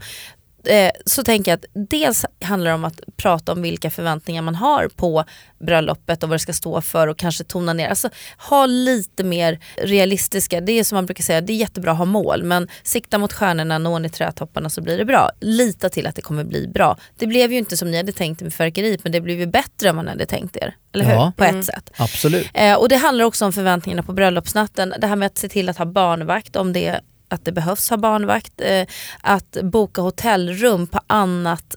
eh, 0.68 0.92
så 1.06 1.24
tänker 1.24 1.52
jag 1.52 1.58
att 1.58 1.66
dels 1.90 2.26
handlar 2.42 2.72
det 2.72 2.76
om 2.76 2.86
att 2.86 3.00
prata 3.18 3.52
om 3.52 3.62
vilka 3.62 3.90
förväntningar 3.90 4.42
man 4.42 4.56
har 4.56 4.88
på 4.96 5.24
bröllopet 5.60 6.24
och 6.24 6.30
vad 6.30 6.36
det 6.36 6.40
ska 6.40 6.54
stå 6.54 6.82
för 6.82 7.08
och 7.08 7.18
kanske 7.18 7.44
tona 7.44 7.74
ner. 7.74 7.90
Alltså 7.90 8.10
ha 8.50 8.66
lite 8.66 9.24
mer 9.24 9.60
realistiska, 9.78 10.62
det 10.62 10.72
är 10.72 10.84
som 10.84 10.96
man 10.96 11.06
brukar 11.06 11.24
säga, 11.24 11.42
det 11.42 11.54
är 11.54 11.58
jättebra 11.58 11.92
att 11.92 11.98
ha 11.98 12.06
mål 12.06 12.44
men 12.44 12.68
sikta 12.84 13.18
mot 13.18 13.34
stjärnorna, 13.34 13.78
når 13.78 14.00
ni 14.00 14.10
trädtopparna 14.10 14.70
så 14.70 14.82
blir 14.82 14.98
det 14.98 15.06
bra. 15.06 15.32
Lita 15.42 15.90
till 15.90 16.08
att 16.08 16.16
det 16.16 16.22
kommer 16.22 16.44
bli 16.44 16.68
bra. 16.68 16.98
Det 17.18 17.28
blev 17.28 17.52
ju 17.52 17.58
inte 17.58 17.78
som 17.78 17.92
ni 17.92 17.98
hade 17.98 18.12
tänkt 18.12 18.42
med 18.42 18.54
fyrverkeriet 18.54 19.04
men 19.04 19.12
det 19.12 19.22
blev 19.22 19.40
ju 19.40 19.46
bättre 19.46 19.90
än 19.90 19.96
vad 19.96 20.06
ni 20.06 20.12
hade 20.12 20.26
tänkt 20.26 20.56
er. 20.58 20.76
Eller 20.94 21.06
hur? 21.06 21.14
Ja. 21.14 21.34
På 21.38 21.44
Mm. 21.44 21.60
ett 21.60 21.66
sätt. 21.66 21.92
Absolut. 21.98 22.48
Eh, 22.54 22.74
och 22.76 22.90
det 22.90 22.96
handlar 22.96 23.26
också 23.26 23.46
om 23.46 23.54
förväntningarna 23.54 24.04
på 24.04 24.14
bröllopsnatten. 24.14 24.94
Det 25.00 25.08
här 25.08 25.16
med 25.16 25.26
att 25.26 25.38
se 25.38 25.50
till 25.50 25.70
att 25.70 25.78
ha 25.78 25.86
barnvakt 25.86 26.56
om 26.56 26.74
det 26.74 27.00
att 27.36 27.46
det 27.46 27.52
behövs 27.52 27.90
ha 27.90 27.98
barnvakt. 27.98 28.62
Eh, 28.62 28.86
att 29.22 29.58
boka 29.64 30.02
hotellrum 30.02 30.88
på 30.88 31.00
annat 31.08 31.76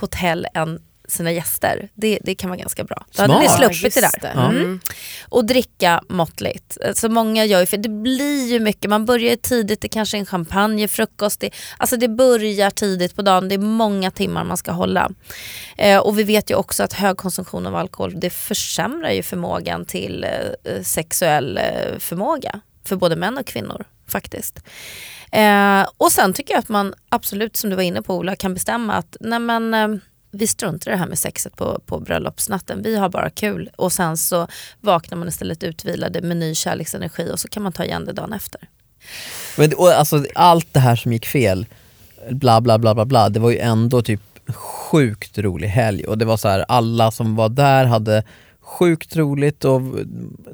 hotell 0.00 0.46
än 0.54 0.80
sina 1.08 1.32
gäster. 1.32 1.88
Det, 1.94 2.18
det 2.22 2.34
kan 2.34 2.50
vara 2.50 2.58
ganska 2.58 2.84
bra. 2.84 3.04
Då 3.16 3.22
hade 3.22 3.38
ni 3.38 3.48
sluppit 3.48 3.94
det 3.94 4.00
där. 4.00 4.32
Ja. 4.34 4.50
Mm. 4.50 4.80
Och 5.28 5.44
dricka 5.44 6.02
måttligt. 6.08 6.78
Så 6.94 7.08
många 7.08 7.44
gör 7.44 7.60
ju, 7.60 7.66
för 7.66 7.76
det 7.76 7.88
blir 7.88 8.52
ju 8.52 8.60
mycket, 8.60 8.90
man 8.90 9.06
börjar 9.06 9.36
tidigt, 9.36 9.80
det 9.80 9.88
kanske 9.88 10.16
är 10.16 10.18
en 10.18 10.26
champagnefrukost. 10.26 11.40
Det, 11.40 11.50
alltså 11.78 11.96
det 11.96 12.08
börjar 12.08 12.70
tidigt 12.70 13.16
på 13.16 13.22
dagen, 13.22 13.48
det 13.48 13.54
är 13.54 13.58
många 13.58 14.10
timmar 14.10 14.44
man 14.44 14.56
ska 14.56 14.72
hålla. 14.72 15.10
Eh, 15.78 15.98
och 15.98 16.18
vi 16.18 16.22
vet 16.22 16.50
ju 16.50 16.54
också 16.54 16.82
att 16.82 16.92
hög 16.92 17.16
konsumtion 17.16 17.66
av 17.66 17.76
alkohol 17.76 18.20
det 18.20 18.30
försämrar 18.30 19.10
ju 19.10 19.22
förmågan 19.22 19.84
till 19.84 20.24
eh, 20.64 20.82
sexuell 20.82 21.58
eh, 21.58 21.98
förmåga 21.98 22.60
för 22.84 22.96
både 22.96 23.16
män 23.16 23.38
och 23.38 23.46
kvinnor 23.46 23.84
faktiskt. 24.10 24.60
Eh, 25.32 25.86
och 25.96 26.12
sen 26.12 26.32
tycker 26.32 26.54
jag 26.54 26.58
att 26.58 26.68
man 26.68 26.94
absolut, 27.08 27.56
som 27.56 27.70
du 27.70 27.76
var 27.76 27.82
inne 27.82 28.02
på 28.02 28.16
Ola, 28.16 28.36
kan 28.36 28.54
bestämma 28.54 28.94
att 28.94 29.16
nej 29.20 29.38
men, 29.38 29.74
eh, 29.74 29.88
vi 30.30 30.46
struntar 30.46 30.90
i 30.90 30.94
det 30.94 30.98
här 30.98 31.06
med 31.06 31.18
sexet 31.18 31.56
på, 31.56 31.80
på 31.86 32.00
bröllopsnatten. 32.00 32.82
Vi 32.82 32.96
har 32.96 33.08
bara 33.08 33.30
kul 33.30 33.70
och 33.76 33.92
sen 33.92 34.16
så 34.16 34.48
vaknar 34.80 35.18
man 35.18 35.28
istället 35.28 35.62
utvilade 35.62 36.22
med 36.22 36.36
ny 36.36 36.54
kärleksenergi 36.54 37.30
och 37.32 37.40
så 37.40 37.48
kan 37.48 37.62
man 37.62 37.72
ta 37.72 37.84
igen 37.84 38.04
det 38.04 38.12
dagen 38.12 38.32
efter. 38.32 38.60
Men, 39.56 39.72
och, 39.74 39.88
alltså, 39.88 40.24
allt 40.34 40.74
det 40.74 40.80
här 40.80 40.96
som 40.96 41.12
gick 41.12 41.26
fel, 41.26 41.66
bla 42.30 42.60
bla 42.60 42.78
bla 42.78 42.94
bla 42.94 43.04
bla, 43.04 43.28
det 43.28 43.40
var 43.40 43.50
ju 43.50 43.58
ändå 43.58 44.02
typ 44.02 44.20
sjukt 44.54 45.38
rolig 45.38 45.68
helg 45.68 46.04
och 46.04 46.18
det 46.18 46.24
var 46.24 46.36
så 46.36 46.48
här, 46.48 46.64
alla 46.68 47.10
som 47.10 47.36
var 47.36 47.48
där 47.48 47.84
hade 47.84 48.22
sjukt 48.68 49.16
roligt 49.16 49.64
och 49.64 49.80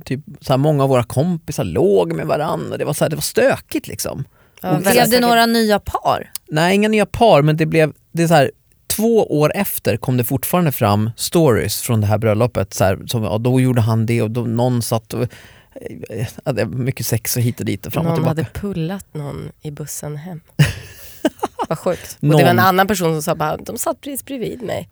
typ 0.04 0.20
så 0.40 0.52
här, 0.52 0.58
många 0.58 0.82
av 0.82 0.88
våra 0.88 1.04
kompisar 1.04 1.64
låg 1.64 2.12
med 2.12 2.26
varandra. 2.26 2.76
Det 2.76 2.84
var, 2.84 2.92
så 2.92 3.04
här, 3.04 3.10
det 3.10 3.16
var 3.16 3.22
stökigt 3.22 3.88
liksom. 3.88 4.24
Ja, 4.62 4.70
Och 4.76 4.82
Blev 4.82 5.10
det 5.10 5.20
några 5.20 5.46
nya 5.46 5.78
par? 5.78 6.30
Nej, 6.48 6.74
inga 6.74 6.88
nya 6.88 7.06
par, 7.06 7.42
men 7.42 7.56
det 7.56 7.66
blev, 7.66 7.92
det 8.12 8.22
är 8.22 8.26
så 8.28 8.34
här, 8.34 8.50
två 8.86 9.38
år 9.40 9.52
efter 9.54 9.96
kom 9.96 10.16
det 10.16 10.24
fortfarande 10.24 10.72
fram 10.72 11.10
stories 11.16 11.80
från 11.80 12.00
det 12.00 12.06
här 12.06 12.18
bröllopet. 12.18 12.74
Så 12.74 12.84
här, 12.84 12.98
som, 13.06 13.22
ja, 13.22 13.38
då 13.38 13.60
gjorde 13.60 13.80
han 13.80 14.06
det 14.06 14.22
och 14.22 14.30
då, 14.30 14.40
någon 14.40 14.82
satt 14.82 15.12
och 15.14 15.26
det 16.54 16.64
var 16.64 16.64
mycket 16.64 17.06
sex 17.06 17.36
och 17.36 17.42
hit 17.42 17.60
och 17.60 17.66
dit 17.66 17.86
och 17.86 17.92
fram 17.92 18.06
och 18.06 18.12
Någon 18.12 18.16
tillbaka. 18.16 18.42
hade 18.42 18.60
pullat 18.74 19.06
någon 19.14 19.50
i 19.62 19.70
bussen 19.70 20.16
hem. 20.16 20.40
Vad 21.68 21.78
sjukt. 21.78 22.16
Och 22.20 22.22
Någon- 22.28 22.36
det 22.36 22.42
var 22.44 22.50
en 22.50 22.58
annan 22.58 22.86
person 22.86 23.14
som 23.14 23.22
sa 23.22 23.34
bara, 23.34 23.56
de 23.56 23.78
satt 23.78 24.00
precis 24.00 24.24
bredvid 24.24 24.62
mig. 24.62 24.88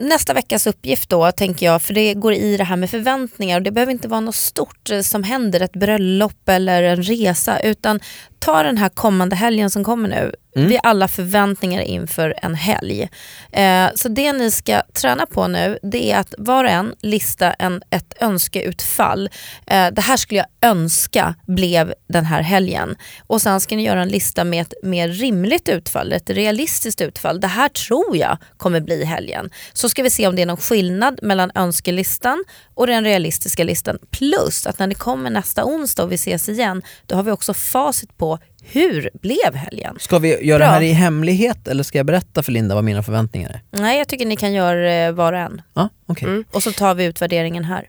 Nästa 0.00 0.34
veckas 0.34 0.66
uppgift 0.66 1.08
då 1.08 1.32
tänker 1.32 1.66
jag, 1.66 1.82
för 1.82 1.94
det 1.94 2.14
går 2.14 2.32
i 2.32 2.56
det 2.56 2.64
här 2.64 2.76
med 2.76 2.90
förväntningar 2.90 3.56
och 3.56 3.62
det 3.62 3.70
behöver 3.70 3.92
inte 3.92 4.08
vara 4.08 4.20
något 4.20 4.34
stort 4.34 4.90
eh, 4.90 5.00
som 5.00 5.22
händer, 5.22 5.60
ett 5.60 5.72
bröllop 5.72 6.48
eller 6.48 6.82
en 6.82 7.02
resa 7.02 7.60
utan 7.60 8.00
ta 8.38 8.62
den 8.62 8.78
här 8.78 8.88
kommande 8.88 9.36
helgen 9.36 9.70
som 9.70 9.84
kommer 9.84 10.08
nu. 10.08 10.34
Mm. 10.56 10.68
Vi 10.68 10.74
har 10.74 10.90
alla 10.90 11.08
förväntningar 11.08 11.80
inför 11.80 12.34
en 12.42 12.54
helg. 12.54 13.08
Eh, 13.52 13.88
så 13.94 14.08
det 14.08 14.32
ni 14.32 14.50
ska 14.50 14.82
träna 14.94 15.26
på 15.26 15.48
nu 15.48 15.78
det 15.82 16.12
är 16.12 16.18
att 16.18 16.34
var 16.38 16.64
och 16.64 16.70
en 16.70 16.94
lista 17.00 17.52
en, 17.52 17.82
ett 17.90 18.14
önskeutfall. 18.20 19.30
Eh, 19.66 19.86
det 19.92 20.00
här 20.00 20.16
skulle 20.16 20.38
jag 20.38 20.70
önska 20.70 21.34
blev 21.46 21.94
den 22.08 22.24
här 22.24 22.42
helgen. 22.42 22.96
Och 23.26 23.42
sen 23.42 23.60
ska 23.60 23.76
ni 23.76 23.84
göra 23.84 24.02
en 24.02 24.08
lista 24.08 24.44
med 24.44 24.62
ett 24.62 24.74
mer 24.82 25.08
rimligt 25.08 25.68
utfall, 25.68 26.12
ett 26.12 26.30
realistiskt 26.30 27.00
utfall. 27.00 27.40
Det 27.40 27.46
här 27.46 27.68
tror 27.68 28.16
jag 28.16 28.38
kommer 28.56 28.80
bli 28.80 29.04
helgen. 29.04 29.50
Så 29.72 29.88
ska 29.90 30.02
vi 30.02 30.10
se 30.10 30.26
om 30.26 30.36
det 30.36 30.42
är 30.42 30.46
någon 30.46 30.56
skillnad 30.56 31.18
mellan 31.22 31.50
önskelistan 31.54 32.44
och 32.74 32.86
den 32.86 33.04
realistiska 33.04 33.64
listan. 33.64 33.98
Plus 34.10 34.66
att 34.66 34.78
när 34.78 34.86
det 34.86 34.94
kommer 34.94 35.30
nästa 35.30 35.64
onsdag 35.64 36.02
och 36.02 36.12
vi 36.12 36.14
ses 36.14 36.48
igen, 36.48 36.82
då 37.06 37.16
har 37.16 37.22
vi 37.22 37.30
också 37.30 37.54
facit 37.54 38.16
på 38.16 38.38
hur 38.62 39.10
blev 39.22 39.54
helgen? 39.54 39.96
Ska 40.00 40.18
vi 40.18 40.46
göra 40.46 40.58
Bra. 40.58 40.66
det 40.66 40.72
här 40.72 40.80
i 40.80 40.92
hemlighet 40.92 41.68
eller 41.68 41.82
ska 41.82 41.98
jag 41.98 42.06
berätta 42.06 42.42
för 42.42 42.52
Linda 42.52 42.74
vad 42.74 42.84
mina 42.84 43.02
förväntningar 43.02 43.50
är? 43.50 43.80
Nej, 43.80 43.98
jag 43.98 44.08
tycker 44.08 44.26
ni 44.26 44.36
kan 44.36 44.52
göra 44.52 44.92
eh, 44.92 45.12
var 45.12 45.32
och 45.32 45.38
en. 45.38 45.62
Ja, 45.74 45.88
okej. 46.06 46.28
Mm. 46.28 46.44
Och 46.52 46.62
så 46.62 46.72
tar 46.72 46.94
vi 46.94 47.04
utvärderingen 47.04 47.64
här. 47.64 47.88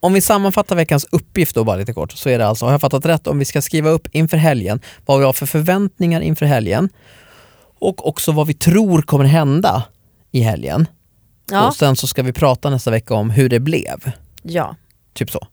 Om 0.00 0.12
vi 0.12 0.20
sammanfattar 0.20 0.76
veckans 0.76 1.06
uppgift 1.10 1.54
då 1.54 1.64
bara 1.64 1.76
lite 1.76 1.92
kort 1.92 2.12
så 2.12 2.28
är 2.28 2.38
det 2.38 2.46
alltså, 2.46 2.64
har 2.64 2.72
jag 2.72 2.80
fattat 2.80 3.06
rätt, 3.06 3.26
om 3.26 3.38
vi 3.38 3.44
ska 3.44 3.62
skriva 3.62 3.90
upp 3.90 4.08
inför 4.12 4.36
helgen 4.36 4.80
vad 5.06 5.18
vi 5.18 5.24
har 5.24 5.32
för 5.32 5.46
förväntningar 5.46 6.20
inför 6.20 6.46
helgen 6.46 6.88
och 7.78 8.08
också 8.08 8.32
vad 8.32 8.46
vi 8.46 8.54
tror 8.54 9.02
kommer 9.02 9.24
hända 9.24 9.82
i 10.32 10.40
helgen. 10.40 10.86
Ja, 11.50 11.66
Och 11.68 11.76
sen 11.76 11.96
så 11.96 12.06
ska 12.06 12.22
vi 12.22 12.32
prata 12.32 12.70
nästa 12.70 12.90
vecka 12.90 13.14
om 13.14 13.30
hur 13.30 13.48
det 13.48 13.60
blev. 13.60 14.12
ja. 14.42 14.76
Typ 15.14 15.30
så. 15.30 15.46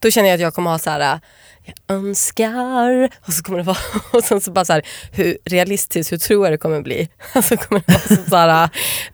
Då 0.00 0.10
känner 0.10 0.28
jag 0.28 0.34
att 0.34 0.40
jag 0.40 0.54
kommer 0.54 0.70
ha 0.70 0.78
så 0.78 0.90
här, 0.90 1.20
jag 1.64 1.96
önskar, 1.96 3.08
och 3.26 3.32
så 3.32 3.42
kommer 3.42 3.58
det 3.58 3.64
vara, 3.64 3.76
och 4.12 4.24
sen 4.24 4.40
så 4.40 4.50
bara 4.50 4.64
så 4.64 4.72
här, 4.72 4.82
hur 5.12 5.38
realistiskt, 5.44 6.12
hur 6.12 6.18
tror 6.18 6.46
jag 6.46 6.52
det 6.52 6.58
kommer 6.58 6.80
bli? 6.80 7.08
Så 7.42 7.56
kommer 7.56 7.82
det 7.86 7.92
vara 7.92 8.16
så, 8.24 8.30
så 8.30 8.36
här, 8.36 8.68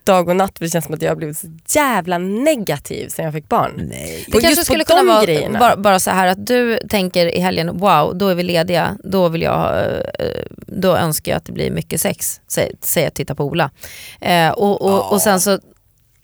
dag 0.05 0.29
och 0.29 0.37
natt, 0.37 0.59
för 0.59 0.65
det 0.65 0.71
känns 0.71 0.85
som 0.85 0.95
att 0.95 1.03
jag 1.03 1.11
har 1.11 1.17
blivit 1.17 1.39
så 1.39 1.47
jävla 1.69 2.19
negativ 2.19 3.09
sen 3.09 3.25
jag 3.25 3.35
fick 3.35 3.49
barn. 3.49 3.73
Nej. 3.77 4.25
Det 4.27 4.37
Och 4.37 4.41
kanske 4.41 4.49
just 4.49 4.61
på 4.61 4.65
skulle 4.65 4.85
kunna 4.85 5.03
vara 5.15 5.25
grejerna. 5.25 5.59
bara, 5.59 5.77
bara 5.77 5.99
så 5.99 6.11
här 6.11 6.27
att 6.27 6.47
du 6.47 6.79
tänker 6.89 7.27
i 7.27 7.41
helgen, 7.41 7.79
wow, 7.79 8.19
då 8.19 8.29
är 8.29 8.35
vi 8.35 8.43
lediga, 8.43 8.97
då 9.05 9.29
vill 9.29 9.43
jag, 9.43 9.85
eh, 10.19 10.45
då 10.67 10.97
önskar 10.97 11.33
jag 11.33 11.37
att 11.37 11.45
det 11.45 11.53
blir 11.53 11.71
mycket 11.71 12.01
sex, 12.01 12.41
säger 12.49 13.07
jag 13.07 13.15
titta 13.15 13.35
på 13.35 13.45
Ola. 13.45 13.71
Eh, 14.21 14.51
och, 14.51 14.83
och, 14.83 15.13
och 15.13 15.23
sen 15.23 15.41
så 15.41 15.59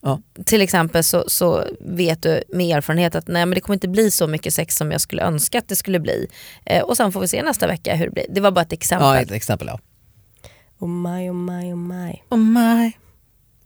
Ja. 0.03 0.21
till 0.45 0.61
exempel 0.63 1.05
så, 1.05 1.25
så 1.29 1.65
vet 1.81 2.23
du 2.23 2.43
med 2.49 2.77
erfarenhet 2.77 3.15
att 3.15 3.29
nej 3.29 3.47
men 3.47 3.55
det 3.55 3.61
kommer 3.61 3.75
inte 3.77 3.89
bli 3.89 4.11
så 4.11 4.27
mycket 4.27 4.55
sex 4.55 4.77
som 4.77 4.91
jag 4.93 5.01
skulle 5.01 5.23
önska 5.23 5.59
att 5.59 5.69
det 5.69 5.77
skulle 5.77 6.01
bli. 6.01 6.27
Eh, 6.67 6.83
och 6.83 6.97
sen 6.97 7.13
får 7.13 7.21
vi 7.21 7.29
se 7.29 7.43
nästa 7.43 7.67
vecka 7.67 7.95
hur 7.95 8.05
det 8.07 8.13
blir. 8.13 8.27
Det 8.31 8.41
var 8.41 8.51
bara 8.51 8.61
ett 8.63 8.73
exempel. 8.73 9.07
Ja, 9.09 9.21
ett 9.21 9.31
exempel 9.31 9.69
ja. 9.69 9.79
Oh 10.79 10.89
my, 10.89 11.31
oh 11.31 11.35
my, 11.35 11.73
oh 11.73 11.77
my. 11.77 12.13
Oh 12.31 12.39
my. 12.39 12.93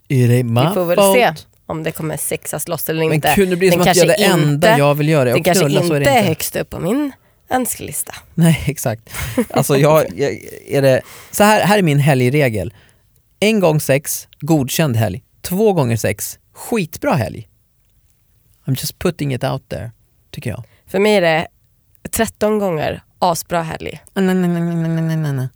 Är 0.09 0.29
det 0.29 0.43
my 0.45 0.61
Vi 0.69 0.75
får 0.75 0.85
väl 0.85 0.97
fault? 0.97 1.17
se 1.19 1.35
om 1.67 1.83
det 1.83 1.93
kommer 1.93 2.17
sexas 2.17 2.69
loss 2.69 2.89
eller 2.89 3.05
Men 3.05 3.13
inte. 3.13 3.35
nu 3.37 3.57
blir 3.57 3.71
det 3.71 3.77
Den 3.77 3.85
som 3.85 3.91
att 3.91 3.97
jag 3.97 4.05
är 4.05 4.19
det 4.19 4.25
enda 4.25 4.69
inte- 4.69 4.79
jag 4.79 4.95
vill 4.95 5.09
göra. 5.09 5.25
Det 5.25 5.35
Och 5.35 5.45
kanske 5.45 5.65
knulla 5.65 5.81
så 5.83 5.95
är 5.95 5.97
inte 6.01 6.11
det 6.11 6.15
är 6.17 6.19
inte. 6.19 6.29
högst 6.29 6.57
upp 6.57 6.71
på 6.71 6.81
min 6.81 7.13
önskelista. 7.51 8.15
Nej, 8.35 8.63
exakt. 8.67 9.03
Alltså 9.51 9.77
jag, 9.77 10.07
jag, 10.17 10.39
är 10.69 10.83
det, 10.83 11.03
så 11.31 11.45
här, 11.45 11.61
här 11.67 11.79
är 11.79 11.83
min 11.83 11.99
helgregel. 11.99 12.75
En 13.41 13.61
gång 13.61 13.81
sex, 13.81 14.29
godkänd 14.41 14.97
helg. 14.97 15.23
Två 15.43 15.73
gånger 15.73 15.97
sex, 15.97 16.39
skitbra 16.53 17.15
helg. 17.15 17.49
I'm 18.65 18.71
just 18.81 18.99
putting 18.99 19.35
it 19.35 19.45
out 19.45 19.69
there, 19.69 19.91
tycker 20.31 20.51
jag. 20.51 20.65
För 20.87 20.99
mig 20.99 21.15
är 21.17 21.21
det 21.21 21.47
13 22.11 22.59
gånger 22.59 23.03
asbra 23.19 23.63
helg, 23.63 24.01
Nej, 24.15 24.25
nej, 24.25 24.35
nej, 24.35 24.49
nej, 24.49 25.03
nej, 25.03 25.17
nej, 25.17 25.33
nej. 25.33 25.49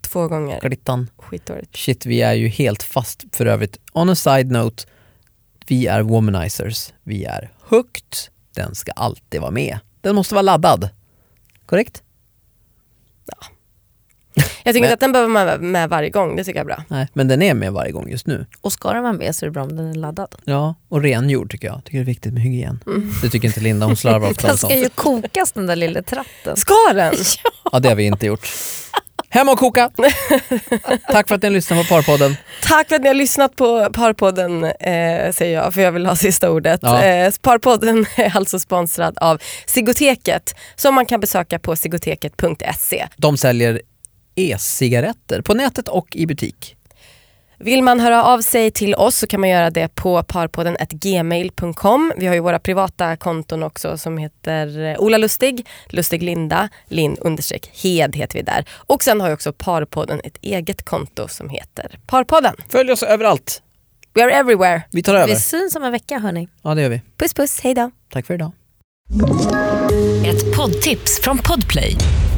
två 0.00 0.28
gånger 0.28 0.60
Glittan. 0.60 1.10
skitdåligt. 1.18 1.76
Shit, 1.76 2.06
vi 2.06 2.22
är 2.22 2.32
ju 2.34 2.48
helt 2.48 2.82
fast 2.82 3.24
för 3.32 3.46
övrigt. 3.46 3.78
On 3.92 4.10
a 4.10 4.14
side 4.14 4.50
note, 4.50 4.84
vi 5.66 5.86
är 5.86 6.00
womanizers. 6.02 6.92
Vi 7.02 7.24
är 7.24 7.52
högt. 7.62 8.30
Den 8.54 8.74
ska 8.74 8.92
alltid 8.92 9.40
vara 9.40 9.50
med. 9.50 9.78
Den 10.00 10.14
måste 10.14 10.34
vara 10.34 10.42
laddad. 10.42 10.88
Korrekt? 11.66 12.02
Jag 14.34 14.44
tycker 14.46 14.72
Men- 14.72 14.82
inte 14.84 14.94
att 14.94 15.00
den 15.00 15.12
behöver 15.12 15.34
vara 15.34 15.44
med, 15.44 15.60
med 15.60 15.88
varje 15.88 16.10
gång, 16.10 16.36
det 16.36 16.44
tycker 16.44 16.58
jag 16.58 16.64
är 16.70 16.74
bra. 16.76 16.84
Nej, 16.88 17.08
men 17.12 17.28
den 17.28 17.42
är 17.42 17.54
med 17.54 17.72
varje 17.72 17.92
gång 17.92 18.08
just 18.10 18.26
nu. 18.26 18.46
Och 18.60 18.72
ska 18.72 18.92
den 18.92 19.02
vara 19.02 19.12
med 19.12 19.36
så 19.36 19.44
är 19.44 19.46
det 19.46 19.52
bra 19.52 19.62
om 19.62 19.76
den 19.76 19.90
är 19.90 19.94
laddad. 19.94 20.34
Ja, 20.44 20.74
och 20.88 21.02
rengjord 21.02 21.50
tycker 21.50 21.66
jag. 21.66 21.84
Tycker 21.84 21.98
det 21.98 22.02
är 22.02 22.06
viktigt 22.06 22.32
med 22.32 22.42
hygien. 22.42 22.80
Mm. 22.86 23.12
Det 23.22 23.28
tycker 23.30 23.48
inte 23.48 23.60
Linda, 23.60 23.86
hon 23.86 23.96
slarvar 23.96 24.30
ofta 24.30 24.46
Den 24.48 24.56
ska 24.58 24.68
sånt. 24.68 24.80
ju 24.80 24.88
kokas 24.88 25.52
den 25.52 25.66
där 25.66 25.76
lilla 25.76 26.02
tratten. 26.02 26.56
Ska 26.56 26.74
den? 26.94 27.14
Ja, 27.72 27.80
det 27.80 27.88
har 27.88 27.96
vi 27.96 28.04
inte 28.04 28.26
gjort. 28.26 28.48
Hem 29.28 29.48
och 29.48 29.58
koka! 29.58 29.90
Tack 31.12 31.28
för 31.28 31.34
att 31.34 31.42
ni 31.42 31.50
lyssnade 31.50 31.82
på 31.84 31.88
Parpodden. 31.88 32.36
Tack 32.62 32.88
för 32.88 32.94
att 32.96 33.02
ni 33.02 33.08
har 33.08 33.14
lyssnat 33.14 33.56
på 33.56 33.88
Parpodden 33.92 34.64
eh, 34.64 35.32
säger 35.32 35.54
jag, 35.54 35.74
för 35.74 35.80
jag 35.80 35.92
vill 35.92 36.06
ha 36.06 36.16
sista 36.16 36.50
ordet. 36.50 36.80
Ja. 36.82 37.02
Eh, 37.02 37.32
Parpodden 37.42 38.06
är 38.16 38.36
alltså 38.36 38.58
sponsrad 38.58 39.18
av 39.18 39.42
Sigoteket 39.66 40.54
som 40.76 40.94
man 40.94 41.06
kan 41.06 41.20
besöka 41.20 41.58
på 41.58 41.76
sigoteket.se. 41.76 43.06
De 43.16 43.36
säljer 43.36 43.80
e-cigaretter 44.34 45.40
på 45.42 45.54
nätet 45.54 45.88
och 45.88 46.16
i 46.16 46.26
butik. 46.26 46.76
Vill 47.58 47.82
man 47.82 48.00
höra 48.00 48.24
av 48.24 48.40
sig 48.40 48.70
till 48.70 48.94
oss 48.94 49.16
så 49.16 49.26
kan 49.26 49.40
man 49.40 49.50
göra 49.50 49.70
det 49.70 49.94
på 49.94 50.22
parpodden.gmail.com. 50.22 52.12
Vi 52.16 52.26
har 52.26 52.34
ju 52.34 52.40
våra 52.40 52.58
privata 52.58 53.16
konton 53.16 53.62
också 53.62 53.98
som 53.98 54.18
heter 54.18 54.84
eh, 54.84 54.98
Ola 54.98 55.18
Lustig, 55.18 55.66
Lustig 55.88 56.22
Linda, 56.22 56.68
Linn 56.88 57.16
understreck 57.20 57.70
Hed 57.72 58.16
heter 58.16 58.38
vi 58.38 58.42
där. 58.42 58.64
Och 58.70 59.04
sen 59.04 59.20
har 59.20 59.28
ju 59.28 59.34
också 59.34 59.52
Parpodden 59.52 60.20
ett 60.24 60.36
eget 60.40 60.84
konto 60.84 61.28
som 61.28 61.48
heter 61.48 61.98
Parpodden. 62.06 62.54
Följ 62.68 62.92
oss 62.92 63.02
överallt. 63.02 63.62
We 64.14 64.24
are 64.24 64.32
everywhere. 64.32 64.82
Vi 64.90 65.02
tar 65.02 65.14
över. 65.14 65.26
Vi 65.26 65.36
syns 65.36 65.76
om 65.76 65.82
en 65.82 65.92
vecka 65.92 66.18
hörni. 66.18 66.48
Ja, 66.62 66.74
det 66.74 66.82
gör 66.82 66.88
vi. 66.88 67.00
Puss 67.16 67.34
puss, 67.34 67.60
hej 67.60 67.74
då. 67.74 67.90
Tack 68.12 68.26
för 68.26 68.34
idag. 68.34 68.52
Ett 70.26 70.56
poddtips 70.56 71.20
från 71.20 71.38
Podplay. 71.38 71.96